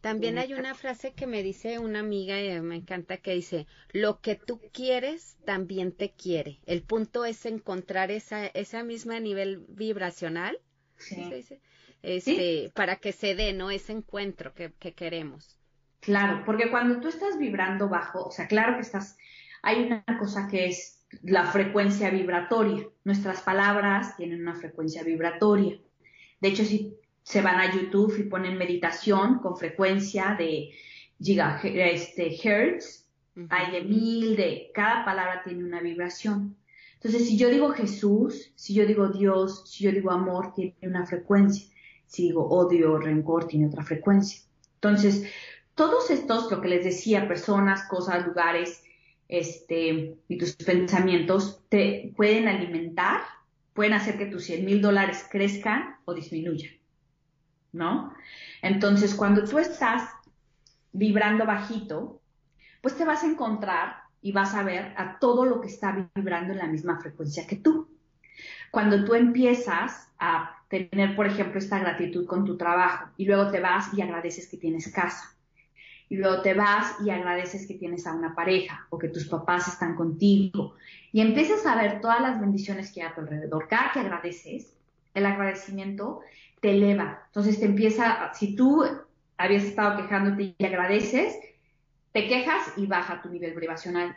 También 0.00 0.38
hay 0.38 0.54
una 0.54 0.74
frase 0.74 1.12
que 1.12 1.26
me 1.26 1.42
dice 1.42 1.78
una 1.78 2.00
amiga 2.00 2.40
y 2.40 2.60
me 2.60 2.76
encanta 2.76 3.18
que 3.18 3.34
dice, 3.34 3.66
lo 3.92 4.20
que 4.20 4.34
tú 4.34 4.60
quieres 4.72 5.36
también 5.44 5.92
te 5.92 6.10
quiere. 6.10 6.58
El 6.66 6.82
punto 6.82 7.24
es 7.24 7.44
encontrar 7.44 8.10
esa, 8.10 8.46
esa 8.46 8.82
misma 8.82 9.20
nivel 9.20 9.64
vibracional. 9.68 10.58
Sí. 10.96 11.44
Este, 12.02 12.72
para 12.74 12.96
que 12.96 13.12
se 13.12 13.34
dé, 13.34 13.52
¿no? 13.52 13.70
Ese 13.70 13.92
encuentro 13.92 14.54
que, 14.54 14.72
que 14.78 14.92
queremos. 14.92 15.58
Claro, 16.00 16.44
porque 16.46 16.70
cuando 16.70 17.00
tú 17.00 17.08
estás 17.08 17.38
vibrando 17.38 17.88
bajo, 17.88 18.24
o 18.24 18.30
sea, 18.30 18.48
claro 18.48 18.76
que 18.76 18.80
estás, 18.80 19.18
hay 19.62 19.84
una 19.84 20.02
cosa 20.18 20.48
que 20.48 20.66
es 20.66 21.04
la 21.22 21.44
frecuencia 21.44 22.08
vibratoria. 22.08 22.86
Nuestras 23.04 23.42
palabras 23.42 24.16
tienen 24.16 24.40
una 24.40 24.54
frecuencia 24.54 25.02
vibratoria. 25.02 25.78
De 26.40 26.48
hecho, 26.48 26.64
si 26.64 26.96
se 27.30 27.42
van 27.42 27.60
a 27.60 27.72
YouTube 27.72 28.18
y 28.18 28.24
ponen 28.24 28.58
meditación 28.58 29.38
con 29.38 29.56
frecuencia 29.56 30.34
de 30.38 30.70
gigahertz, 31.22 32.16
este, 32.16 32.36
hay 33.48 33.72
de 33.72 33.82
mil, 33.82 34.36
de 34.36 34.70
cada 34.74 35.04
palabra 35.04 35.42
tiene 35.44 35.64
una 35.64 35.80
vibración. 35.80 36.56
Entonces, 36.94 37.28
si 37.28 37.38
yo 37.38 37.48
digo 37.48 37.70
Jesús, 37.70 38.52
si 38.56 38.74
yo 38.74 38.84
digo 38.84 39.08
Dios, 39.08 39.62
si 39.70 39.84
yo 39.84 39.92
digo 39.92 40.10
amor, 40.10 40.52
tiene 40.54 40.74
una 40.82 41.06
frecuencia. 41.06 41.68
Si 42.06 42.24
digo 42.24 42.48
odio, 42.48 42.98
rencor, 42.98 43.46
tiene 43.46 43.68
otra 43.68 43.84
frecuencia. 43.84 44.40
Entonces, 44.74 45.24
todos 45.76 46.10
estos, 46.10 46.50
lo 46.50 46.60
que 46.60 46.68
les 46.68 46.84
decía, 46.84 47.28
personas, 47.28 47.84
cosas, 47.88 48.26
lugares, 48.26 48.82
este, 49.28 50.16
y 50.26 50.36
tus 50.36 50.56
pensamientos 50.56 51.62
te 51.68 52.12
pueden 52.16 52.48
alimentar 52.48 53.20
pueden 53.72 53.92
hacer 53.92 54.18
que 54.18 54.26
tus 54.26 54.44
100 54.44 54.64
mil 54.64 54.82
dólares 54.82 55.24
crezcan 55.30 55.96
o 56.04 56.12
disminuyan, 56.12 56.72
¿no? 57.72 58.14
Entonces, 58.62 59.14
cuando 59.14 59.44
tú 59.44 59.58
estás 59.58 60.08
vibrando 60.92 61.46
bajito, 61.46 62.20
pues 62.80 62.96
te 62.96 63.04
vas 63.04 63.22
a 63.22 63.26
encontrar 63.26 63.96
y 64.22 64.32
vas 64.32 64.54
a 64.54 64.62
ver 64.62 64.92
a 64.96 65.18
todo 65.18 65.44
lo 65.44 65.60
que 65.60 65.68
está 65.68 66.10
vibrando 66.14 66.52
en 66.52 66.58
la 66.58 66.66
misma 66.66 67.00
frecuencia 67.00 67.46
que 67.46 67.56
tú. 67.56 67.88
Cuando 68.70 69.04
tú 69.04 69.14
empiezas 69.14 70.08
a 70.18 70.56
tener, 70.68 71.16
por 71.16 71.26
ejemplo, 71.26 71.58
esta 71.58 71.78
gratitud 71.78 72.26
con 72.26 72.44
tu 72.44 72.56
trabajo 72.56 73.10
y 73.16 73.24
luego 73.24 73.50
te 73.50 73.60
vas 73.60 73.92
y 73.94 74.02
agradeces 74.02 74.48
que 74.48 74.56
tienes 74.56 74.92
casa 74.92 75.34
y 76.08 76.16
luego 76.16 76.42
te 76.42 76.54
vas 76.54 76.96
y 77.04 77.10
agradeces 77.10 77.66
que 77.66 77.74
tienes 77.74 78.06
a 78.06 78.12
una 78.12 78.34
pareja 78.34 78.86
o 78.90 78.98
que 78.98 79.08
tus 79.08 79.26
papás 79.26 79.68
están 79.68 79.94
contigo 79.94 80.74
y 81.12 81.20
empiezas 81.20 81.64
a 81.66 81.76
ver 81.76 82.00
todas 82.00 82.20
las 82.20 82.40
bendiciones 82.40 82.92
que 82.92 83.02
hay 83.02 83.08
a 83.08 83.14
tu 83.14 83.20
alrededor. 83.20 83.68
Cada 83.68 83.92
que 83.92 84.00
agradeces, 84.00 84.74
el 85.14 85.26
agradecimiento 85.26 86.20
te 86.60 86.70
eleva. 86.70 87.22
Entonces 87.26 87.58
te 87.58 87.66
empieza, 87.66 88.32
si 88.34 88.54
tú 88.54 88.84
habías 89.36 89.64
estado 89.64 89.96
quejándote 89.96 90.54
y 90.58 90.64
agradeces, 90.64 91.34
te 92.12 92.26
quejas 92.28 92.72
y 92.76 92.86
baja 92.86 93.22
tu 93.22 93.30
nivel 93.30 93.54
vibracional. 93.54 94.16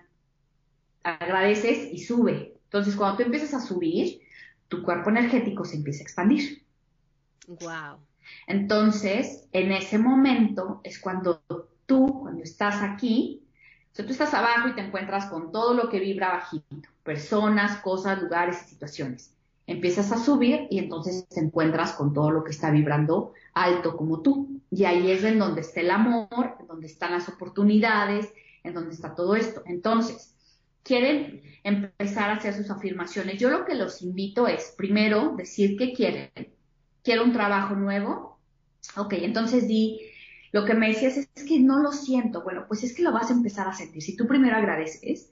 Agradeces 1.03 1.91
y 1.91 1.99
sube. 1.99 2.55
Entonces 2.65 2.95
cuando 2.95 3.17
tú 3.17 3.23
empiezas 3.23 3.53
a 3.53 3.59
subir, 3.59 4.21
tu 4.67 4.83
cuerpo 4.83 5.09
energético 5.09 5.65
se 5.65 5.77
empieza 5.77 6.01
a 6.01 6.03
expandir. 6.03 6.63
Wow. 7.47 7.99
Entonces, 8.47 9.47
en 9.51 9.71
ese 9.71 9.97
momento 9.97 10.81
es 10.83 10.99
cuando 10.99 11.43
tú, 11.85 12.21
cuando 12.21 12.43
estás 12.43 12.81
aquí, 12.81 13.43
o 13.91 13.95
sea, 13.95 14.05
tú 14.05 14.11
estás 14.11 14.33
abajo 14.33 14.69
y 14.69 14.75
te 14.75 14.81
encuentras 14.81 15.27
con 15.27 15.51
todo 15.51 15.73
lo 15.73 15.89
que 15.89 15.99
vibra 15.99 16.33
bajito, 16.33 16.89
personas, 17.03 17.77
cosas, 17.81 18.21
lugares 18.21 18.63
y 18.63 18.69
situaciones. 18.69 19.35
Empiezas 19.65 20.11
a 20.11 20.17
subir 20.17 20.67
y 20.69 20.79
entonces 20.79 21.27
te 21.29 21.39
encuentras 21.39 21.93
con 21.93 22.13
todo 22.13 22.31
lo 22.31 22.43
que 22.43 22.51
está 22.51 22.69
vibrando 22.69 23.33
alto 23.53 23.95
como 23.95 24.21
tú. 24.21 24.61
Y 24.69 24.85
ahí 24.85 25.11
es 25.11 25.23
en 25.23 25.39
donde 25.39 25.61
está 25.61 25.81
el 25.81 25.91
amor, 25.91 26.57
en 26.59 26.67
donde 26.67 26.87
están 26.87 27.11
las 27.11 27.29
oportunidades, 27.29 28.33
en 28.63 28.73
donde 28.73 28.93
está 28.93 29.15
todo 29.15 29.35
esto. 29.35 29.61
Entonces, 29.65 30.33
quieren 30.83 31.41
empezar 31.63 32.29
a 32.29 32.33
hacer 32.33 32.53
sus 32.53 32.69
afirmaciones. 32.69 33.39
Yo 33.39 33.49
lo 33.49 33.65
que 33.65 33.75
los 33.75 34.01
invito 34.01 34.47
es, 34.47 34.73
primero, 34.77 35.33
decir 35.35 35.77
que 35.77 35.93
quieren. 35.93 36.29
Quiero 37.01 37.23
un 37.23 37.33
trabajo 37.33 37.75
nuevo. 37.75 38.39
Ok, 38.97 39.13
entonces 39.13 39.67
di, 39.67 40.01
lo 40.51 40.65
que 40.65 40.73
me 40.73 40.89
decías 40.89 41.17
es, 41.17 41.29
que 41.47 41.59
no 41.59 41.79
lo 41.79 41.91
siento. 41.91 42.43
Bueno, 42.43 42.65
pues 42.67 42.83
es 42.83 42.93
que 42.93 43.01
lo 43.01 43.11
vas 43.11 43.29
a 43.29 43.33
empezar 43.33 43.67
a 43.67 43.73
sentir. 43.73 44.01
Si 44.01 44.15
tú 44.15 44.27
primero 44.27 44.55
agradeces 44.57 45.31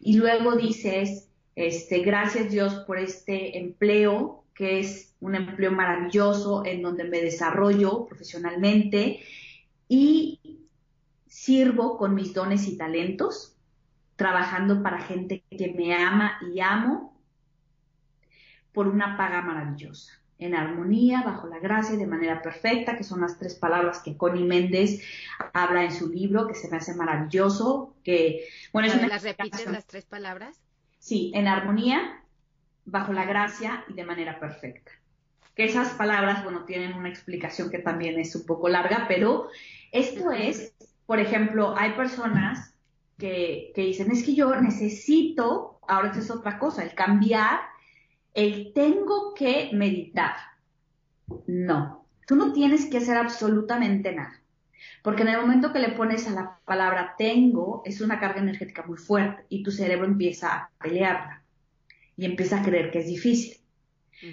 y 0.00 0.16
luego 0.16 0.56
dices, 0.56 1.27
este, 1.58 2.02
gracias 2.02 2.52
Dios 2.52 2.84
por 2.86 2.98
este 2.98 3.58
empleo, 3.58 4.44
que 4.54 4.78
es 4.78 5.16
un 5.18 5.34
empleo 5.34 5.72
maravilloso 5.72 6.64
en 6.64 6.82
donde 6.82 7.02
me 7.02 7.20
desarrollo 7.20 8.06
profesionalmente 8.06 9.20
y 9.88 10.60
sirvo 11.26 11.98
con 11.98 12.14
mis 12.14 12.32
dones 12.32 12.68
y 12.68 12.76
talentos, 12.76 13.56
trabajando 14.14 14.84
para 14.84 15.00
gente 15.00 15.42
que 15.50 15.72
me 15.72 15.96
ama 15.96 16.38
y 16.54 16.60
amo 16.60 17.20
por 18.72 18.86
una 18.86 19.16
paga 19.16 19.42
maravillosa 19.42 20.12
en 20.38 20.54
armonía, 20.54 21.22
bajo 21.24 21.48
la 21.48 21.58
gracia 21.58 21.96
y 21.96 21.98
de 21.98 22.06
manera 22.06 22.40
perfecta, 22.40 22.96
que 22.96 23.02
son 23.02 23.22
las 23.22 23.36
tres 23.36 23.56
palabras 23.56 23.98
que 23.98 24.16
Connie 24.16 24.44
Méndez 24.44 25.02
habla 25.52 25.82
en 25.82 25.90
su 25.90 26.08
libro, 26.08 26.46
que 26.46 26.54
se 26.54 26.70
me 26.70 26.76
hace 26.76 26.94
maravilloso, 26.94 27.96
que, 28.04 28.46
bueno, 28.72 28.94
¿Las 29.08 29.24
repites 29.24 29.66
las 29.66 29.86
tres 29.86 30.04
palabras? 30.04 30.67
Sí, 30.98 31.32
en 31.34 31.48
armonía, 31.48 32.22
bajo 32.84 33.12
la 33.12 33.24
gracia 33.24 33.84
y 33.88 33.94
de 33.94 34.04
manera 34.04 34.38
perfecta. 34.40 34.92
Que 35.54 35.64
esas 35.64 35.90
palabras, 35.90 36.44
bueno, 36.44 36.64
tienen 36.64 36.94
una 36.94 37.08
explicación 37.08 37.70
que 37.70 37.78
también 37.78 38.18
es 38.18 38.34
un 38.36 38.46
poco 38.46 38.68
larga, 38.68 39.06
pero 39.08 39.48
esto 39.92 40.30
es, 40.30 40.74
por 41.06 41.18
ejemplo, 41.18 41.74
hay 41.76 41.92
personas 41.92 42.74
que, 43.18 43.72
que 43.74 43.82
dicen, 43.82 44.10
es 44.10 44.24
que 44.24 44.34
yo 44.34 44.54
necesito, 44.60 45.80
ahora 45.88 46.08
esto 46.08 46.20
es 46.20 46.30
otra 46.30 46.58
cosa, 46.58 46.82
el 46.82 46.94
cambiar 46.94 47.60
el 48.38 48.72
tengo 48.72 49.34
que 49.34 49.70
meditar. 49.72 50.36
No, 51.46 52.06
tú 52.26 52.36
no 52.36 52.52
tienes 52.52 52.86
que 52.86 52.98
hacer 52.98 53.16
absolutamente 53.16 54.14
nada. 54.14 54.37
Porque 55.02 55.22
en 55.22 55.28
el 55.28 55.40
momento 55.40 55.72
que 55.72 55.78
le 55.78 55.90
pones 55.90 56.26
a 56.26 56.32
la 56.32 56.58
palabra 56.64 57.14
tengo, 57.16 57.82
es 57.84 58.00
una 58.00 58.20
carga 58.20 58.40
energética 58.40 58.84
muy 58.86 58.98
fuerte 58.98 59.44
y 59.48 59.62
tu 59.62 59.70
cerebro 59.70 60.06
empieza 60.06 60.54
a 60.54 60.70
pelearla 60.82 61.42
y 62.16 62.24
empieza 62.24 62.60
a 62.60 62.62
creer 62.62 62.90
que 62.90 63.00
es 63.00 63.06
difícil. 63.06 63.56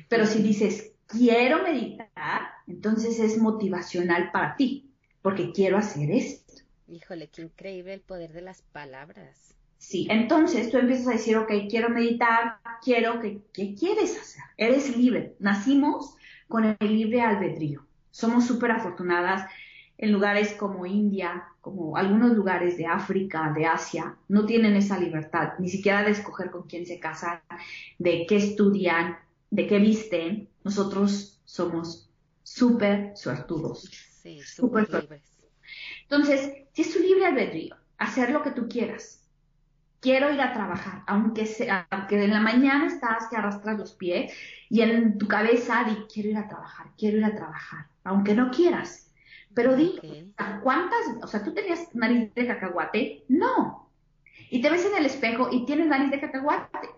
Pero 0.09 0.25
si 0.25 0.41
dices 0.41 0.93
quiero 1.07 1.63
meditar, 1.63 2.41
entonces 2.67 3.19
es 3.19 3.37
motivacional 3.37 4.31
para 4.31 4.55
ti, 4.55 4.89
porque 5.21 5.51
quiero 5.51 5.77
hacer 5.77 6.11
esto. 6.11 6.63
Híjole, 6.87 7.29
qué 7.29 7.43
increíble 7.43 7.93
el 7.93 8.01
poder 8.01 8.33
de 8.33 8.41
las 8.41 8.61
palabras. 8.61 9.55
Sí, 9.77 10.07
entonces 10.09 10.71
tú 10.71 10.77
empiezas 10.77 11.07
a 11.07 11.11
decir, 11.11 11.37
ok, 11.37 11.51
quiero 11.69 11.89
meditar, 11.89 12.59
quiero, 12.81 13.19
que, 13.19 13.41
¿qué 13.53 13.75
quieres 13.75 14.19
hacer? 14.19 14.43
Eres 14.57 14.95
libre. 14.97 15.35
Nacimos 15.39 16.15
con 16.47 16.65
el 16.65 16.77
libre 16.79 17.21
albedrío. 17.21 17.85
Somos 18.09 18.45
súper 18.45 18.71
afortunadas 18.71 19.49
en 19.97 20.11
lugares 20.11 20.53
como 20.53 20.85
India, 20.85 21.45
como 21.61 21.97
algunos 21.97 22.33
lugares 22.33 22.77
de 22.77 22.85
África, 22.85 23.51
de 23.55 23.65
Asia, 23.65 24.17
no 24.27 24.45
tienen 24.45 24.75
esa 24.75 24.99
libertad, 24.99 25.53
ni 25.59 25.69
siquiera 25.69 26.03
de 26.03 26.11
escoger 26.11 26.51
con 26.51 26.63
quién 26.63 26.85
se 26.85 26.99
casan, 26.99 27.39
de 27.97 28.25
qué 28.27 28.35
estudian, 28.37 29.17
de 29.49 29.67
qué 29.67 29.79
visten. 29.79 30.49
Nosotros 30.63 31.41
somos 31.45 32.09
súper 32.43 33.15
suertudos. 33.15 33.89
Sí, 34.21 34.41
súper 34.41 34.89
libres. 34.91 35.23
Entonces, 36.03 36.51
si 36.73 36.81
es 36.81 36.93
tu 36.93 36.99
libre 36.99 37.25
albedrío, 37.25 37.75
hacer 37.97 38.29
lo 38.31 38.43
que 38.43 38.51
tú 38.51 38.67
quieras, 38.67 39.25
quiero 40.01 40.31
ir 40.31 40.41
a 40.41 40.53
trabajar, 40.53 41.01
aunque 41.07 41.47
sea, 41.47 41.87
aunque 41.89 42.23
en 42.23 42.31
la 42.31 42.39
mañana 42.39 42.85
estás 42.85 43.27
que 43.27 43.37
arrastras 43.37 43.79
los 43.79 43.93
pies 43.93 44.31
y 44.69 44.81
en 44.81 45.17
tu 45.17 45.27
cabeza 45.27 45.83
di 45.83 45.95
quiero 46.13 46.29
ir 46.29 46.37
a 46.37 46.47
trabajar, 46.47 46.87
quiero 46.95 47.17
ir 47.17 47.25
a 47.25 47.35
trabajar, 47.35 47.87
aunque 48.03 48.35
no 48.35 48.51
quieras. 48.51 49.04
Pero 49.55 49.75
di, 49.75 49.99
¿cuántas? 50.61 50.99
O 51.23 51.27
sea, 51.27 51.43
¿tú 51.43 51.53
tenías 51.53 51.95
nariz 51.95 52.33
de 52.35 52.45
cacahuate? 52.45 53.23
No. 53.29 53.89
Y 54.49 54.61
te 54.61 54.69
ves 54.69 54.85
en 54.85 54.97
el 54.97 55.05
espejo 55.05 55.47
y 55.51 55.65
tienes 55.65 55.87
nariz 55.87 56.11
de 56.11 56.19
cacahuate. 56.19 56.89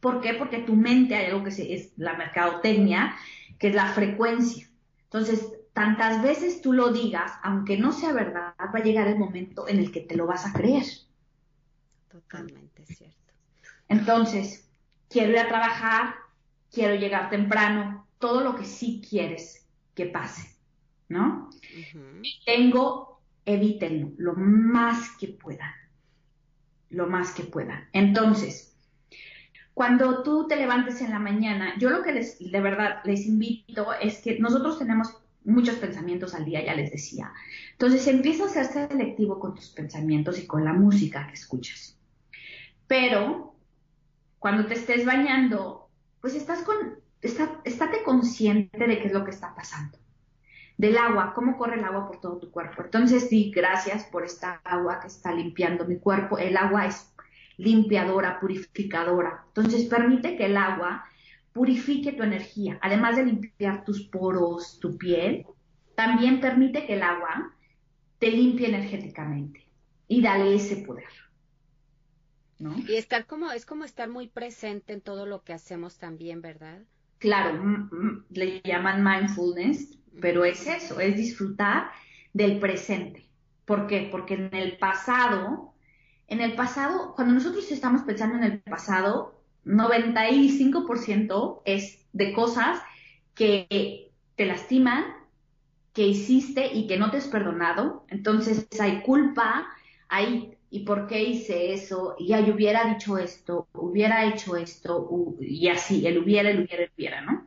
¿Por 0.00 0.20
qué? 0.20 0.34
Porque 0.34 0.58
tu 0.58 0.74
mente 0.74 1.14
hay 1.14 1.26
algo 1.26 1.44
que 1.44 1.50
es 1.50 1.92
la 1.96 2.14
mercadotecnia, 2.14 3.14
que 3.58 3.68
es 3.68 3.74
la 3.74 3.86
frecuencia. 3.86 4.68
Entonces, 5.04 5.52
tantas 5.72 6.20
veces 6.20 6.60
tú 6.60 6.72
lo 6.72 6.92
digas, 6.92 7.32
aunque 7.42 7.78
no 7.78 7.92
sea 7.92 8.12
verdad, 8.12 8.54
va 8.58 8.78
a 8.78 8.82
llegar 8.82 9.06
el 9.06 9.18
momento 9.18 9.68
en 9.68 9.78
el 9.78 9.92
que 9.92 10.00
te 10.00 10.16
lo 10.16 10.26
vas 10.26 10.44
a 10.46 10.52
creer. 10.52 10.84
Totalmente 12.10 12.84
cierto. 12.86 13.32
Entonces, 13.88 14.68
quiero 15.08 15.30
ir 15.30 15.38
a 15.38 15.48
trabajar, 15.48 16.16
quiero 16.72 16.96
llegar 16.96 17.30
temprano, 17.30 18.06
todo 18.18 18.42
lo 18.42 18.56
que 18.56 18.64
sí 18.64 19.00
quieres 19.08 19.66
que 19.94 20.06
pase, 20.06 20.53
¿no? 21.08 21.50
Tengo, 22.44 23.20
evítenlo 23.44 24.12
lo 24.16 24.34
más 24.34 25.16
que 25.18 25.28
puedan, 25.28 25.72
lo 26.90 27.06
más 27.06 27.32
que 27.32 27.44
puedan. 27.44 27.88
Entonces, 27.92 28.76
cuando 29.74 30.22
tú 30.22 30.46
te 30.46 30.56
levantes 30.56 31.00
en 31.00 31.10
la 31.10 31.18
mañana, 31.18 31.74
yo 31.78 31.90
lo 31.90 32.02
que 32.02 32.12
les, 32.12 32.38
de 32.38 32.60
verdad 32.60 33.00
les 33.04 33.26
invito 33.26 33.92
es 33.94 34.20
que 34.20 34.38
nosotros 34.38 34.78
tenemos 34.78 35.24
muchos 35.44 35.76
pensamientos 35.76 36.34
al 36.34 36.44
día, 36.44 36.64
ya 36.64 36.74
les 36.74 36.90
decía. 36.90 37.32
Entonces 37.72 38.06
empieza 38.06 38.44
a 38.44 38.64
ser 38.64 38.88
selectivo 38.88 39.38
con 39.38 39.54
tus 39.54 39.70
pensamientos 39.70 40.38
y 40.38 40.46
con 40.46 40.64
la 40.64 40.72
música 40.72 41.26
que 41.26 41.34
escuchas. 41.34 41.98
Pero 42.86 43.56
cuando 44.38 44.66
te 44.66 44.74
estés 44.74 45.04
bañando, 45.04 45.88
pues 46.20 46.34
estás 46.34 46.62
con, 46.62 46.76
está, 47.20 47.60
estate 47.64 48.02
consciente 48.04 48.86
de 48.86 48.98
qué 48.98 49.08
es 49.08 49.12
lo 49.12 49.24
que 49.24 49.30
está 49.30 49.54
pasando. 49.54 49.98
Del 50.76 50.98
agua, 50.98 51.32
cómo 51.34 51.56
corre 51.56 51.76
el 51.76 51.84
agua 51.84 52.06
por 52.06 52.20
todo 52.20 52.38
tu 52.38 52.50
cuerpo. 52.50 52.82
Entonces, 52.82 53.28
sí, 53.28 53.52
gracias 53.54 54.04
por 54.04 54.24
esta 54.24 54.60
agua 54.64 55.00
que 55.00 55.06
está 55.06 55.32
limpiando 55.32 55.86
mi 55.86 55.98
cuerpo. 55.98 56.36
El 56.38 56.56
agua 56.56 56.86
es 56.86 57.12
limpiadora, 57.56 58.40
purificadora. 58.40 59.44
Entonces, 59.48 59.84
permite 59.86 60.36
que 60.36 60.46
el 60.46 60.56
agua 60.56 61.04
purifique 61.52 62.12
tu 62.12 62.24
energía. 62.24 62.78
Además 62.82 63.16
de 63.16 63.24
limpiar 63.24 63.84
tus 63.84 64.02
poros, 64.02 64.80
tu 64.80 64.98
piel, 64.98 65.46
también 65.94 66.40
permite 66.40 66.86
que 66.86 66.94
el 66.94 67.02
agua 67.02 67.54
te 68.18 68.30
limpie 68.30 68.68
energéticamente 68.68 69.64
y 70.08 70.20
dale 70.20 70.54
ese 70.54 70.78
poder. 70.78 71.08
Y 72.58 72.94
estar 72.94 73.26
como, 73.26 73.50
es 73.50 73.66
como 73.66 73.84
estar 73.84 74.08
muy 74.08 74.28
presente 74.28 74.92
en 74.92 75.00
todo 75.00 75.26
lo 75.26 75.42
que 75.42 75.52
hacemos 75.52 75.98
también, 75.98 76.40
¿verdad? 76.40 76.82
Claro, 77.18 77.88
le 78.30 78.60
llaman 78.62 79.02
mindfulness, 79.02 79.98
pero 80.20 80.44
es 80.44 80.66
eso, 80.66 81.00
es 81.00 81.16
disfrutar 81.16 81.90
del 82.32 82.58
presente. 82.58 83.26
¿Por 83.64 83.86
qué? 83.86 84.08
Porque 84.10 84.34
en 84.34 84.54
el 84.54 84.76
pasado, 84.78 85.74
en 86.28 86.40
el 86.40 86.54
pasado, 86.54 87.14
cuando 87.14 87.34
nosotros 87.34 87.70
estamos 87.70 88.02
pensando 88.02 88.36
en 88.36 88.44
el 88.44 88.60
pasado, 88.60 89.40
95% 89.64 91.62
es 91.64 92.04
de 92.12 92.32
cosas 92.32 92.80
que 93.34 94.10
te 94.36 94.46
lastiman, 94.46 95.04
que 95.92 96.06
hiciste 96.06 96.74
y 96.74 96.86
que 96.86 96.98
no 96.98 97.10
te 97.10 97.18
has 97.18 97.28
perdonado. 97.28 98.04
Entonces 98.08 98.66
hay 98.80 99.00
culpa, 99.02 99.66
hay 100.08 100.54
¿y 100.74 100.80
por 100.80 101.06
qué 101.06 101.22
hice 101.22 101.72
eso? 101.72 102.16
Y 102.18 102.32
ay, 102.32 102.50
hubiera 102.50 102.84
dicho 102.92 103.16
esto, 103.16 103.68
hubiera 103.74 104.24
hecho 104.24 104.56
esto, 104.56 105.08
y 105.38 105.68
así, 105.68 106.04
el 106.04 106.18
hubiera, 106.18 106.50
el 106.50 106.64
hubiera, 106.64 106.82
el 106.82 106.90
hubiera, 106.96 107.20
¿no? 107.20 107.46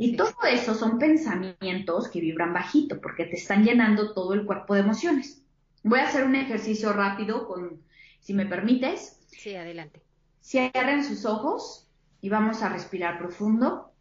Y 0.00 0.16
todo 0.16 0.36
eso 0.48 0.74
son 0.74 0.98
pensamientos 0.98 2.08
que 2.08 2.20
vibran 2.20 2.54
bajito, 2.54 3.00
porque 3.00 3.24
te 3.24 3.36
están 3.36 3.64
llenando 3.64 4.14
todo 4.14 4.32
el 4.32 4.46
cuerpo 4.46 4.74
de 4.74 4.80
emociones. 4.80 5.42
Voy 5.82 5.98
a 5.98 6.06
hacer 6.06 6.24
un 6.24 6.36
ejercicio 6.36 6.92
rápido 6.92 7.48
con, 7.48 7.82
si 8.20 8.32
me 8.32 8.46
permites. 8.46 9.18
Sí, 9.26 9.56
adelante. 9.56 10.00
Cierren 10.40 11.04
sus 11.04 11.24
ojos 11.24 11.88
y 12.20 12.28
vamos 12.28 12.62
a 12.62 12.68
respirar 12.68 13.18
profundo. 13.18 13.92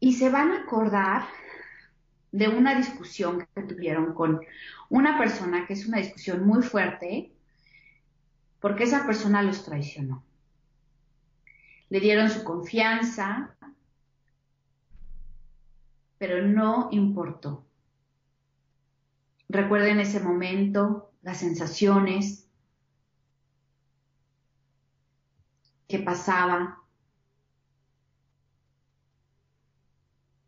Y 0.00 0.14
se 0.14 0.30
van 0.30 0.50
a 0.50 0.62
acordar 0.62 1.28
de 2.32 2.48
una 2.48 2.74
discusión 2.74 3.46
que 3.54 3.62
tuvieron 3.62 4.14
con 4.14 4.40
una 4.88 5.16
persona 5.16 5.64
que 5.66 5.74
es 5.74 5.86
una 5.86 5.98
discusión 5.98 6.44
muy 6.44 6.62
fuerte 6.62 7.32
porque 8.58 8.84
esa 8.84 9.06
persona 9.06 9.42
los 9.42 9.64
traicionó. 9.64 10.24
Le 11.90 12.00
dieron 12.00 12.30
su 12.30 12.42
confianza, 12.44 13.56
pero 16.18 16.46
no 16.46 16.88
importó. 16.92 17.66
Recuerden 19.48 20.00
ese 20.00 20.20
momento, 20.20 21.12
las 21.22 21.38
sensaciones 21.38 22.48
que 25.88 25.98
pasaban. 25.98 26.76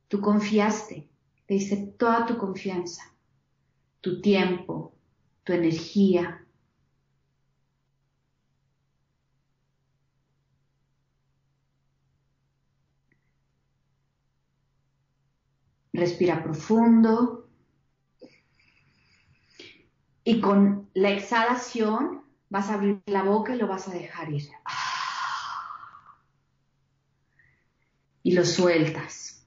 Tú 0.09 0.21
confiaste 0.21 1.13
te 1.47 1.55
hice 1.55 1.77
toda 1.99 2.25
tu 2.27 2.39
confianza, 2.39 3.03
tu 4.01 4.21
tiempo, 4.21 4.95
tu 5.45 5.53
energía. 5.53 6.42
Respira 16.03 16.43
profundo. 16.43 17.49
Y 20.25 20.41
con 20.41 20.91
la 20.95 21.11
exhalación 21.11 22.25
vas 22.49 22.71
a 22.71 22.75
abrir 22.75 23.01
la 23.07 23.23
boca 23.23 23.55
y 23.55 23.59
lo 23.59 23.69
vas 23.69 23.87
a 23.87 23.93
dejar 23.93 24.33
ir. 24.33 24.51
Y 28.25 28.33
lo 28.33 28.45
sueltas 28.45 29.47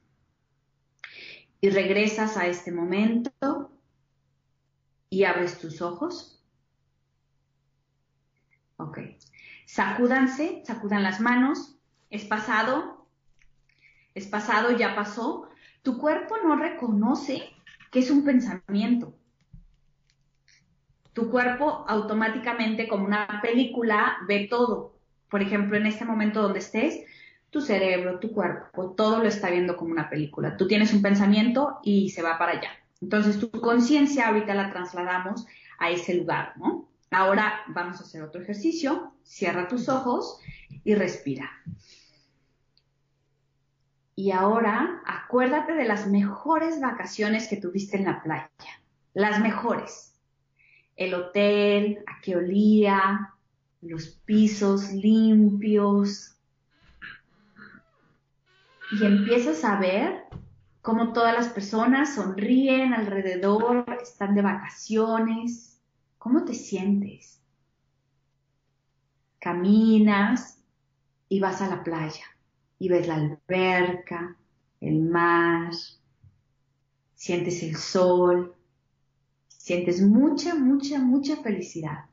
y 1.59 1.69
regresas 1.71 2.37
a 2.37 2.47
este 2.47 2.71
momento 2.71 3.69
y 5.09 5.25
abres 5.25 5.59
tus 5.59 5.81
ojos. 5.81 6.41
Ok. 8.77 8.99
Sacúdanse, 9.65 10.63
sacudan 10.65 11.03
las 11.03 11.19
manos. 11.19 11.75
Es 12.09 12.23
pasado, 12.23 13.09
es 14.13 14.25
pasado, 14.27 14.71
ya 14.77 14.95
pasó. 14.95 15.49
Tu 15.86 15.99
cuerpo 15.99 16.36
no 16.43 16.55
reconoce 16.55 17.43
que 17.91 17.99
es 17.99 18.09
un 18.09 18.25
pensamiento. 18.25 19.13
Tu 21.13 21.29
cuerpo 21.29 21.86
automáticamente, 21.88 22.88
como 22.88 23.05
una 23.05 23.39
película, 23.43 24.17
ve 24.27 24.47
todo. 24.49 24.95
Por 25.29 25.43
ejemplo, 25.43 25.77
en 25.77 25.86
este 25.86 26.03
momento 26.03 26.41
donde 26.41 26.57
estés, 26.57 27.05
tu 27.51 27.61
cerebro, 27.61 28.19
tu 28.19 28.31
cuerpo, 28.31 28.95
todo 28.97 29.19
lo 29.19 29.27
está 29.27 29.51
viendo 29.51 29.77
como 29.77 29.91
una 29.91 30.09
película. 30.09 30.57
Tú 30.57 30.67
tienes 30.67 30.91
un 30.91 31.03
pensamiento 31.03 31.77
y 31.83 32.09
se 32.09 32.23
va 32.23 32.39
para 32.39 32.53
allá. 32.53 32.71
Entonces 32.99 33.39
tu 33.39 33.51
conciencia 33.51 34.29
ahorita 34.29 34.55
la 34.55 34.71
trasladamos 34.71 35.45
a 35.77 35.91
ese 35.91 36.15
lugar, 36.15 36.53
¿no? 36.57 36.89
Ahora 37.11 37.61
vamos 37.67 38.01
a 38.01 38.05
hacer 38.05 38.23
otro 38.23 38.41
ejercicio. 38.41 39.13
Cierra 39.21 39.67
tus 39.67 39.88
ojos 39.88 40.39
y 40.83 40.95
respira. 40.95 41.51
Y 44.16 44.32
ahora 44.32 45.01
acuérdate 45.05 45.74
de 45.74 45.84
las 45.86 46.07
mejores 46.07 46.80
vacaciones 46.80 47.49
que 47.49 47.57
tuviste 47.57 47.97
en 47.97 48.05
la 48.05 48.24
playa. 48.24 48.49
Las 49.13 49.41
mejores. 49.41 50.18
El 50.95 51.13
hotel, 51.13 52.03
a 52.07 52.22
qué 52.22 52.38
olía, 52.38 53.34
los 53.82 54.07
pisos 54.07 54.93
limpios, 54.93 56.36
y 58.91 59.03
empiezas 59.03 59.66
a 59.66 59.80
ver 59.80 60.24
cómo 60.82 61.11
todas 61.11 61.34
las 61.34 61.49
personas 61.49 62.16
sonríen 62.16 62.93
alrededor, 62.93 63.86
están 64.01 64.36
de 64.36 64.41
vacaciones. 64.41 65.82
¿Cómo 66.18 66.45
te 66.45 66.53
sientes? 66.53 67.41
Caminas 69.39 70.63
y 71.28 71.39
vas 71.39 71.61
a 71.61 71.68
la 71.68 71.84
playa 71.84 72.34
y 72.80 72.89
ves 72.89 73.07
la 73.07 73.15
alberca, 73.15 74.38
el 74.82 75.01
mar, 75.01 75.71
sientes 77.13 77.63
el 77.63 77.76
sol, 77.76 78.55
sientes 79.47 80.01
mucha, 80.01 80.55
mucha, 80.55 80.99
mucha 80.99 81.38
felicidad, 81.38 82.05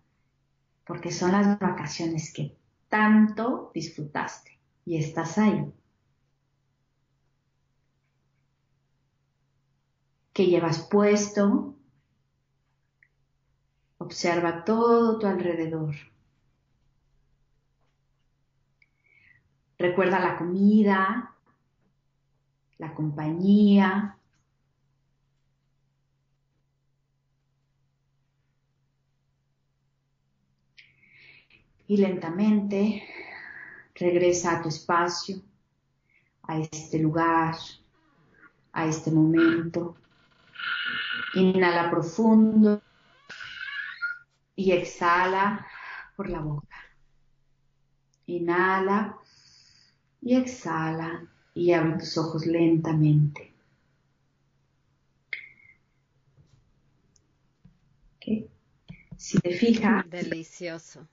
porque 0.86 1.10
son 1.10 1.32
las 1.32 1.58
vacaciones 1.58 2.32
que 2.32 2.56
tanto 2.88 3.70
disfrutaste 3.74 4.58
y 4.84 4.96
estás 4.96 5.38
ahí. 5.38 5.72
que 10.32 10.46
llevas 10.46 10.80
puesto. 10.90 11.76
Observa 13.98 14.64
todo 14.64 15.18
tu 15.18 15.26
alrededor. 15.26 15.94
Recuerda 19.82 20.20
la 20.20 20.38
comida, 20.38 21.34
la 22.78 22.94
compañía. 22.94 24.16
Y 31.88 31.96
lentamente 31.96 33.02
regresa 33.96 34.52
a 34.52 34.62
tu 34.62 34.68
espacio, 34.68 35.42
a 36.44 36.58
este 36.58 37.00
lugar, 37.00 37.56
a 38.72 38.86
este 38.86 39.10
momento. 39.10 39.96
Inhala 41.34 41.90
profundo 41.90 42.80
y 44.54 44.70
exhala 44.70 45.66
por 46.14 46.30
la 46.30 46.38
boca. 46.38 46.76
Inhala 48.26 49.18
y 50.22 50.36
exhala 50.36 51.26
y 51.54 51.72
abre 51.72 51.98
tus 51.98 52.16
ojos 52.16 52.46
lentamente. 52.46 53.52
Si 59.22 59.38
te 59.38 59.52
fijas. 59.52 60.10
Delicioso. 60.10 61.06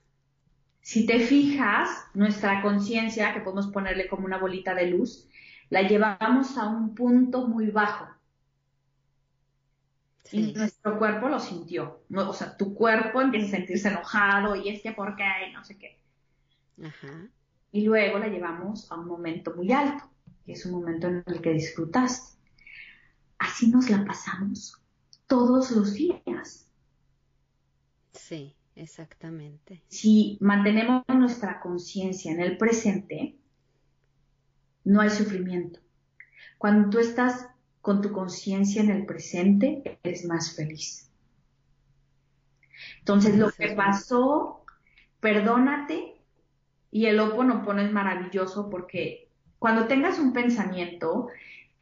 Si 0.80 1.06
te 1.06 1.20
fijas, 1.20 1.88
nuestra 2.12 2.60
conciencia, 2.60 3.32
que 3.32 3.40
podemos 3.40 3.68
ponerle 3.68 4.08
como 4.08 4.24
una 4.24 4.38
bolita 4.38 4.74
de 4.74 4.86
luz, 4.86 5.28
la 5.68 5.82
llevamos 5.82 6.58
a 6.58 6.66
un 6.68 6.94
punto 6.96 7.46
muy 7.46 7.70
bajo. 7.70 8.08
Y 10.32 10.52
nuestro 10.54 10.98
cuerpo 10.98 11.28
lo 11.28 11.38
sintió. 11.38 12.02
o 12.12 12.32
sea, 12.32 12.56
tu 12.56 12.74
cuerpo 12.74 13.20
empieza 13.20 13.46
a 13.46 13.58
sentirse 13.58 13.88
enojado 13.88 14.56
y 14.56 14.70
es 14.70 14.82
que 14.82 14.90
por 14.90 15.14
qué, 15.14 15.24
no 15.52 15.64
sé 15.64 15.78
qué. 15.78 15.98
Y 17.72 17.82
luego 17.82 18.18
la 18.18 18.28
llevamos 18.28 18.90
a 18.90 18.96
un 18.96 19.06
momento 19.06 19.54
muy 19.54 19.72
alto, 19.72 20.04
que 20.44 20.52
es 20.52 20.66
un 20.66 20.72
momento 20.72 21.06
en 21.06 21.22
el 21.26 21.40
que 21.40 21.52
disfrutaste. 21.52 22.38
Así 23.38 23.70
nos 23.70 23.88
la 23.88 24.04
pasamos 24.04 24.80
todos 25.26 25.70
los 25.70 25.94
días. 25.94 26.68
Sí, 28.12 28.56
exactamente. 28.74 29.82
Si 29.88 30.36
mantenemos 30.40 31.04
nuestra 31.08 31.60
conciencia 31.60 32.32
en 32.32 32.40
el 32.40 32.58
presente, 32.58 33.38
no 34.84 35.00
hay 35.00 35.10
sufrimiento. 35.10 35.80
Cuando 36.58 36.90
tú 36.90 36.98
estás 36.98 37.46
con 37.80 38.02
tu 38.02 38.12
conciencia 38.12 38.82
en 38.82 38.90
el 38.90 39.06
presente, 39.06 39.98
eres 40.02 40.24
más 40.24 40.54
feliz. 40.54 41.10
Entonces, 42.98 43.36
lo 43.36 43.50
que 43.50 43.72
pasó, 43.72 44.64
perdónate 45.20 46.09
y 46.90 47.06
el 47.06 47.20
oponopono 47.20 47.82
es 47.82 47.92
maravilloso 47.92 48.68
porque 48.68 49.28
cuando 49.58 49.86
tengas 49.86 50.18
un 50.18 50.32
pensamiento 50.32 51.28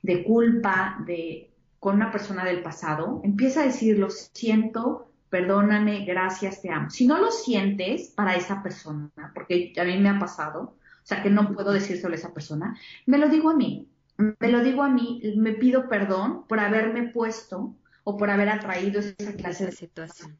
de 0.02 0.24
culpa 0.24 0.98
de 1.06 1.50
con 1.78 1.94
una 1.94 2.10
persona 2.10 2.44
del 2.44 2.62
pasado, 2.62 3.20
empieza 3.22 3.60
a 3.60 3.66
decir 3.66 3.98
lo 3.98 4.10
siento, 4.10 5.12
perdóname, 5.30 6.04
gracias, 6.04 6.60
te 6.60 6.70
amo. 6.70 6.90
Si 6.90 7.06
no 7.06 7.18
lo 7.18 7.30
sientes 7.30 8.10
para 8.10 8.34
esa 8.34 8.62
persona, 8.62 9.10
porque 9.32 9.72
a 9.78 9.84
mí 9.84 9.96
me 9.98 10.08
ha 10.08 10.18
pasado, 10.18 10.60
o 10.60 11.06
sea 11.06 11.22
que 11.22 11.30
no 11.30 11.52
puedo 11.52 11.72
decírselo 11.72 12.14
a 12.14 12.16
esa 12.16 12.34
persona, 12.34 12.76
me 13.06 13.18
lo 13.18 13.28
digo 13.28 13.50
a 13.50 13.54
mí, 13.54 13.88
me 14.16 14.48
lo 14.48 14.62
digo 14.64 14.82
a 14.82 14.88
mí, 14.88 15.22
me 15.36 15.52
pido 15.52 15.88
perdón 15.88 16.44
por 16.48 16.58
haberme 16.58 17.12
puesto 17.12 17.76
o 18.02 18.16
por 18.16 18.30
haber 18.30 18.48
atraído 18.48 19.00
esa 19.00 19.34
clase 19.34 19.66
de 19.66 19.72
situación. 19.72 20.36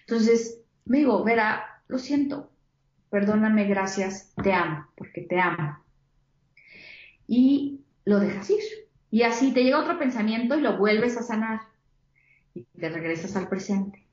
Entonces, 0.00 0.60
me 0.84 0.98
digo, 0.98 1.24
Vera, 1.24 1.82
lo 1.86 1.98
siento, 1.98 2.50
perdóname, 3.10 3.66
gracias, 3.66 4.32
te 4.42 4.52
amo, 4.52 4.86
porque 4.96 5.22
te 5.22 5.40
amo. 5.40 5.78
Y 7.26 7.80
lo 8.04 8.20
dejas 8.20 8.50
ir. 8.50 8.62
Y 9.10 9.22
así 9.22 9.52
te 9.52 9.64
llega 9.64 9.80
otro 9.80 9.98
pensamiento 9.98 10.56
y 10.56 10.60
lo 10.60 10.76
vuelves 10.76 11.16
a 11.16 11.22
sanar. 11.22 11.60
Y 12.54 12.64
te 12.78 12.88
regresas 12.88 13.36
al 13.36 13.48
presente. 13.48 14.04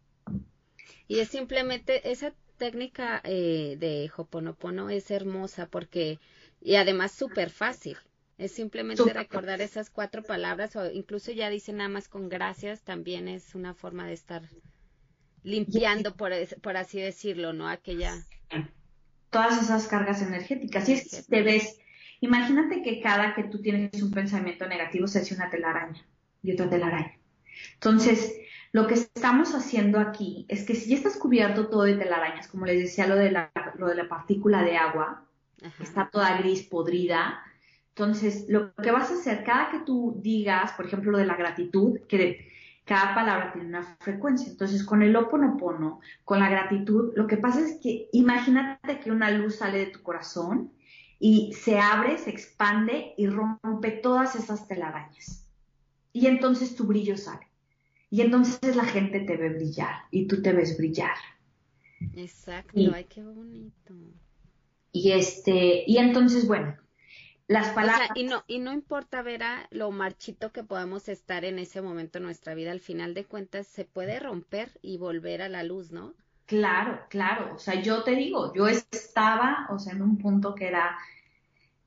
Y 1.07 1.19
es 1.19 1.29
simplemente 1.29 2.11
esa 2.11 2.33
técnica 2.57 3.21
eh, 3.23 3.75
de 3.79 4.11
Hoponopono 4.15 4.89
es 4.89 5.11
hermosa 5.11 5.67
porque, 5.67 6.19
y 6.61 6.75
además 6.75 7.11
súper 7.11 7.49
fácil. 7.49 7.97
Es 8.37 8.51
simplemente 8.51 9.13
recordar 9.13 9.61
esas 9.61 9.89
cuatro 9.89 10.21
palabras 10.21 10.75
o 10.75 10.91
incluso 10.91 11.31
ya 11.31 11.49
dice 11.49 11.71
nada 11.71 11.87
más 11.87 12.09
con 12.09 12.27
gracias, 12.27 12.81
también 12.81 13.29
es 13.29 13.55
una 13.55 13.73
forma 13.73 14.07
de 14.07 14.13
estar 14.13 14.41
limpiando, 15.43 16.15
por, 16.15 16.33
por 16.61 16.75
así 16.75 16.99
decirlo, 16.99 17.53
¿no? 17.53 17.69
Aquella 17.69 18.25
todas 19.29 19.61
esas 19.61 19.87
cargas 19.87 20.21
energéticas. 20.21 20.87
Y 20.89 20.93
es 20.93 21.09
que 21.09 21.23
te 21.23 21.41
ves, 21.41 21.79
imagínate 22.21 22.81
que 22.81 23.01
cada 23.01 23.33
que 23.33 23.43
tú 23.43 23.61
tienes 23.61 24.01
un 24.01 24.11
pensamiento 24.11 24.67
negativo 24.67 25.07
se 25.07 25.19
hace 25.19 25.35
una 25.35 25.49
telaraña 25.49 26.05
y 26.41 26.53
otra 26.53 26.69
telaraña. 26.69 27.17
Entonces, 27.73 28.35
lo 28.71 28.87
que 28.87 28.95
estamos 28.95 29.55
haciendo 29.55 29.99
aquí 29.99 30.45
es 30.49 30.65
que 30.65 30.75
si 30.75 30.89
ya 30.89 30.97
estás 30.97 31.17
cubierto 31.17 31.69
todo 31.69 31.83
de 31.83 31.95
telarañas, 31.95 32.47
como 32.47 32.65
les 32.65 32.79
decía 32.79 33.07
lo 33.07 33.15
de 33.15 33.31
la, 33.31 33.51
lo 33.77 33.87
de 33.87 33.95
la 33.95 34.09
partícula 34.09 34.63
de 34.63 34.77
agua, 34.77 35.25
está 35.79 36.09
toda 36.11 36.37
gris, 36.37 36.63
podrida, 36.63 37.41
entonces 37.89 38.45
lo 38.49 38.75
que 38.75 38.91
vas 38.91 39.09
a 39.09 39.13
hacer, 39.13 39.45
cada 39.45 39.71
que 39.71 39.79
tú 39.79 40.19
digas, 40.21 40.73
por 40.73 40.85
ejemplo, 40.85 41.11
lo 41.11 41.17
de 41.17 41.25
la 41.25 41.37
gratitud, 41.37 42.01
que 42.09 42.51
cada 42.85 43.15
palabra 43.15 43.51
tiene 43.51 43.67
una 43.67 43.83
frecuencia. 43.99 44.49
Entonces, 44.49 44.83
con 44.83 45.01
el 45.01 45.15
oponopono, 45.15 45.99
con 46.23 46.39
la 46.39 46.49
gratitud, 46.49 47.11
lo 47.15 47.27
que 47.27 47.37
pasa 47.37 47.59
es 47.59 47.79
que 47.81 48.09
imagínate 48.13 48.99
que 48.99 49.11
una 49.11 49.31
luz 49.31 49.57
sale 49.57 49.79
de 49.79 49.87
tu 49.87 50.01
corazón 50.03 50.71
y 51.19 51.53
se 51.53 51.79
abre, 51.79 52.17
se 52.17 52.29
expande 52.29 53.13
y 53.17 53.27
rompe 53.27 53.91
todas 53.91 54.35
esas 54.35 54.67
telarañas. 54.67 55.49
Y 56.13 56.27
entonces 56.27 56.75
tu 56.75 56.85
brillo 56.85 57.17
sale. 57.17 57.47
Y 58.11 58.21
entonces 58.21 58.75
la 58.75 58.85
gente 58.85 59.21
te 59.21 59.35
ve 59.35 59.49
brillar 59.49 60.03
y 60.11 60.27
tú 60.27 60.41
te 60.41 60.53
ves 60.53 60.77
brillar. 60.77 61.17
Exacto, 62.15 62.79
ay, 62.93 63.05
qué 63.05 63.23
bonito. 63.23 63.95
Y 64.91 65.11
este, 65.11 65.83
y 65.87 65.97
entonces, 65.97 66.47
bueno, 66.47 66.77
las 67.47 67.69
palabras. 67.69 68.09
y 68.15 68.23
no, 68.23 68.43
y 68.47 68.59
no 68.59 68.73
importa, 68.73 69.21
Vera, 69.21 69.67
lo 69.69 69.91
marchito 69.91 70.51
que 70.51 70.63
podamos 70.63 71.09
estar 71.09 71.45
en 71.45 71.59
ese 71.59 71.81
momento 71.81 72.17
en 72.17 72.23
nuestra 72.23 72.55
vida, 72.55 72.71
al 72.71 72.79
final 72.79 73.13
de 73.13 73.25
cuentas 73.25 73.67
se 73.67 73.85
puede 73.85 74.19
romper 74.19 74.71
y 74.81 74.97
volver 74.97 75.41
a 75.41 75.49
la 75.49 75.63
luz, 75.63 75.91
¿no? 75.91 76.13
Claro, 76.45 77.01
claro. 77.09 77.55
O 77.55 77.59
sea, 77.59 77.81
yo 77.81 78.03
te 78.03 78.11
digo, 78.15 78.53
yo 78.53 78.67
estaba, 78.67 79.67
o 79.69 79.79
sea, 79.79 79.93
en 79.93 80.01
un 80.01 80.17
punto 80.17 80.53
que 80.55 80.67
era, 80.67 80.97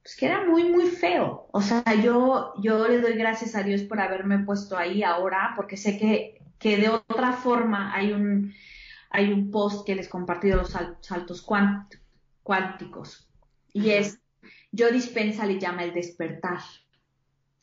pues 0.03 0.17
que 0.17 0.27
era 0.27 0.45
muy, 0.45 0.65
muy 0.69 0.87
feo. 0.87 1.49
O 1.53 1.61
sea, 1.61 1.83
yo, 2.03 2.55
yo 2.61 2.87
le 2.89 3.01
doy 3.01 3.15
gracias 3.15 3.55
a 3.55 3.63
Dios 3.63 3.83
por 3.83 4.01
haberme 4.01 4.39
puesto 4.41 4.77
ahí 4.77 5.03
ahora, 5.03 5.53
porque 5.57 5.77
sé 5.77 5.99
que, 5.99 6.41
que 6.59 6.77
de 6.77 6.89
otra 6.89 7.33
forma 7.33 7.95
hay 7.95 8.13
un, 8.13 8.53
hay 9.11 9.33
un 9.33 9.51
post 9.51 9.87
que 9.87 9.95
les 9.95 10.09
compartí 10.09 10.49
de 10.49 10.57
los 10.57 10.75
saltos 11.01 11.43
cuánticos. 12.43 13.29
Y 13.73 13.91
es 13.91 14.21
yo 14.73 14.91
Dispensa 14.91 15.47
le 15.47 15.59
llama 15.59 15.85
el 15.85 15.95
despertar. 15.95 16.61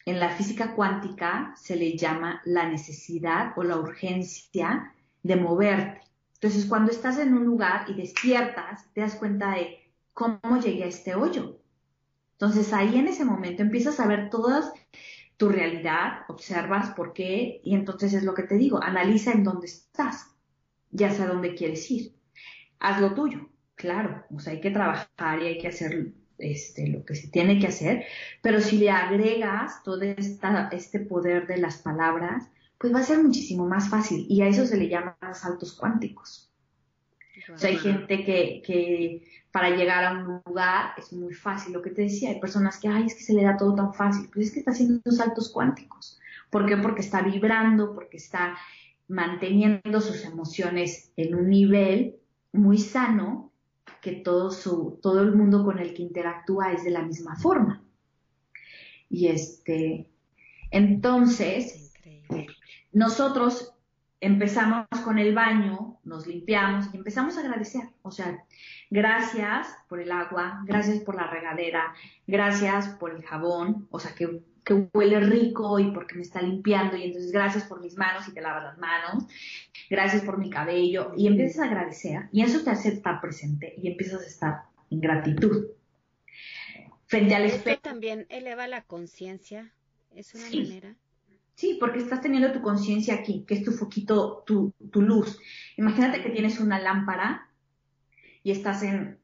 En 0.06 0.20
la 0.20 0.30
física 0.30 0.76
cuántica 0.76 1.54
se 1.56 1.76
le 1.76 1.98
llama 1.98 2.42
la 2.46 2.70
necesidad 2.70 3.54
o 3.56 3.64
la 3.64 3.78
urgencia 3.78 4.94
de 5.24 5.36
moverte. 5.36 6.02
Entonces, 6.36 6.66
cuando 6.68 6.92
estás 6.92 7.18
en 7.18 7.34
un 7.34 7.44
lugar 7.44 7.90
y 7.90 7.96
despiertas, 7.96 8.92
te 8.94 9.02
das 9.02 9.16
cuenta 9.16 9.56
de 9.56 9.80
cómo 10.14 10.60
llegué 10.62 10.84
a 10.84 10.88
este 10.88 11.16
hoyo. 11.16 11.60
Entonces, 12.34 12.72
ahí 12.74 12.98
en 12.98 13.08
ese 13.08 13.26
momento 13.26 13.64
empiezas 13.64 14.00
a 14.00 14.08
ver 14.08 14.30
toda 14.30 14.72
tu 15.38 15.50
realidad, 15.50 16.24
observas 16.28 16.92
por 16.92 17.14
qué, 17.14 17.62
y 17.64 17.74
entonces 17.74 18.14
es 18.14 18.24
lo 18.24 18.34
que 18.34 18.44
te 18.44 18.56
digo, 18.56 18.82
analiza 18.82 19.32
en 19.32 19.44
dónde 19.44 19.68
estás, 19.68 20.36
ya 20.92 21.12
sé 21.12 21.24
a 21.24 21.28
dónde 21.28 21.56
quieres 21.56 21.90
ir. 21.92 22.16
Haz 22.80 23.02
lo 23.02 23.14
tuyo, 23.14 23.50
claro, 23.76 24.24
o 24.34 24.40
sea, 24.40 24.54
hay 24.54 24.62
que 24.62 24.72
trabajar 24.72 25.42
y 25.42 25.48
hay 25.48 25.58
que 25.58 25.70
hacer 25.70 26.14
este, 26.38 26.88
lo 26.88 27.06
que 27.06 27.16
se 27.16 27.28
tiene 27.28 27.60
que 27.60 27.68
hacer, 27.68 28.06
pero 28.42 28.60
si 28.62 28.78
le 28.78 28.90
agregas 28.90 29.84
todo 29.84 30.02
esta, 30.02 30.70
este 30.72 31.00
poder 31.00 31.48
de 31.48 31.58
las 31.58 31.78
palabras, 31.78 32.50
pues 32.78 32.94
va 32.94 33.00
a 33.00 33.04
ser 33.04 33.24
muchísimo 33.24 33.68
más 33.68 33.90
fácil 33.90 34.26
y 34.30 34.42
a 34.42 34.48
eso 34.48 34.66
se 34.66 34.78
le 34.78 34.90
llama 34.90 35.18
saltos 35.34 35.74
cuánticos. 35.74 36.52
O 37.54 37.58
sea, 37.58 37.70
hay 37.70 37.78
gente 37.78 38.24
que, 38.24 38.62
que 38.66 39.28
para 39.52 39.70
llegar 39.70 40.04
a 40.04 40.12
un 40.14 40.42
lugar 40.46 40.94
es 40.98 41.14
muy 41.14 41.34
fácil, 41.34 41.74
lo 41.74 41.82
que 41.82 41.92
te 41.92 42.04
decía, 42.04 42.30
hay 42.30 42.40
personas 42.40 42.80
que, 42.80 42.88
ay, 42.88 43.06
es 43.06 43.16
que 43.16 43.24
se 43.24 43.34
le 43.34 43.44
da 43.44 43.58
todo 43.58 43.76
tan 43.76 43.94
fácil, 43.94 44.30
pues 44.34 44.48
es 44.48 44.54
que 44.54 44.60
está 44.60 44.72
haciendo 44.72 45.00
saltos 45.12 45.50
cuánticos. 45.50 46.20
¿Por 46.50 46.66
qué? 46.66 46.78
Porque 46.78 47.02
está 47.02 47.22
vibrando, 47.22 47.94
porque 47.94 48.18
está 48.18 48.58
manteniendo 49.08 50.02
sus 50.02 50.26
emociones 50.26 51.12
en 51.16 51.36
un 51.36 51.50
nivel 51.50 52.16
muy 52.52 52.78
sano 52.78 53.52
que 54.02 54.14
todo, 54.14 54.52
su, 54.52 55.00
todo 55.02 55.22
el 55.22 55.36
mundo 55.36 55.64
con 55.64 55.80
el 55.80 55.94
que 55.94 56.04
interactúa 56.04 56.72
es 56.74 56.84
de 56.84 56.92
la 56.92 57.02
misma 57.02 57.36
forma. 57.36 57.84
Y 59.10 59.28
este, 59.28 60.10
entonces, 60.72 61.94
nosotros 62.92 63.74
empezamos 64.20 64.88
con 65.04 65.20
el 65.20 65.34
baño, 65.34 66.00
nos 66.04 66.28
limpiamos 66.28 66.94
y 66.94 66.98
empezamos 66.98 67.38
a 67.38 67.42
agradecer. 67.42 67.84
O 68.02 68.12
sea, 68.12 68.44
gracias 68.90 69.68
por 69.88 70.00
el 70.00 70.12
agua, 70.12 70.62
gracias 70.66 71.00
por 71.00 71.16
la 71.16 71.28
regadera, 71.28 71.94
gracias 72.26 72.90
por 72.90 73.12
el 73.12 73.24
jabón. 73.24 73.88
O 73.92 74.00
sea, 74.00 74.16
que 74.16 74.42
que 74.66 74.74
huele 74.94 75.20
rico 75.20 75.80
y 75.80 75.92
porque 75.92 76.16
me 76.16 76.24
está 76.24 76.42
limpiando 76.42 76.98
y 76.98 77.04
entonces 77.04 77.32
gracias 77.32 77.66
por 77.66 77.82
mis 77.82 77.96
manos 77.98 78.28
y 78.28 78.34
te 78.34 78.42
lavas 78.42 78.64
las 78.64 78.78
manos, 78.80 79.26
gracias 79.90 80.24
por 80.24 80.40
mi 80.40 80.50
cabello 80.50 81.14
y 81.16 81.28
empiezas 81.28 81.60
a 81.60 81.68
agradecer 81.68 82.30
y 82.32 82.42
eso 82.42 82.64
te 82.64 82.72
hace 82.72 82.90
estar 82.90 83.22
presente 83.22 83.76
y 83.78 83.88
empiezas 83.88 84.24
a 84.24 84.26
estar 84.26 84.62
en 84.90 85.00
gratitud. 85.00 85.68
Frente 87.06 87.36
al 87.36 87.46
espejo. 87.46 87.80
también 87.82 88.26
eleva 88.30 88.68
la 88.68 88.82
conciencia, 88.82 89.72
es 90.16 90.34
una 90.34 90.50
manera. 90.50 90.96
Sí, 91.54 91.78
porque 91.80 92.00
estás 92.00 92.22
teniendo 92.22 92.52
tu 92.52 92.62
conciencia 92.62 93.14
aquí, 93.14 93.46
que 93.48 93.54
es 93.54 93.64
tu 93.64 93.72
foquito, 93.72 94.44
tu, 94.48 94.74
tu 94.92 95.02
luz. 95.04 95.40
Imagínate 95.78 96.22
que 96.22 96.32
tienes 96.32 96.60
una 96.60 96.80
lámpara 96.80 97.48
y 98.42 98.52
estás 98.52 98.82
en 98.82 99.20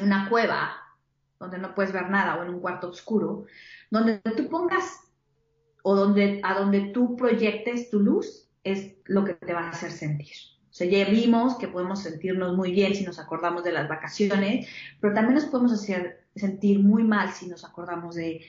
una 0.00 0.28
cueva 0.28 0.85
donde 1.38 1.58
no 1.58 1.74
puedes 1.74 1.92
ver 1.92 2.10
nada 2.10 2.36
o 2.36 2.42
en 2.42 2.50
un 2.50 2.60
cuarto 2.60 2.88
oscuro, 2.88 3.44
donde 3.90 4.18
tú 4.36 4.48
pongas 4.48 5.00
o 5.82 5.94
donde, 5.94 6.40
a 6.42 6.58
donde 6.58 6.90
tú 6.92 7.16
proyectes 7.16 7.90
tu 7.90 8.00
luz 8.00 8.48
es 8.64 8.94
lo 9.04 9.24
que 9.24 9.34
te 9.34 9.52
va 9.52 9.60
a 9.60 9.70
hacer 9.70 9.92
sentir. 9.92 10.34
O 10.68 10.72
sea, 10.72 10.88
ya 10.88 11.08
vimos 11.08 11.56
que 11.56 11.68
podemos 11.68 12.02
sentirnos 12.02 12.56
muy 12.56 12.72
bien 12.72 12.94
si 12.94 13.04
nos 13.04 13.18
acordamos 13.18 13.64
de 13.64 13.72
las 13.72 13.88
vacaciones, 13.88 14.68
pero 15.00 15.14
también 15.14 15.36
nos 15.36 15.46
podemos 15.46 15.72
hacer 15.72 16.26
sentir 16.34 16.80
muy 16.80 17.02
mal 17.02 17.30
si 17.32 17.46
nos 17.46 17.64
acordamos 17.64 18.14
de 18.16 18.42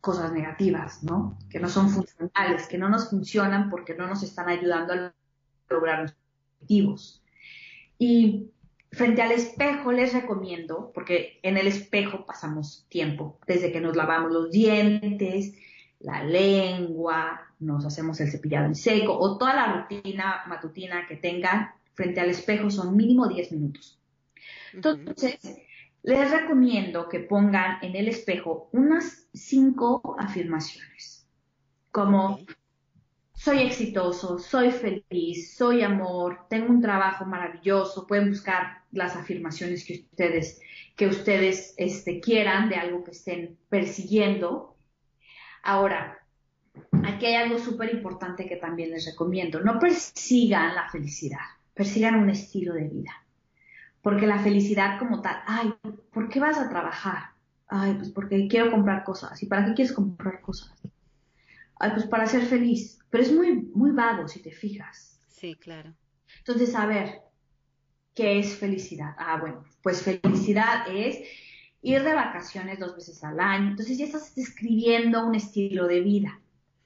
cosas 0.00 0.32
negativas, 0.32 1.02
¿no? 1.02 1.38
Que 1.48 1.60
no 1.60 1.68
son 1.68 1.88
funcionales, 1.88 2.66
que 2.68 2.78
no 2.78 2.88
nos 2.88 3.10
funcionan 3.10 3.70
porque 3.70 3.94
no 3.94 4.06
nos 4.06 4.22
están 4.22 4.48
ayudando 4.48 4.92
a 4.92 5.14
lograr 5.68 6.00
nuestros 6.00 6.26
objetivos. 6.56 7.22
Y 7.98 8.50
frente 8.92 9.22
al 9.22 9.32
espejo 9.32 9.92
les 9.92 10.12
recomiendo, 10.12 10.90
porque 10.92 11.38
en 11.42 11.56
el 11.56 11.66
espejo 11.66 12.26
pasamos 12.26 12.86
tiempo, 12.88 13.38
desde 13.46 13.72
que 13.72 13.80
nos 13.80 13.96
lavamos 13.96 14.32
los 14.32 14.50
dientes, 14.50 15.54
la 16.00 16.24
lengua, 16.24 17.40
nos 17.60 17.84
hacemos 17.84 18.20
el 18.20 18.30
cepillado 18.30 18.66
en 18.66 18.74
seco 18.74 19.16
o 19.18 19.36
toda 19.36 19.54
la 19.54 19.72
rutina 19.72 20.42
matutina 20.48 21.06
que 21.06 21.16
tengan 21.16 21.70
frente 21.94 22.20
al 22.20 22.30
espejo 22.30 22.70
son 22.70 22.96
mínimo 22.96 23.28
10 23.28 23.52
minutos. 23.52 23.98
Entonces, 24.72 25.38
les 26.02 26.30
recomiendo 26.30 27.08
que 27.08 27.20
pongan 27.20 27.78
en 27.82 27.94
el 27.96 28.08
espejo 28.08 28.70
unas 28.72 29.28
cinco 29.34 30.16
afirmaciones, 30.18 31.26
como 31.90 32.38
soy 33.34 33.60
exitoso, 33.60 34.38
soy 34.38 34.70
feliz, 34.70 35.56
soy 35.56 35.82
amor, 35.82 36.46
tengo 36.50 36.70
un 36.70 36.82
trabajo 36.82 37.24
maravilloso. 37.24 38.06
Pueden 38.06 38.28
buscar 38.28 38.79
las 38.92 39.16
afirmaciones 39.16 39.84
que 39.84 40.04
ustedes, 40.10 40.60
que 40.96 41.06
ustedes 41.06 41.74
este, 41.76 42.20
quieran 42.20 42.68
de 42.68 42.76
algo 42.76 43.04
que 43.04 43.12
estén 43.12 43.56
persiguiendo. 43.68 44.76
Ahora, 45.62 46.18
aquí 47.04 47.26
hay 47.26 47.34
algo 47.34 47.58
súper 47.58 47.94
importante 47.94 48.46
que 48.46 48.56
también 48.56 48.90
les 48.90 49.06
recomiendo. 49.06 49.60
No 49.60 49.78
persigan 49.78 50.74
la 50.74 50.88
felicidad, 50.88 51.46
persigan 51.74 52.16
un 52.16 52.30
estilo 52.30 52.74
de 52.74 52.88
vida. 52.88 53.12
Porque 54.02 54.26
la 54.26 54.38
felicidad 54.38 54.98
como 54.98 55.20
tal, 55.20 55.42
ay, 55.46 55.74
¿por 56.12 56.28
qué 56.28 56.40
vas 56.40 56.58
a 56.58 56.70
trabajar? 56.70 57.30
Ay, 57.68 57.94
pues 57.94 58.10
porque 58.10 58.48
quiero 58.48 58.70
comprar 58.70 59.04
cosas. 59.04 59.42
¿Y 59.42 59.46
para 59.46 59.66
qué 59.66 59.74
quieres 59.74 59.92
comprar 59.92 60.40
cosas? 60.40 60.72
Ay, 61.78 61.90
pues 61.92 62.06
para 62.06 62.26
ser 62.26 62.42
feliz. 62.42 62.98
Pero 63.10 63.22
es 63.22 63.32
muy, 63.32 63.70
muy 63.74 63.90
vago 63.90 64.26
si 64.26 64.40
te 64.40 64.50
fijas. 64.50 65.20
Sí, 65.28 65.54
claro. 65.54 65.92
Entonces, 66.38 66.74
a 66.74 66.86
ver, 66.86 67.20
¿qué 68.20 68.38
es 68.38 68.54
felicidad? 68.56 69.14
Ah, 69.16 69.38
bueno, 69.40 69.64
pues 69.82 70.02
felicidad 70.02 70.84
es 70.94 71.20
ir 71.80 72.02
de 72.02 72.12
vacaciones 72.12 72.78
dos 72.78 72.94
veces 72.94 73.24
al 73.24 73.40
año. 73.40 73.70
Entonces 73.70 73.96
ya 73.96 74.04
estás 74.04 74.34
describiendo 74.34 75.26
un 75.26 75.34
estilo 75.34 75.86
de 75.86 76.02
vida. 76.02 76.38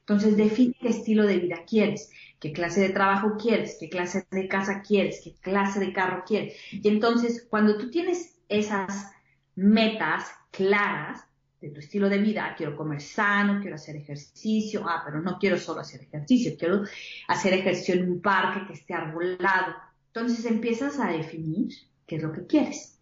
Entonces 0.03 0.37
define 0.37 0.76
qué 0.80 0.91
estilo 0.91 1.26
de 1.26 1.39
vida 1.39 1.64
quieres, 1.66 2.12
qué 2.39 2.53
clase 2.53 2.82
de 2.82 2.91
trabajo 2.91 3.37
quieres, 3.37 3.78
qué 3.80 3.89
clase 3.89 4.24
de 4.30 4.47
casa 4.47 4.80
quieres, 4.82 5.22
qué 5.24 5.35
clase 5.35 5.80
de 5.80 5.93
carro 5.93 6.22
quieres. 6.24 6.55
Y 6.70 6.87
entonces 6.87 7.45
cuando 7.51 7.78
tú 7.78 7.91
tienes 7.91 8.39
esas 8.49 9.11
metas 9.57 10.30
claras, 10.53 11.24
de 11.64 11.70
tu 11.70 11.80
estilo 11.80 12.11
de 12.11 12.18
vida, 12.18 12.55
quiero 12.57 12.76
comer 12.76 13.01
sano, 13.01 13.59
quiero 13.59 13.76
hacer 13.76 13.97
ejercicio, 13.97 14.85
ah, 14.87 15.03
pero 15.05 15.22
no 15.22 15.39
quiero 15.39 15.57
solo 15.57 15.80
hacer 15.80 16.03
ejercicio, 16.03 16.53
quiero 16.59 16.82
hacer 17.26 17.55
ejercicio 17.55 17.95
en 17.95 18.12
un 18.12 18.20
parque 18.20 18.66
que 18.66 18.74
esté 18.74 18.93
arbolado. 18.93 19.74
Entonces 20.15 20.47
empiezas 20.47 21.01
a 21.01 21.09
definir 21.09 21.73
qué 22.07 22.17
es 22.17 22.23
lo 22.23 22.33
que 22.33 22.47
quieres 22.47 23.01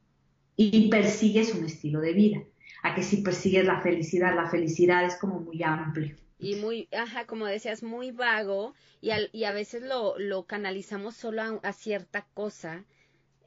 y 0.56 0.88
persigues 0.88 1.54
un 1.54 1.66
estilo 1.66 2.00
de 2.00 2.14
vida. 2.14 2.42
A 2.82 2.94
que 2.94 3.02
si 3.02 3.18
persigues 3.18 3.66
la 3.66 3.82
felicidad, 3.82 4.34
la 4.34 4.48
felicidad 4.48 5.04
es 5.04 5.16
como 5.16 5.38
muy 5.40 5.62
amplio. 5.62 6.16
Y 6.38 6.56
muy, 6.56 6.88
ajá, 6.90 7.26
como 7.26 7.46
decías, 7.46 7.82
muy 7.82 8.10
vago 8.12 8.74
y, 9.02 9.10
y 9.32 9.44
a 9.44 9.52
veces 9.52 9.82
lo, 9.82 10.46
canalizamos 10.46 11.14
solo 11.14 11.60
a 11.62 11.72
cierta 11.74 12.26
cosa 12.34 12.84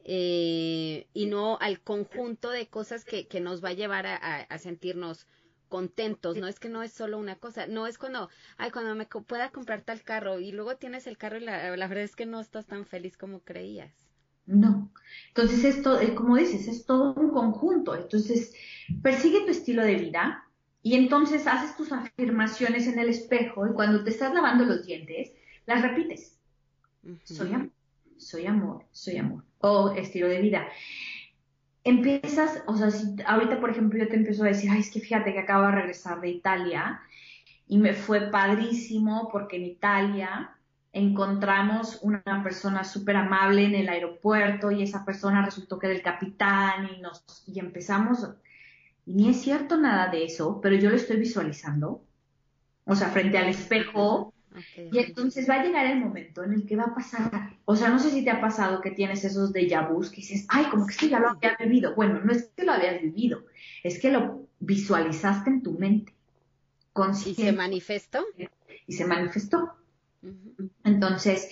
eh, 0.04 1.08
y 1.12 1.26
no 1.26 1.58
al 1.60 1.80
conjunto 1.80 2.50
de 2.50 2.68
cosas 2.68 3.04
que, 3.04 3.26
que 3.26 3.40
nos 3.40 3.62
va 3.62 3.70
a 3.70 3.74
llevar 3.74 4.06
a, 4.06 4.16
a, 4.16 4.58
sentirnos 4.58 5.26
contentos, 5.68 6.36
no 6.36 6.46
es 6.46 6.58
que 6.58 6.68
no 6.68 6.82
es 6.82 6.92
solo 6.92 7.18
una 7.18 7.36
cosa, 7.36 7.66
no 7.66 7.86
es 7.86 7.98
cuando, 7.98 8.28
ay, 8.56 8.70
cuando 8.70 8.94
me 8.94 9.06
pueda 9.06 9.50
comprar 9.50 9.82
tal 9.82 10.02
carro 10.02 10.40
y 10.40 10.52
luego 10.52 10.76
tienes 10.76 11.06
el 11.06 11.18
carro 11.18 11.38
y 11.38 11.40
la, 11.40 11.76
la 11.76 11.88
verdad 11.88 12.04
es 12.04 12.16
que 12.16 12.26
no 12.26 12.40
estás 12.40 12.66
tan 12.66 12.86
feliz 12.86 13.16
como 13.16 13.40
creías. 13.40 13.92
No. 14.46 14.92
Entonces, 15.28 15.64
esto, 15.64 15.98
como 16.14 16.36
dices, 16.36 16.68
es 16.68 16.86
todo 16.86 17.14
un 17.14 17.30
conjunto. 17.30 17.96
Entonces, 17.96 18.54
persigue 19.02 19.44
tu 19.44 19.50
estilo 19.50 19.84
de 19.84 19.96
vida 19.96 20.44
y 20.82 20.94
entonces 20.94 21.46
haces 21.48 21.76
tus 21.76 21.90
afirmaciones 21.90 22.86
en 22.86 22.98
el 23.00 23.08
espejo 23.08 23.66
y 23.66 23.72
cuando 23.72 24.04
te 24.04 24.10
estás 24.10 24.32
lavando 24.32 24.64
los 24.64 24.86
dientes, 24.86 25.32
las 25.66 25.82
repites. 25.82 26.38
Soy 27.24 27.52
amor, 27.52 27.70
soy 28.18 28.46
amor, 28.46 28.84
soy 28.92 29.16
amor 29.16 29.44
o 29.58 29.90
estilo 29.92 30.28
de 30.28 30.40
vida. 30.40 30.68
Empiezas, 31.86 32.64
o 32.66 32.76
sea, 32.76 32.90
si 32.90 33.14
ahorita 33.24 33.60
por 33.60 33.70
ejemplo 33.70 33.98
yo 33.98 34.08
te 34.08 34.16
empiezo 34.16 34.42
a 34.42 34.48
decir, 34.48 34.70
ay, 34.70 34.80
es 34.80 34.90
que 34.90 35.00
fíjate 35.00 35.32
que 35.32 35.38
acabo 35.38 35.66
de 35.66 35.72
regresar 35.72 36.20
de 36.20 36.30
Italia 36.30 37.00
y 37.68 37.78
me 37.78 37.94
fue 37.94 38.30
padrísimo 38.30 39.28
porque 39.30 39.56
en 39.56 39.66
Italia 39.66 40.50
encontramos 40.92 42.00
una 42.02 42.42
persona 42.42 42.82
súper 42.82 43.16
amable 43.16 43.64
en 43.64 43.76
el 43.76 43.88
aeropuerto 43.88 44.72
y 44.72 44.82
esa 44.82 45.04
persona 45.04 45.44
resultó 45.44 45.78
que 45.78 45.86
era 45.86 45.94
el 45.94 46.02
capitán 46.02 46.88
y 46.96 47.00
nos 47.00 47.24
y 47.46 47.60
empezamos 47.60 48.28
y 49.06 49.14
ni 49.14 49.28
es 49.28 49.40
cierto 49.40 49.76
nada 49.76 50.08
de 50.08 50.24
eso, 50.24 50.60
pero 50.60 50.74
yo 50.74 50.90
lo 50.90 50.96
estoy 50.96 51.18
visualizando. 51.18 52.04
O 52.84 52.96
sea, 52.96 53.08
frente 53.10 53.38
al 53.38 53.48
espejo 53.48 54.34
y 54.76 54.98
entonces 54.98 55.48
va 55.48 55.54
a 55.56 55.64
llegar 55.64 55.86
el 55.86 56.00
momento 56.00 56.44
en 56.44 56.52
el 56.52 56.66
que 56.66 56.76
va 56.76 56.84
a 56.84 56.94
pasar. 56.94 57.56
O 57.64 57.76
sea, 57.76 57.88
no 57.88 57.98
sé 57.98 58.10
si 58.10 58.24
te 58.24 58.30
ha 58.30 58.40
pasado 58.40 58.80
que 58.80 58.90
tienes 58.90 59.24
esos 59.24 59.52
déjà 59.52 59.88
vus 59.88 60.10
que 60.10 60.16
dices, 60.16 60.46
ay, 60.48 60.66
como 60.66 60.86
que 60.86 60.94
sí, 60.94 61.08
ya 61.08 61.20
lo 61.20 61.30
había 61.30 61.56
vivido. 61.58 61.94
Bueno, 61.94 62.20
no 62.24 62.32
es 62.32 62.50
que 62.56 62.64
lo 62.64 62.72
habías 62.72 63.00
vivido, 63.00 63.44
es 63.82 63.98
que 64.00 64.10
lo 64.10 64.46
visualizaste 64.60 65.50
en 65.50 65.62
tu 65.62 65.72
mente. 65.72 66.14
¿Y 67.26 67.34
se 67.34 67.52
manifestó? 67.52 68.24
Y 68.86 68.92
se 68.92 69.04
manifestó. 69.04 69.74
Entonces, 70.84 71.50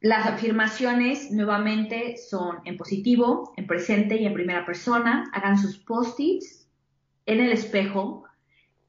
las 0.00 0.26
afirmaciones 0.26 1.30
nuevamente 1.30 2.16
son 2.16 2.58
en 2.64 2.76
positivo, 2.76 3.52
en 3.56 3.66
presente 3.66 4.16
y 4.16 4.26
en 4.26 4.34
primera 4.34 4.66
persona. 4.66 5.30
Hagan 5.32 5.58
sus 5.58 5.78
post-its 5.78 6.66
en 7.26 7.40
el 7.40 7.52
espejo 7.52 8.24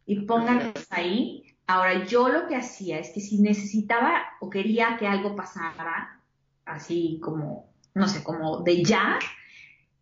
y 0.05 0.21
pónganlos 0.21 0.87
ahí 0.89 1.49
Ahora, 1.70 2.03
yo 2.03 2.30
lo 2.30 2.47
que 2.47 2.55
hacía 2.55 2.97
es 2.97 3.11
que 3.11 3.20
si 3.20 3.39
necesitaba 3.39 4.24
o 4.39 4.49
quería 4.49 4.97
que 4.97 5.05
algo 5.05 5.36
pasara, 5.36 6.20
así 6.65 7.20
como, 7.22 7.70
no 7.93 8.07
sé, 8.07 8.24
como 8.24 8.61
de 8.63 8.84
ya, 8.84 9.20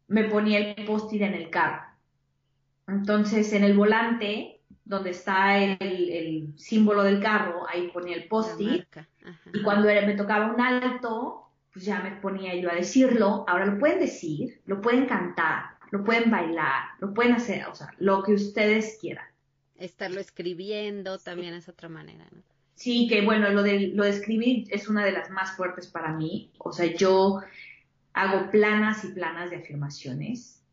me 0.07 0.23
ponía 0.23 0.59
el 0.59 0.85
post-it 0.85 1.21
en 1.21 1.33
el 1.33 1.49
carro. 1.49 1.81
Entonces, 2.87 3.51
en 3.51 3.65
el 3.65 3.75
volante, 3.75 4.61
donde 4.85 5.09
está 5.09 5.57
el, 5.57 6.53
símbolo 6.55 7.03
del 7.03 7.21
carro, 7.21 7.67
ahí 7.67 7.89
ponía 7.93 8.15
el 8.15 8.29
post-it. 8.29 8.85
Y 9.51 9.61
cuando 9.61 9.89
me 9.89 10.15
tocaba 10.15 10.53
un 10.53 10.61
alto, 10.61 11.49
pues 11.73 11.83
ya 11.83 11.99
me 11.99 12.11
ponía 12.11 12.55
yo 12.55 12.71
a 12.71 12.75
decirlo. 12.75 13.43
Ahora 13.45 13.65
lo 13.65 13.77
pueden 13.77 13.99
decir, 13.99 14.61
lo 14.67 14.79
pueden 14.79 15.05
cantar, 15.05 15.71
lo 15.91 16.01
pueden 16.05 16.31
bailar, 16.31 16.91
lo 16.99 17.13
pueden 17.13 17.33
hacer, 17.33 17.67
o 17.67 17.75
sea, 17.75 17.89
lo 17.97 18.23
que 18.23 18.35
ustedes 18.35 18.97
quieran 19.01 19.27
estarlo 19.77 20.19
escribiendo 20.19 21.17
también 21.19 21.53
es 21.53 21.69
otra 21.69 21.89
manera, 21.89 22.25
¿no? 22.31 22.41
Sí, 22.75 23.07
que 23.07 23.21
bueno, 23.21 23.49
lo 23.49 23.63
de, 23.63 23.91
lo 23.95 24.03
de 24.03 24.11
escribir 24.11 24.67
es 24.69 24.87
una 24.87 25.03
de 25.03 25.11
las 25.11 25.31
más 25.31 25.55
fuertes 25.57 25.87
para 25.87 26.13
mí. 26.13 26.51
O 26.59 26.71
sea, 26.71 26.85
yo 26.85 27.41
hago 28.13 28.51
planas 28.51 29.03
y 29.03 29.07
planas 29.09 29.49
de 29.49 29.57
afirmaciones, 29.57 30.63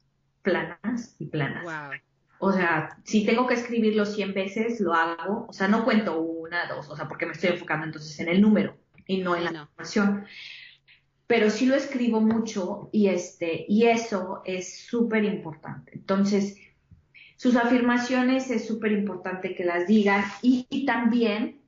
planas 0.42 1.16
y 1.18 1.26
planas. 1.26 1.64
Wow. 1.64 1.98
O 2.38 2.52
sea, 2.52 2.98
si 3.04 3.24
tengo 3.24 3.46
que 3.46 3.54
escribirlo 3.54 4.04
100 4.04 4.34
veces, 4.34 4.80
lo 4.80 4.92
hago. 4.92 5.46
O 5.48 5.52
sea, 5.54 5.66
no 5.66 5.82
cuento 5.82 6.20
una, 6.20 6.66
dos, 6.66 6.90
o 6.90 6.96
sea, 6.96 7.08
porque 7.08 7.24
me 7.24 7.32
estoy 7.32 7.50
enfocando 7.50 7.86
entonces 7.86 8.20
en 8.20 8.28
el 8.28 8.42
número 8.42 8.76
y 9.06 9.22
no 9.22 9.34
en 9.34 9.44
la 9.44 9.62
afirmación. 9.62 10.26
Pero 11.26 11.48
sí 11.48 11.64
lo 11.64 11.74
escribo 11.74 12.20
mucho 12.20 12.90
y 12.92 13.08
este, 13.08 13.64
y 13.66 13.86
eso 13.86 14.42
es 14.44 14.78
súper 14.86 15.24
importante. 15.24 15.92
Entonces, 15.94 16.58
sus 17.44 17.56
afirmaciones 17.56 18.50
es 18.50 18.66
súper 18.66 18.92
importante 18.92 19.54
que 19.54 19.66
las 19.66 19.86
digan 19.86 20.24
y, 20.40 20.86
también 20.86 21.60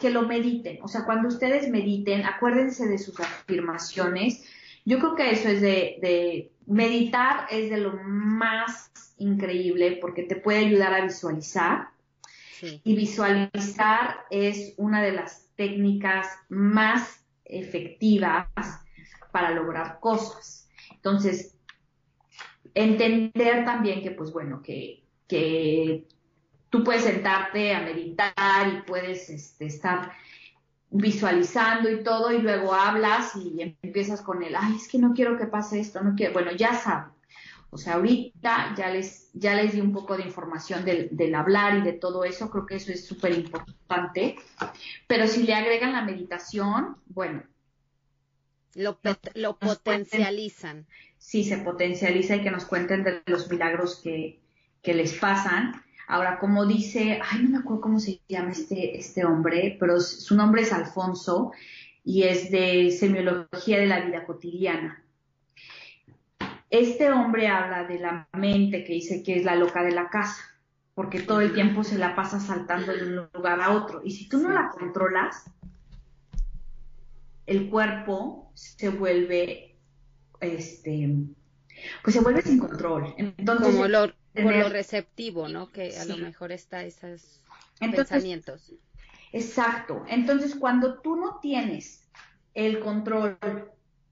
que 0.00 0.10
lo 0.10 0.22
mediten. 0.22 0.80
O 0.82 0.88
sea, 0.88 1.04
cuando 1.04 1.28
ustedes 1.28 1.70
mediten, 1.70 2.24
acuérdense 2.24 2.88
de 2.88 2.98
sus 2.98 3.20
afirmaciones. 3.20 4.44
Yo 4.84 4.98
creo 4.98 5.14
que 5.14 5.30
eso 5.30 5.48
es 5.48 5.60
de, 5.60 6.50
meditar, 6.66 7.46
es 7.52 7.70
de 7.70 7.76
lo 7.76 7.92
más 8.02 8.90
increíble 9.16 9.96
porque 10.00 10.24
te 10.24 10.34
puede 10.34 10.58
ayudar 10.58 10.92
a 10.92 11.04
visualizar. 11.04 11.90
Y 12.82 12.96
visualizar 12.96 14.24
es 14.28 14.74
una 14.76 15.02
de 15.02 15.12
las 15.12 15.46
técnicas 15.54 16.26
más 16.48 17.24
efectivas 17.44 18.48
para 19.30 19.52
lograr 19.52 20.00
cosas. 20.00 20.68
Entonces, 20.90 21.54
entender 22.74 23.64
también 23.64 24.02
que, 24.02 24.10
pues 24.10 24.32
bueno, 24.32 24.62
que 24.62 25.01
que 25.32 26.06
tú 26.68 26.84
puedes 26.84 27.04
sentarte 27.04 27.74
a 27.74 27.80
meditar 27.80 28.68
y 28.68 28.82
puedes 28.82 29.30
este, 29.30 29.64
estar 29.64 30.12
visualizando 30.90 31.90
y 31.90 32.02
todo 32.02 32.30
y 32.32 32.42
luego 32.42 32.74
hablas 32.74 33.34
y 33.36 33.76
empiezas 33.82 34.20
con 34.20 34.42
el, 34.42 34.54
ay, 34.54 34.76
es 34.76 34.88
que 34.88 34.98
no 34.98 35.14
quiero 35.14 35.38
que 35.38 35.46
pase 35.46 35.80
esto, 35.80 36.02
no 36.02 36.14
quiero, 36.14 36.34
bueno, 36.34 36.52
ya 36.52 36.74
saben. 36.74 37.12
O 37.70 37.78
sea, 37.78 37.94
ahorita 37.94 38.74
ya 38.76 38.90
les, 38.90 39.30
ya 39.32 39.54
les 39.54 39.72
di 39.72 39.80
un 39.80 39.94
poco 39.94 40.18
de 40.18 40.24
información 40.24 40.84
del, 40.84 41.08
del 41.12 41.34
hablar 41.34 41.78
y 41.78 41.80
de 41.80 41.94
todo 41.94 42.24
eso, 42.24 42.50
creo 42.50 42.66
que 42.66 42.76
eso 42.76 42.92
es 42.92 43.06
súper 43.06 43.32
importante. 43.32 44.36
Pero 45.06 45.26
si 45.26 45.44
le 45.44 45.54
agregan 45.54 45.94
la 45.94 46.02
meditación, 46.02 46.98
bueno. 47.06 47.42
Lo, 48.74 48.98
lo 49.34 49.58
potencializan. 49.58 50.86
sí, 51.16 51.44
se 51.44 51.58
potencializa 51.58 52.36
y 52.36 52.42
que 52.42 52.50
nos 52.50 52.66
cuenten 52.66 53.04
de 53.04 53.22
los 53.24 53.50
milagros 53.50 54.00
que, 54.02 54.41
que 54.82 54.94
les 54.94 55.14
pasan. 55.14 55.72
Ahora, 56.08 56.38
como 56.38 56.66
dice, 56.66 57.20
ay, 57.22 57.42
no 57.42 57.50
me 57.50 57.58
acuerdo 57.58 57.80
cómo 57.80 58.00
se 58.00 58.20
llama 58.28 58.50
este, 58.50 58.98
este 58.98 59.24
hombre, 59.24 59.76
pero 59.80 60.00
su 60.00 60.34
nombre 60.36 60.62
es 60.62 60.72
Alfonso 60.72 61.52
y 62.04 62.24
es 62.24 62.50
de 62.50 62.90
semiología 62.90 63.78
de 63.78 63.86
la 63.86 64.00
vida 64.00 64.26
cotidiana. 64.26 65.02
Este 66.68 67.10
hombre 67.12 67.48
habla 67.48 67.84
de 67.84 67.98
la 67.98 68.28
mente 68.32 68.84
que 68.84 68.94
dice 68.94 69.22
que 69.22 69.36
es 69.36 69.44
la 69.44 69.56
loca 69.56 69.82
de 69.82 69.92
la 69.92 70.08
casa, 70.08 70.42
porque 70.94 71.20
todo 71.20 71.40
el 71.40 71.52
tiempo 71.52 71.84
se 71.84 71.98
la 71.98 72.14
pasa 72.14 72.40
saltando 72.40 72.92
de 72.92 73.04
un 73.04 73.28
lugar 73.32 73.60
a 73.60 73.72
otro. 73.72 74.02
Y 74.04 74.10
si 74.10 74.28
tú 74.28 74.38
no 74.38 74.50
la 74.50 74.70
controlas, 74.70 75.44
el 77.46 77.68
cuerpo 77.68 78.50
se 78.54 78.88
vuelve, 78.88 79.76
este, 80.40 81.14
pues 82.02 82.14
se 82.14 82.20
vuelve 82.20 82.42
sin 82.42 82.58
control. 82.58 83.14
Entonces, 83.16 83.74
Como 83.74 83.86
por 84.34 84.54
lo 84.54 84.68
receptivo, 84.68 85.48
¿no? 85.48 85.70
Que 85.70 85.96
a 85.98 86.04
lo 86.04 86.16
mejor 86.16 86.52
está 86.52 86.84
esos 86.84 87.42
pensamientos. 87.78 88.72
Exacto. 89.32 90.04
Entonces, 90.08 90.54
cuando 90.54 91.00
tú 91.00 91.16
no 91.16 91.38
tienes 91.40 92.08
el 92.54 92.80
control 92.80 93.38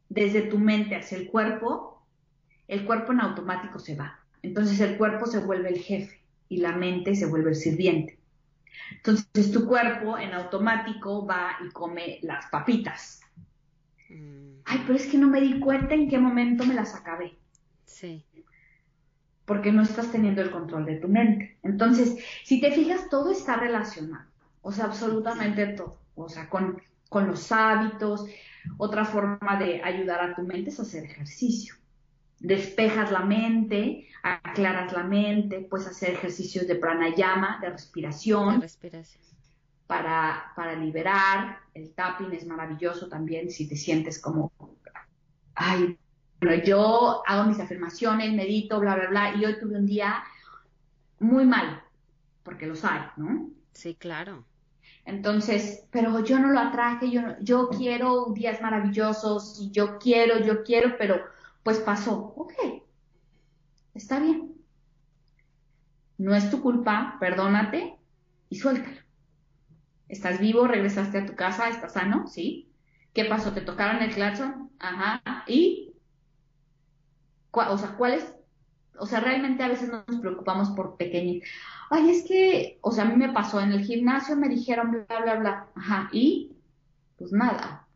desde 0.09 0.43
tu 0.43 0.59
mente 0.59 0.97
hacia 0.97 1.19
el 1.19 1.29
cuerpo, 1.29 2.07
el 2.69 2.85
cuerpo 2.85 3.13
en 3.13 3.21
automático 3.21 3.79
se 3.79 3.97
va. 3.97 4.19
Entonces 4.43 4.81
el 4.81 4.97
cuerpo 4.97 5.27
se 5.27 5.39
vuelve 5.39 5.69
el 5.69 5.79
jefe 5.79 6.21
y 6.49 6.59
la 6.59 6.73
mente 6.73 7.15
se 7.15 7.27
vuelve 7.27 7.51
el 7.51 7.57
sirviente. 7.57 8.19
Entonces 8.93 9.53
tu 9.53 9.67
cuerpo 9.67 10.19
en 10.19 10.33
automático 10.33 11.27
va 11.27 11.57
y 11.65 11.71
come 11.71 12.19
las 12.23 12.47
papitas. 12.47 13.21
Mm. 14.09 14.61
Ay, 14.65 14.83
pero 14.87 14.95
es 14.95 15.07
que 15.07 15.19
no 15.19 15.29
me 15.29 15.41
di 15.41 15.61
cuenta 15.61 15.95
en 15.95 16.09
qué 16.09 16.19
momento 16.19 16.65
me 16.65 16.75
las 16.75 16.95
acabé. 16.95 17.37
Sí 17.85 18.25
porque 19.51 19.73
no 19.73 19.83
estás 19.83 20.13
teniendo 20.13 20.43
el 20.43 20.53
control 20.53 20.87
de 20.87 20.95
tu 21.01 21.09
mente. 21.09 21.59
Entonces, 21.65 22.17
si 22.45 22.61
te 22.61 22.71
fijas, 22.71 23.09
todo 23.11 23.33
está 23.33 23.57
relacionado, 23.57 24.31
o 24.63 24.71
sea, 24.71 24.85
absolutamente 24.85 25.67
todo, 25.67 25.99
o 26.15 26.29
sea, 26.29 26.49
con, 26.49 26.81
con 27.09 27.27
los 27.27 27.51
hábitos. 27.51 28.27
Otra 28.77 29.05
forma 29.05 29.59
de 29.59 29.83
ayudar 29.83 30.21
a 30.21 30.37
tu 30.37 30.43
mente 30.43 30.71
es 30.71 30.79
hacer 30.79 31.03
ejercicio. 31.03 31.75
Despejas 32.39 33.11
la 33.11 33.25
mente, 33.25 34.07
aclaras 34.23 34.93
la 34.93 35.03
mente, 35.03 35.67
puedes 35.69 35.89
hacer 35.89 36.11
ejercicios 36.11 36.69
de 36.69 36.77
pranayama, 36.77 37.59
de 37.61 37.71
respiración. 37.71 38.61
respiración. 38.61 39.25
Para, 39.89 40.53
para 40.55 40.77
liberar, 40.77 41.59
el 41.75 41.93
tapping 41.93 42.33
es 42.35 42.47
maravilloso 42.47 43.09
también 43.09 43.51
si 43.51 43.69
te 43.69 43.75
sientes 43.75 44.21
como, 44.21 44.53
ay, 45.57 45.99
bueno, 46.41 46.63
yo 46.65 47.23
hago 47.27 47.49
mis 47.49 47.61
afirmaciones, 47.61 48.33
medito, 48.33 48.81
bla, 48.81 48.97
bla, 48.97 49.09
bla, 49.09 49.35
y 49.37 49.45
hoy 49.45 49.59
tuve 49.59 49.77
un 49.77 49.87
día 49.87 50.23
muy 51.19 51.45
mal, 51.45 51.83
porque 52.43 52.67
los 52.67 52.85
hay, 52.85 53.03
¿no? 53.17 53.51
Sí, 53.73 53.95
claro. 53.95 54.45
Entonces, 55.05 55.87
pero 55.91 56.25
yo 56.25 56.39
no 56.39 56.49
lo 56.49 56.61
atraje, 56.61 57.11
yo, 57.11 57.23
yo 57.41 57.69
quiero 57.69 58.33
días 58.33 58.61
maravillosos, 58.63 59.59
y 59.61 59.71
yo 59.71 59.99
quiero, 59.99 60.39
yo 60.39 60.63
quiero, 60.63 60.97
pero 60.99 61.21
pues 61.63 61.79
pasó. 61.79 62.33
Ok, 62.37 62.53
está 63.95 64.21
bien. 64.21 64.55
No 66.19 66.35
es 66.35 66.51
tu 66.51 66.61
culpa, 66.61 67.17
perdónate 67.21 67.97
y 68.49 68.57
suéltalo. 68.57 68.97
Estás 70.09 70.41
vivo, 70.41 70.67
regresaste 70.67 71.19
a 71.19 71.27
tu 71.27 71.35
casa, 71.35 71.69
estás 71.69 71.95
sano, 71.95 72.27
¿sí? 72.27 72.69
¿Qué 73.15 73.25
pasó? 73.25 73.53
¿Te 73.53 73.61
tocaron 73.61 74.03
el 74.03 74.13
claxon? 74.13 74.71
Ajá. 74.79 75.23
¿Y? 75.47 75.90
O 77.53 77.79
sea, 77.79 77.97
cuáles, 77.97 78.35
o 78.99 79.07
sea, 79.07 79.21
realmente 79.21 79.63
a 79.63 79.69
veces 79.69 79.89
nos 79.89 80.21
preocupamos 80.21 80.71
por 80.71 80.97
pequeños. 80.97 81.47
Ay, 81.91 82.11
es 82.11 82.25
que, 82.25 82.79
o 82.83 82.93
sea, 82.93 83.05
a 83.05 83.09
mí 83.09 83.17
me 83.17 83.33
pasó 83.33 83.61
en 83.61 83.73
el 83.73 83.85
gimnasio, 83.85 84.37
me 84.37 84.49
dijeron 84.49 84.91
bla, 84.91 85.21
bla, 85.23 85.35
bla, 85.37 85.67
ajá, 85.75 86.09
y 86.13 86.53
pues 87.17 87.33
nada. 87.33 87.87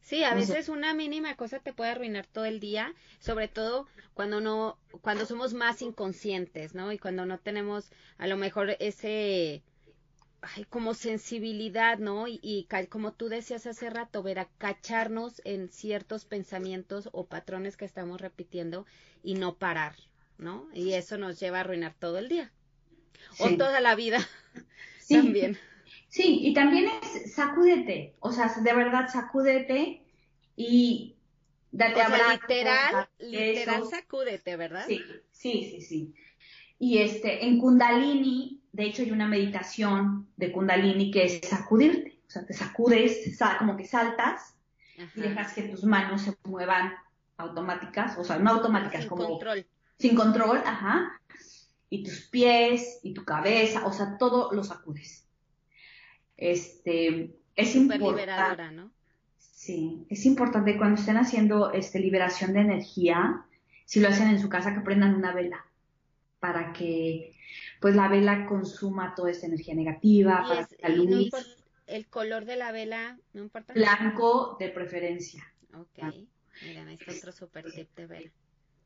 Sí, 0.00 0.24
a 0.24 0.34
veces 0.34 0.70
una 0.70 0.94
mínima 0.94 1.36
cosa 1.36 1.58
te 1.58 1.74
puede 1.74 1.90
arruinar 1.90 2.26
todo 2.26 2.46
el 2.46 2.60
día, 2.60 2.94
sobre 3.18 3.46
todo 3.46 3.86
cuando 4.14 4.40
no, 4.40 4.78
cuando 5.02 5.26
somos 5.26 5.52
más 5.52 5.82
inconscientes, 5.82 6.74
¿no? 6.74 6.90
Y 6.92 6.98
cuando 6.98 7.26
no 7.26 7.38
tenemos 7.38 7.92
a 8.16 8.26
lo 8.26 8.38
mejor 8.38 8.70
ese, 8.80 9.62
ay, 10.40 10.64
como 10.64 10.94
sensibilidad, 10.94 11.98
¿no? 11.98 12.26
Y, 12.28 12.68
como 12.88 13.12
tú 13.12 13.28
decías 13.28 13.66
hace 13.66 13.90
rato, 13.90 14.22
ver 14.22 14.38
a 14.38 14.48
cacharnos 14.58 15.42
en 15.44 15.68
ciertos 15.70 16.24
pensamientos 16.24 17.08
o 17.12 17.26
patrones 17.26 17.76
que 17.76 17.84
estamos 17.84 18.20
repitiendo 18.20 18.86
y 19.22 19.34
no 19.34 19.56
parar, 19.56 19.96
¿no? 20.38 20.68
Y 20.72 20.92
eso 20.94 21.18
nos 21.18 21.40
lleva 21.40 21.58
a 21.58 21.60
arruinar 21.60 21.94
todo 21.98 22.18
el 22.18 22.28
día. 22.28 22.52
O 23.38 23.48
toda 23.56 23.80
la 23.80 23.94
vida 23.94 24.18
sí. 25.00 25.16
también. 25.16 25.58
Sí, 26.08 26.40
y 26.42 26.54
también 26.54 26.86
es 27.02 27.34
sacúdete, 27.34 28.14
o 28.20 28.32
sea, 28.32 28.48
de 28.48 28.72
verdad 28.72 29.08
sacúdete 29.12 30.02
y 30.56 31.16
date 31.70 32.00
o 32.00 32.32
literal, 32.32 33.08
literal 33.18 33.86
sacúdete, 33.86 34.56
¿verdad? 34.56 34.86
Sí, 34.86 35.02
sí, 35.30 35.68
sí, 35.70 35.80
sí. 35.82 36.14
Y 36.78 36.98
este, 36.98 37.44
en 37.44 37.58
Kundalini, 37.58 38.57
de 38.78 38.84
hecho 38.84 39.02
hay 39.02 39.10
una 39.10 39.26
meditación 39.26 40.28
de 40.36 40.52
Kundalini 40.52 41.10
que 41.10 41.24
es 41.24 41.40
sacudirte, 41.42 42.20
o 42.28 42.30
sea, 42.30 42.46
te 42.46 42.54
sacudes, 42.54 43.36
como 43.58 43.76
que 43.76 43.84
saltas 43.84 44.54
y 45.16 45.20
dejas 45.20 45.52
que 45.52 45.62
tus 45.62 45.82
manos 45.82 46.22
se 46.22 46.36
muevan 46.44 46.92
automáticas, 47.38 48.16
o 48.18 48.22
sea, 48.22 48.38
no 48.38 48.52
automáticas, 48.52 49.00
sin 49.00 49.08
como... 49.08 49.26
control. 49.30 49.66
Sin 49.98 50.14
control, 50.14 50.58
ajá. 50.64 51.20
Y 51.90 52.04
tus 52.04 52.28
pies 52.28 53.00
y 53.02 53.14
tu 53.14 53.24
cabeza, 53.24 53.84
o 53.84 53.92
sea, 53.92 54.16
todo 54.16 54.52
lo 54.52 54.62
sacudes. 54.62 55.26
Este, 56.36 57.36
es 57.56 57.74
importante. 57.74 58.70
¿no? 58.70 58.92
Sí, 59.38 60.06
es 60.08 60.24
importante 60.24 60.78
cuando 60.78 61.00
estén 61.00 61.16
haciendo 61.16 61.72
este, 61.72 61.98
liberación 61.98 62.52
de 62.52 62.60
energía, 62.60 63.44
si 63.86 63.98
lo 63.98 64.06
hacen 64.06 64.28
en 64.28 64.40
su 64.40 64.48
casa, 64.48 64.72
que 64.72 64.82
prendan 64.82 65.16
una 65.16 65.32
vela 65.32 65.67
para 66.40 66.72
que 66.72 67.34
pues 67.80 67.94
la 67.94 68.08
vela 68.08 68.46
consuma 68.46 69.14
toda 69.14 69.30
esa 69.30 69.46
energía 69.46 69.74
negativa, 69.74 70.44
para 70.46 70.66
que 70.66 70.76
la 70.80 70.88
luz... 70.90 71.30
el 71.86 72.06
color 72.08 72.44
de 72.44 72.56
la 72.56 72.72
vela, 72.72 73.18
no 73.32 73.42
importa. 73.42 73.72
Blanco 73.72 74.56
de 74.58 74.68
preferencia. 74.68 75.44
Ok, 75.74 75.98
ah. 76.02 76.12
este 76.90 77.18
otro 77.18 77.32
super 77.32 77.70
tip 77.72 77.94
de 77.94 78.06
vela. 78.06 78.30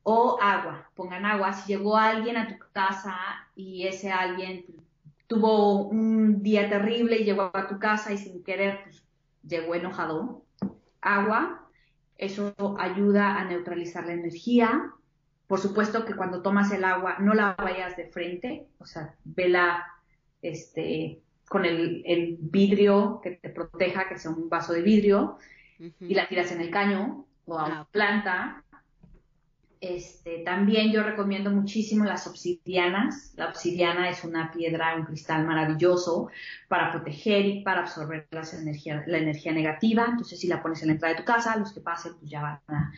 O 0.04 0.38
agua, 0.40 0.90
pongan 0.94 1.24
agua. 1.24 1.52
Si 1.52 1.72
llegó 1.72 1.96
alguien 1.96 2.36
a 2.36 2.48
tu 2.48 2.58
casa 2.72 3.16
y 3.54 3.86
ese 3.86 4.10
alguien 4.10 4.64
tuvo 5.28 5.88
un 5.88 6.42
día 6.42 6.68
terrible 6.68 7.16
y 7.16 7.24
llegó 7.24 7.50
a 7.54 7.68
tu 7.68 7.78
casa 7.78 8.12
y 8.12 8.18
sin 8.18 8.42
querer 8.42 8.80
pues, 8.82 9.04
llegó 9.46 9.74
enojado, 9.74 10.44
agua, 11.00 11.68
eso 12.18 12.54
ayuda 12.78 13.38
a 13.38 13.44
neutralizar 13.44 14.06
la 14.06 14.12
energía, 14.12 14.92
por 15.52 15.60
supuesto 15.60 16.06
que 16.06 16.16
cuando 16.16 16.40
tomas 16.40 16.72
el 16.72 16.82
agua 16.82 17.16
no 17.18 17.34
la 17.34 17.52
vayas 17.52 17.94
de 17.94 18.06
frente, 18.06 18.68
o 18.78 18.86
sea, 18.86 19.14
vela 19.22 19.86
este, 20.40 21.20
con 21.46 21.66
el, 21.66 22.38
vidrio 22.40 23.20
que 23.22 23.32
te 23.32 23.50
proteja, 23.50 24.08
que 24.08 24.16
sea 24.16 24.30
un 24.30 24.48
vaso 24.48 24.72
de 24.72 24.80
vidrio, 24.80 25.36
y 25.78 26.14
la 26.14 26.26
tiras 26.26 26.52
en 26.52 26.62
el 26.62 26.70
caño 26.70 27.26
o 27.44 27.58
a 27.58 27.66
una 27.66 27.84
planta. 27.84 28.64
Este, 29.78 30.38
también 30.38 30.90
yo 30.90 31.02
recomiendo 31.02 31.50
muchísimo 31.50 32.06
las 32.06 32.26
obsidianas. 32.26 33.34
La 33.36 33.48
obsidiana 33.50 34.08
es 34.08 34.24
una 34.24 34.50
piedra, 34.52 34.96
un 34.96 35.04
cristal 35.04 35.44
maravilloso 35.44 36.30
para 36.68 36.92
proteger 36.92 37.44
y 37.44 37.62
para 37.62 37.82
absorber 37.82 38.26
las 38.30 38.54
energía, 38.54 39.04
la 39.06 39.18
energía 39.18 39.52
negativa. 39.52 40.06
Entonces, 40.08 40.40
si 40.40 40.46
la 40.46 40.62
pones 40.62 40.80
en 40.80 40.88
la 40.88 40.94
entrada 40.94 41.12
de 41.12 41.20
tu 41.20 41.26
casa, 41.26 41.58
los 41.58 41.74
que 41.74 41.82
pasen, 41.82 42.14
pues 42.18 42.30
ya 42.30 42.40
van 42.40 42.60
a... 42.68 42.92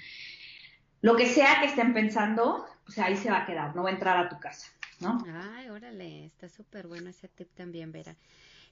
Lo 1.05 1.17
que 1.17 1.27
sea 1.27 1.61
que 1.61 1.67
estén 1.67 1.93
pensando, 1.93 2.67
pues 2.87 2.99
ahí 2.99 3.15
se 3.15 3.31
va 3.31 3.41
a 3.41 3.45
quedar, 3.45 3.77
no 3.77 3.83
va 3.83 3.91
a 3.91 3.93
entrar 3.93 4.17
a 4.17 4.31
tu 4.31 4.41
casa, 4.41 4.73
¿no? 5.01 5.19
Ay, 5.55 5.69
órale, 5.69 6.25
está 6.25 6.49
súper 6.49 6.87
bueno 6.87 7.11
ese 7.11 7.29
tip 7.29 7.47
también, 7.55 7.93
Vera. 7.93 8.17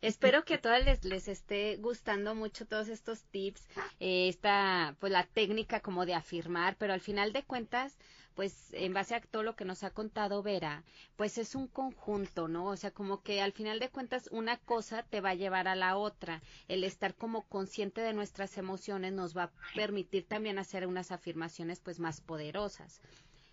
Espero 0.00 0.42
que 0.42 0.54
a 0.54 0.60
todas 0.62 0.82
les, 0.82 1.04
les 1.04 1.28
esté 1.28 1.76
gustando 1.76 2.34
mucho 2.34 2.64
todos 2.64 2.88
estos 2.88 3.24
tips, 3.24 3.68
eh, 4.00 4.28
esta, 4.30 4.96
pues 4.98 5.12
la 5.12 5.24
técnica 5.24 5.80
como 5.80 6.06
de 6.06 6.14
afirmar, 6.14 6.76
pero 6.78 6.94
al 6.94 7.02
final 7.02 7.34
de 7.34 7.42
cuentas, 7.42 7.98
pues 8.34 8.68
en 8.72 8.92
base 8.92 9.14
a 9.14 9.20
todo 9.20 9.42
lo 9.42 9.56
que 9.56 9.64
nos 9.64 9.82
ha 9.84 9.90
contado 9.90 10.42
Vera, 10.42 10.84
pues 11.16 11.38
es 11.38 11.54
un 11.54 11.68
conjunto, 11.68 12.48
¿no? 12.48 12.66
O 12.66 12.76
sea, 12.76 12.90
como 12.90 13.22
que 13.22 13.40
al 13.40 13.52
final 13.52 13.78
de 13.78 13.90
cuentas 13.90 14.28
una 14.32 14.56
cosa 14.58 15.02
te 15.02 15.20
va 15.20 15.30
a 15.30 15.34
llevar 15.34 15.68
a 15.68 15.76
la 15.76 15.96
otra. 15.96 16.42
El 16.68 16.84
estar 16.84 17.14
como 17.14 17.42
consciente 17.42 18.00
de 18.00 18.12
nuestras 18.12 18.56
emociones 18.58 19.12
nos 19.12 19.36
va 19.36 19.44
a 19.44 19.52
permitir 19.74 20.26
también 20.26 20.58
hacer 20.58 20.86
unas 20.86 21.12
afirmaciones 21.12 21.80
pues 21.80 22.00
más 22.00 22.20
poderosas. 22.20 23.00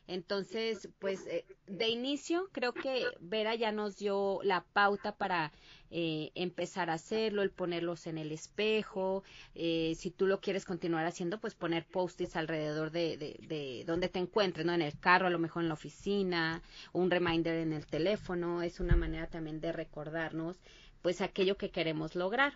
Entonces, 0.10 0.90
pues 0.98 1.28
eh, 1.28 1.46
de 1.68 1.88
inicio 1.88 2.50
creo 2.52 2.74
que 2.74 3.06
Vera 3.20 3.54
ya 3.54 3.72
nos 3.72 3.98
dio 3.98 4.40
la 4.42 4.66
pauta 4.74 5.16
para 5.16 5.52
eh, 5.92 6.32
empezar 6.34 6.90
a 6.90 6.94
hacerlo, 6.94 7.44
el 7.44 7.52
ponerlos 7.52 8.08
en 8.08 8.18
el 8.18 8.32
espejo, 8.32 9.24
eh, 9.54 9.94
si 9.96 10.10
tú 10.10 10.26
lo 10.26 10.42
quieres 10.42 10.66
continuar 10.66 11.06
haciendo, 11.06 11.40
pues 11.40 11.54
poner 11.54 11.86
post-its 11.86 12.36
alrededor 12.36 12.90
de, 12.90 13.18
de, 13.18 13.40
de, 13.48 13.84
donde 13.86 14.10
te 14.10 14.18
encuentres, 14.18 14.66
¿no? 14.66 14.74
En 14.74 14.82
el 14.82 15.00
carro, 15.00 15.28
a 15.28 15.30
lo 15.30 15.38
mejor 15.38 15.62
en 15.62 15.68
la 15.68 15.76
oficina, 15.76 16.64
un 16.92 17.12
reminder 17.12 17.58
en 17.58 17.72
el 17.72 17.86
teléfono, 17.86 18.64
es 18.64 18.80
una 18.80 18.96
manera 18.96 19.28
también 19.28 19.62
de 19.62 19.72
recordarnos 19.72 20.58
pues 21.04 21.22
aquello 21.22 21.56
que 21.56 21.70
queremos 21.70 22.16
lograr. 22.16 22.54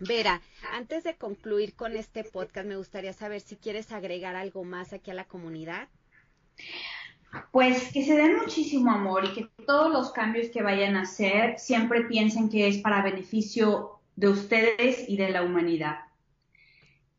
Vera, 0.00 0.42
antes 0.72 1.04
de 1.04 1.16
concluir 1.16 1.76
con 1.76 1.96
este 1.96 2.24
podcast, 2.24 2.66
me 2.66 2.76
gustaría 2.76 3.12
saber 3.12 3.40
si 3.40 3.54
quieres 3.54 3.92
agregar 3.92 4.34
algo 4.34 4.64
más 4.64 4.92
aquí 4.92 5.12
a 5.12 5.14
la 5.14 5.24
comunidad. 5.24 5.88
Pues 7.50 7.92
que 7.92 8.04
se 8.04 8.16
den 8.16 8.36
muchísimo 8.36 8.90
amor 8.90 9.24
y 9.24 9.32
que 9.32 9.48
todos 9.66 9.92
los 9.92 10.12
cambios 10.12 10.50
que 10.50 10.62
vayan 10.62 10.96
a 10.96 11.02
hacer 11.02 11.58
siempre 11.58 12.02
piensen 12.02 12.48
que 12.48 12.68
es 12.68 12.78
para 12.78 13.02
beneficio 13.02 14.00
de 14.16 14.28
ustedes 14.28 15.08
y 15.08 15.16
de 15.16 15.30
la 15.30 15.42
humanidad. 15.42 15.98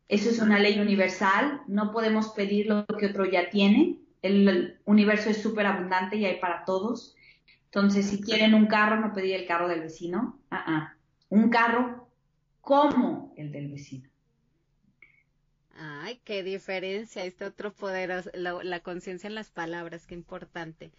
Eso 0.07 0.29
es 0.29 0.39
una 0.39 0.59
ley 0.59 0.79
universal, 0.79 1.61
no 1.67 1.91
podemos 1.91 2.29
pedir 2.29 2.67
lo 2.67 2.85
que 2.85 3.07
otro 3.07 3.25
ya 3.25 3.49
tiene. 3.49 3.97
El 4.21 4.79
universo 4.85 5.29
es 5.29 5.41
súper 5.41 5.65
abundante 5.65 6.15
y 6.15 6.25
hay 6.25 6.39
para 6.39 6.63
todos. 6.63 7.15
Entonces, 7.65 8.05
si 8.05 8.21
quieren 8.21 8.53
un 8.53 8.67
carro, 8.67 8.99
no 8.99 9.13
pedir 9.13 9.35
el 9.35 9.47
carro 9.47 9.67
del 9.67 9.81
vecino. 9.81 10.39
Ah, 10.49 10.63
ah. 10.67 10.93
Un 11.29 11.49
carro 11.49 12.07
como 12.61 13.33
el 13.35 13.51
del 13.51 13.69
vecino. 13.69 14.09
Ay, 15.77 16.21
qué 16.23 16.41
diferencia, 16.41 17.25
este 17.25 17.43
otro 17.43 17.73
poder, 17.73 18.31
la, 18.33 18.79
conciencia 18.79 19.27
en 19.27 19.35
las 19.35 19.51
palabras, 19.51 20.07
qué 20.07 20.15
importante. 20.15 20.91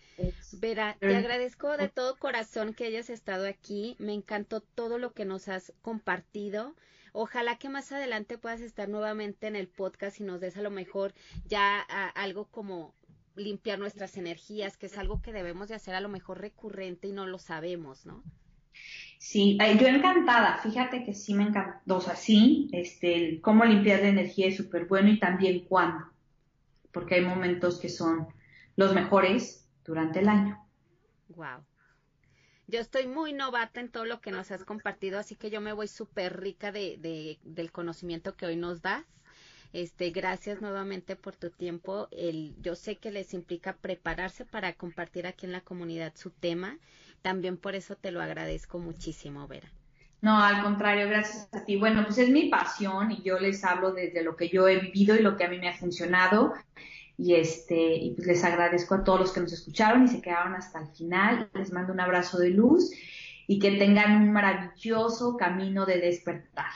Vera, 0.53 0.97
te 1.01 1.16
agradezco 1.16 1.77
de 1.79 1.89
todo 1.89 2.16
corazón 2.16 2.74
que 2.74 2.85
hayas 2.85 3.09
estado 3.09 3.47
aquí, 3.47 3.97
me 3.99 4.12
encantó 4.12 4.61
todo 4.61 4.99
lo 4.99 5.14
que 5.14 5.24
nos 5.24 5.49
has 5.49 5.72
compartido. 5.81 6.74
Ojalá 7.12 7.57
que 7.57 7.70
más 7.70 7.91
adelante 7.93 8.37
puedas 8.37 8.61
estar 8.61 8.91
nuevamente 8.91 9.47
en 9.47 9.57
el 9.57 9.68
podcast 9.68 10.20
y 10.20 10.24
nos 10.24 10.41
des 10.43 10.59
a 10.59 10.62
lo 10.62 10.70
mejor 10.70 11.14
ya 11.47 11.81
algo 12.14 12.45
como 12.45 12.95
limpiar 13.35 13.79
nuestras 13.79 14.18
energías, 14.18 14.77
que 14.77 14.87
es 14.87 14.99
algo 14.99 15.22
que 15.22 15.33
debemos 15.33 15.68
de 15.68 15.74
hacer 15.74 15.95
a 15.95 16.03
lo 16.03 16.11
mejor 16.11 16.43
recurrente 16.43 17.09
y 17.09 17.12
no 17.12 17.27
lo 17.27 17.39
sabemos, 17.39 18.05
¿no? 18.05 18.22
Sí, 19.19 19.59
yo 19.81 19.87
encantada, 19.89 20.59
fíjate 20.59 21.05
que 21.05 21.14
sí 21.14 21.35
me 21.35 21.45
encantó, 21.45 21.97
o 21.97 22.01
sea, 22.01 22.17
sí, 22.17 22.69
este, 22.73 23.41
cómo 23.41 23.64
limpiar 23.64 24.01
la 24.01 24.09
energía 24.09 24.49
es 24.49 24.57
súper 24.57 24.87
bueno 24.87 25.09
y 25.11 25.19
también 25.19 25.64
cuándo, 25.64 26.05
porque 26.93 27.17
hay 27.17 27.23
momentos 27.23 27.81
que 27.81 27.89
son 27.89 28.29
los 28.77 28.95
mejores 28.95 29.69
durante 29.85 30.21
el 30.21 30.29
año. 30.29 30.59
Wow. 31.31 31.64
Yo 32.69 32.81
estoy 32.81 33.07
muy 33.07 33.33
novata 33.33 33.81
en 33.81 33.91
todo 33.91 34.05
lo 34.05 34.21
que 34.21 34.33
nos 34.33 34.51
has 34.51 34.64
compartido, 34.64 35.19
así 35.19 35.35
que 35.37 35.51
yo 35.51 35.61
me 35.61 35.73
voy 35.73 35.89
súper 35.89 36.41
rica 36.41 36.73
de, 36.73 36.97
de, 36.99 37.39
del 37.43 37.73
conocimiento 37.73 38.37
que 38.37 38.47
hoy 38.47 38.57
nos 38.57 38.83
das. 38.83 39.05
Este, 39.73 40.11
gracias 40.11 40.61
nuevamente 40.61 41.17
por 41.17 41.37
tu 41.37 41.51
tiempo. 41.51 42.09
El, 42.11 42.55
yo 42.61 42.75
sé 42.75 42.97
que 42.97 43.11
les 43.11 43.35
implica 43.35 43.77
prepararse 43.77 44.45
para 44.45 44.73
compartir 44.73 45.27
aquí 45.27 45.47
en 45.47 45.53
la 45.53 45.61
comunidad 45.61 46.14
su 46.17 46.31
tema 46.31 46.79
también 47.27 47.57
por 47.57 47.74
eso 47.74 47.97
te 47.97 48.12
lo 48.12 48.22
agradezco 48.22 48.79
muchísimo, 48.79 49.49
Vera. 49.49 49.66
No, 50.20 50.41
al 50.41 50.62
contrario, 50.62 51.09
gracias 51.09 51.49
a 51.53 51.64
ti. 51.64 51.74
Bueno, 51.77 52.05
pues 52.05 52.18
es 52.18 52.31
mi 52.31 52.49
pasión 52.49 53.11
y 53.11 53.20
yo 53.22 53.41
les 53.41 53.64
hablo 53.64 53.91
desde 53.91 54.22
lo 54.22 54.37
que 54.37 54.49
yo 54.49 54.68
he 54.68 54.79
vivido 54.79 55.16
y 55.16 55.22
lo 55.22 55.37
que 55.37 55.43
a 55.43 55.49
mí 55.49 55.59
me 55.59 55.68
ha 55.68 55.77
funcionado. 55.77 56.55
Y 57.18 57.35
este, 57.35 57.97
y 57.97 58.12
pues 58.12 58.29
les 58.29 58.45
agradezco 58.45 58.95
a 58.95 59.03
todos 59.03 59.18
los 59.18 59.33
que 59.33 59.41
nos 59.41 59.53
escucharon 59.53 60.05
y 60.05 60.09
se 60.09 60.22
quedaron 60.22 60.55
hasta 60.55 60.79
el 60.79 60.87
final. 60.87 61.51
Les 61.55 61.72
mando 61.72 61.93
un 61.93 61.99
abrazo 61.99 62.39
de 62.39 62.51
luz 62.51 62.93
y 63.49 63.59
que 63.59 63.72
tengan 63.72 64.22
un 64.22 64.33
maravilloso 64.33 65.37
camino 65.37 65.85
de 65.85 65.99
despertar. 65.99 66.70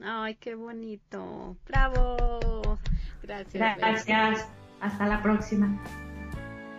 Ay, 0.00 0.36
qué 0.36 0.54
bonito. 0.54 1.54
Bravo. 1.66 2.78
Gracias. 3.22 3.76
Gracias. 3.76 4.48
Hasta 4.80 5.06
la 5.06 5.22
próxima. 5.22 5.78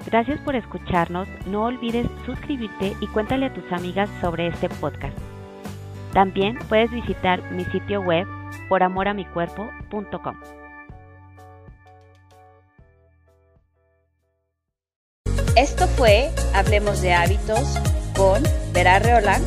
Gracias 0.05 0.39
por 0.41 0.55
escucharnos, 0.55 1.27
no 1.45 1.65
olvides 1.65 2.07
suscribirte 2.25 2.95
y 2.99 3.07
cuéntale 3.07 3.47
a 3.47 3.53
tus 3.53 3.71
amigas 3.71 4.09
sobre 4.21 4.47
este 4.47 4.69
podcast. 4.69 5.17
También 6.13 6.57
puedes 6.67 6.91
visitar 6.91 7.51
mi 7.51 7.65
sitio 7.65 8.01
web 8.01 8.27
poramoramicuerpo.com. 8.69 10.39
Esto 15.55 15.87
fue 15.87 16.29
Hablemos 16.53 17.01
de 17.01 17.13
Hábitos 17.13 17.79
con 18.15 18.43
Vera 18.71 18.99
Reolán 18.99 19.41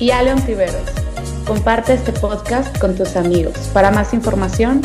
y 0.00 0.10
Aleon 0.10 0.44
Tiberos. 0.44 0.90
Comparte 1.46 1.92
este 1.94 2.10
podcast 2.12 2.76
con 2.78 2.96
tus 2.96 3.14
amigos. 3.16 3.54
Para 3.72 3.92
más 3.92 4.12
información, 4.12 4.82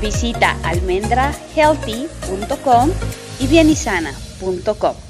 visita 0.00 0.54
almendrahealthy.com 0.62 2.90
y 3.38 3.46
bienisana.com. 3.46 5.05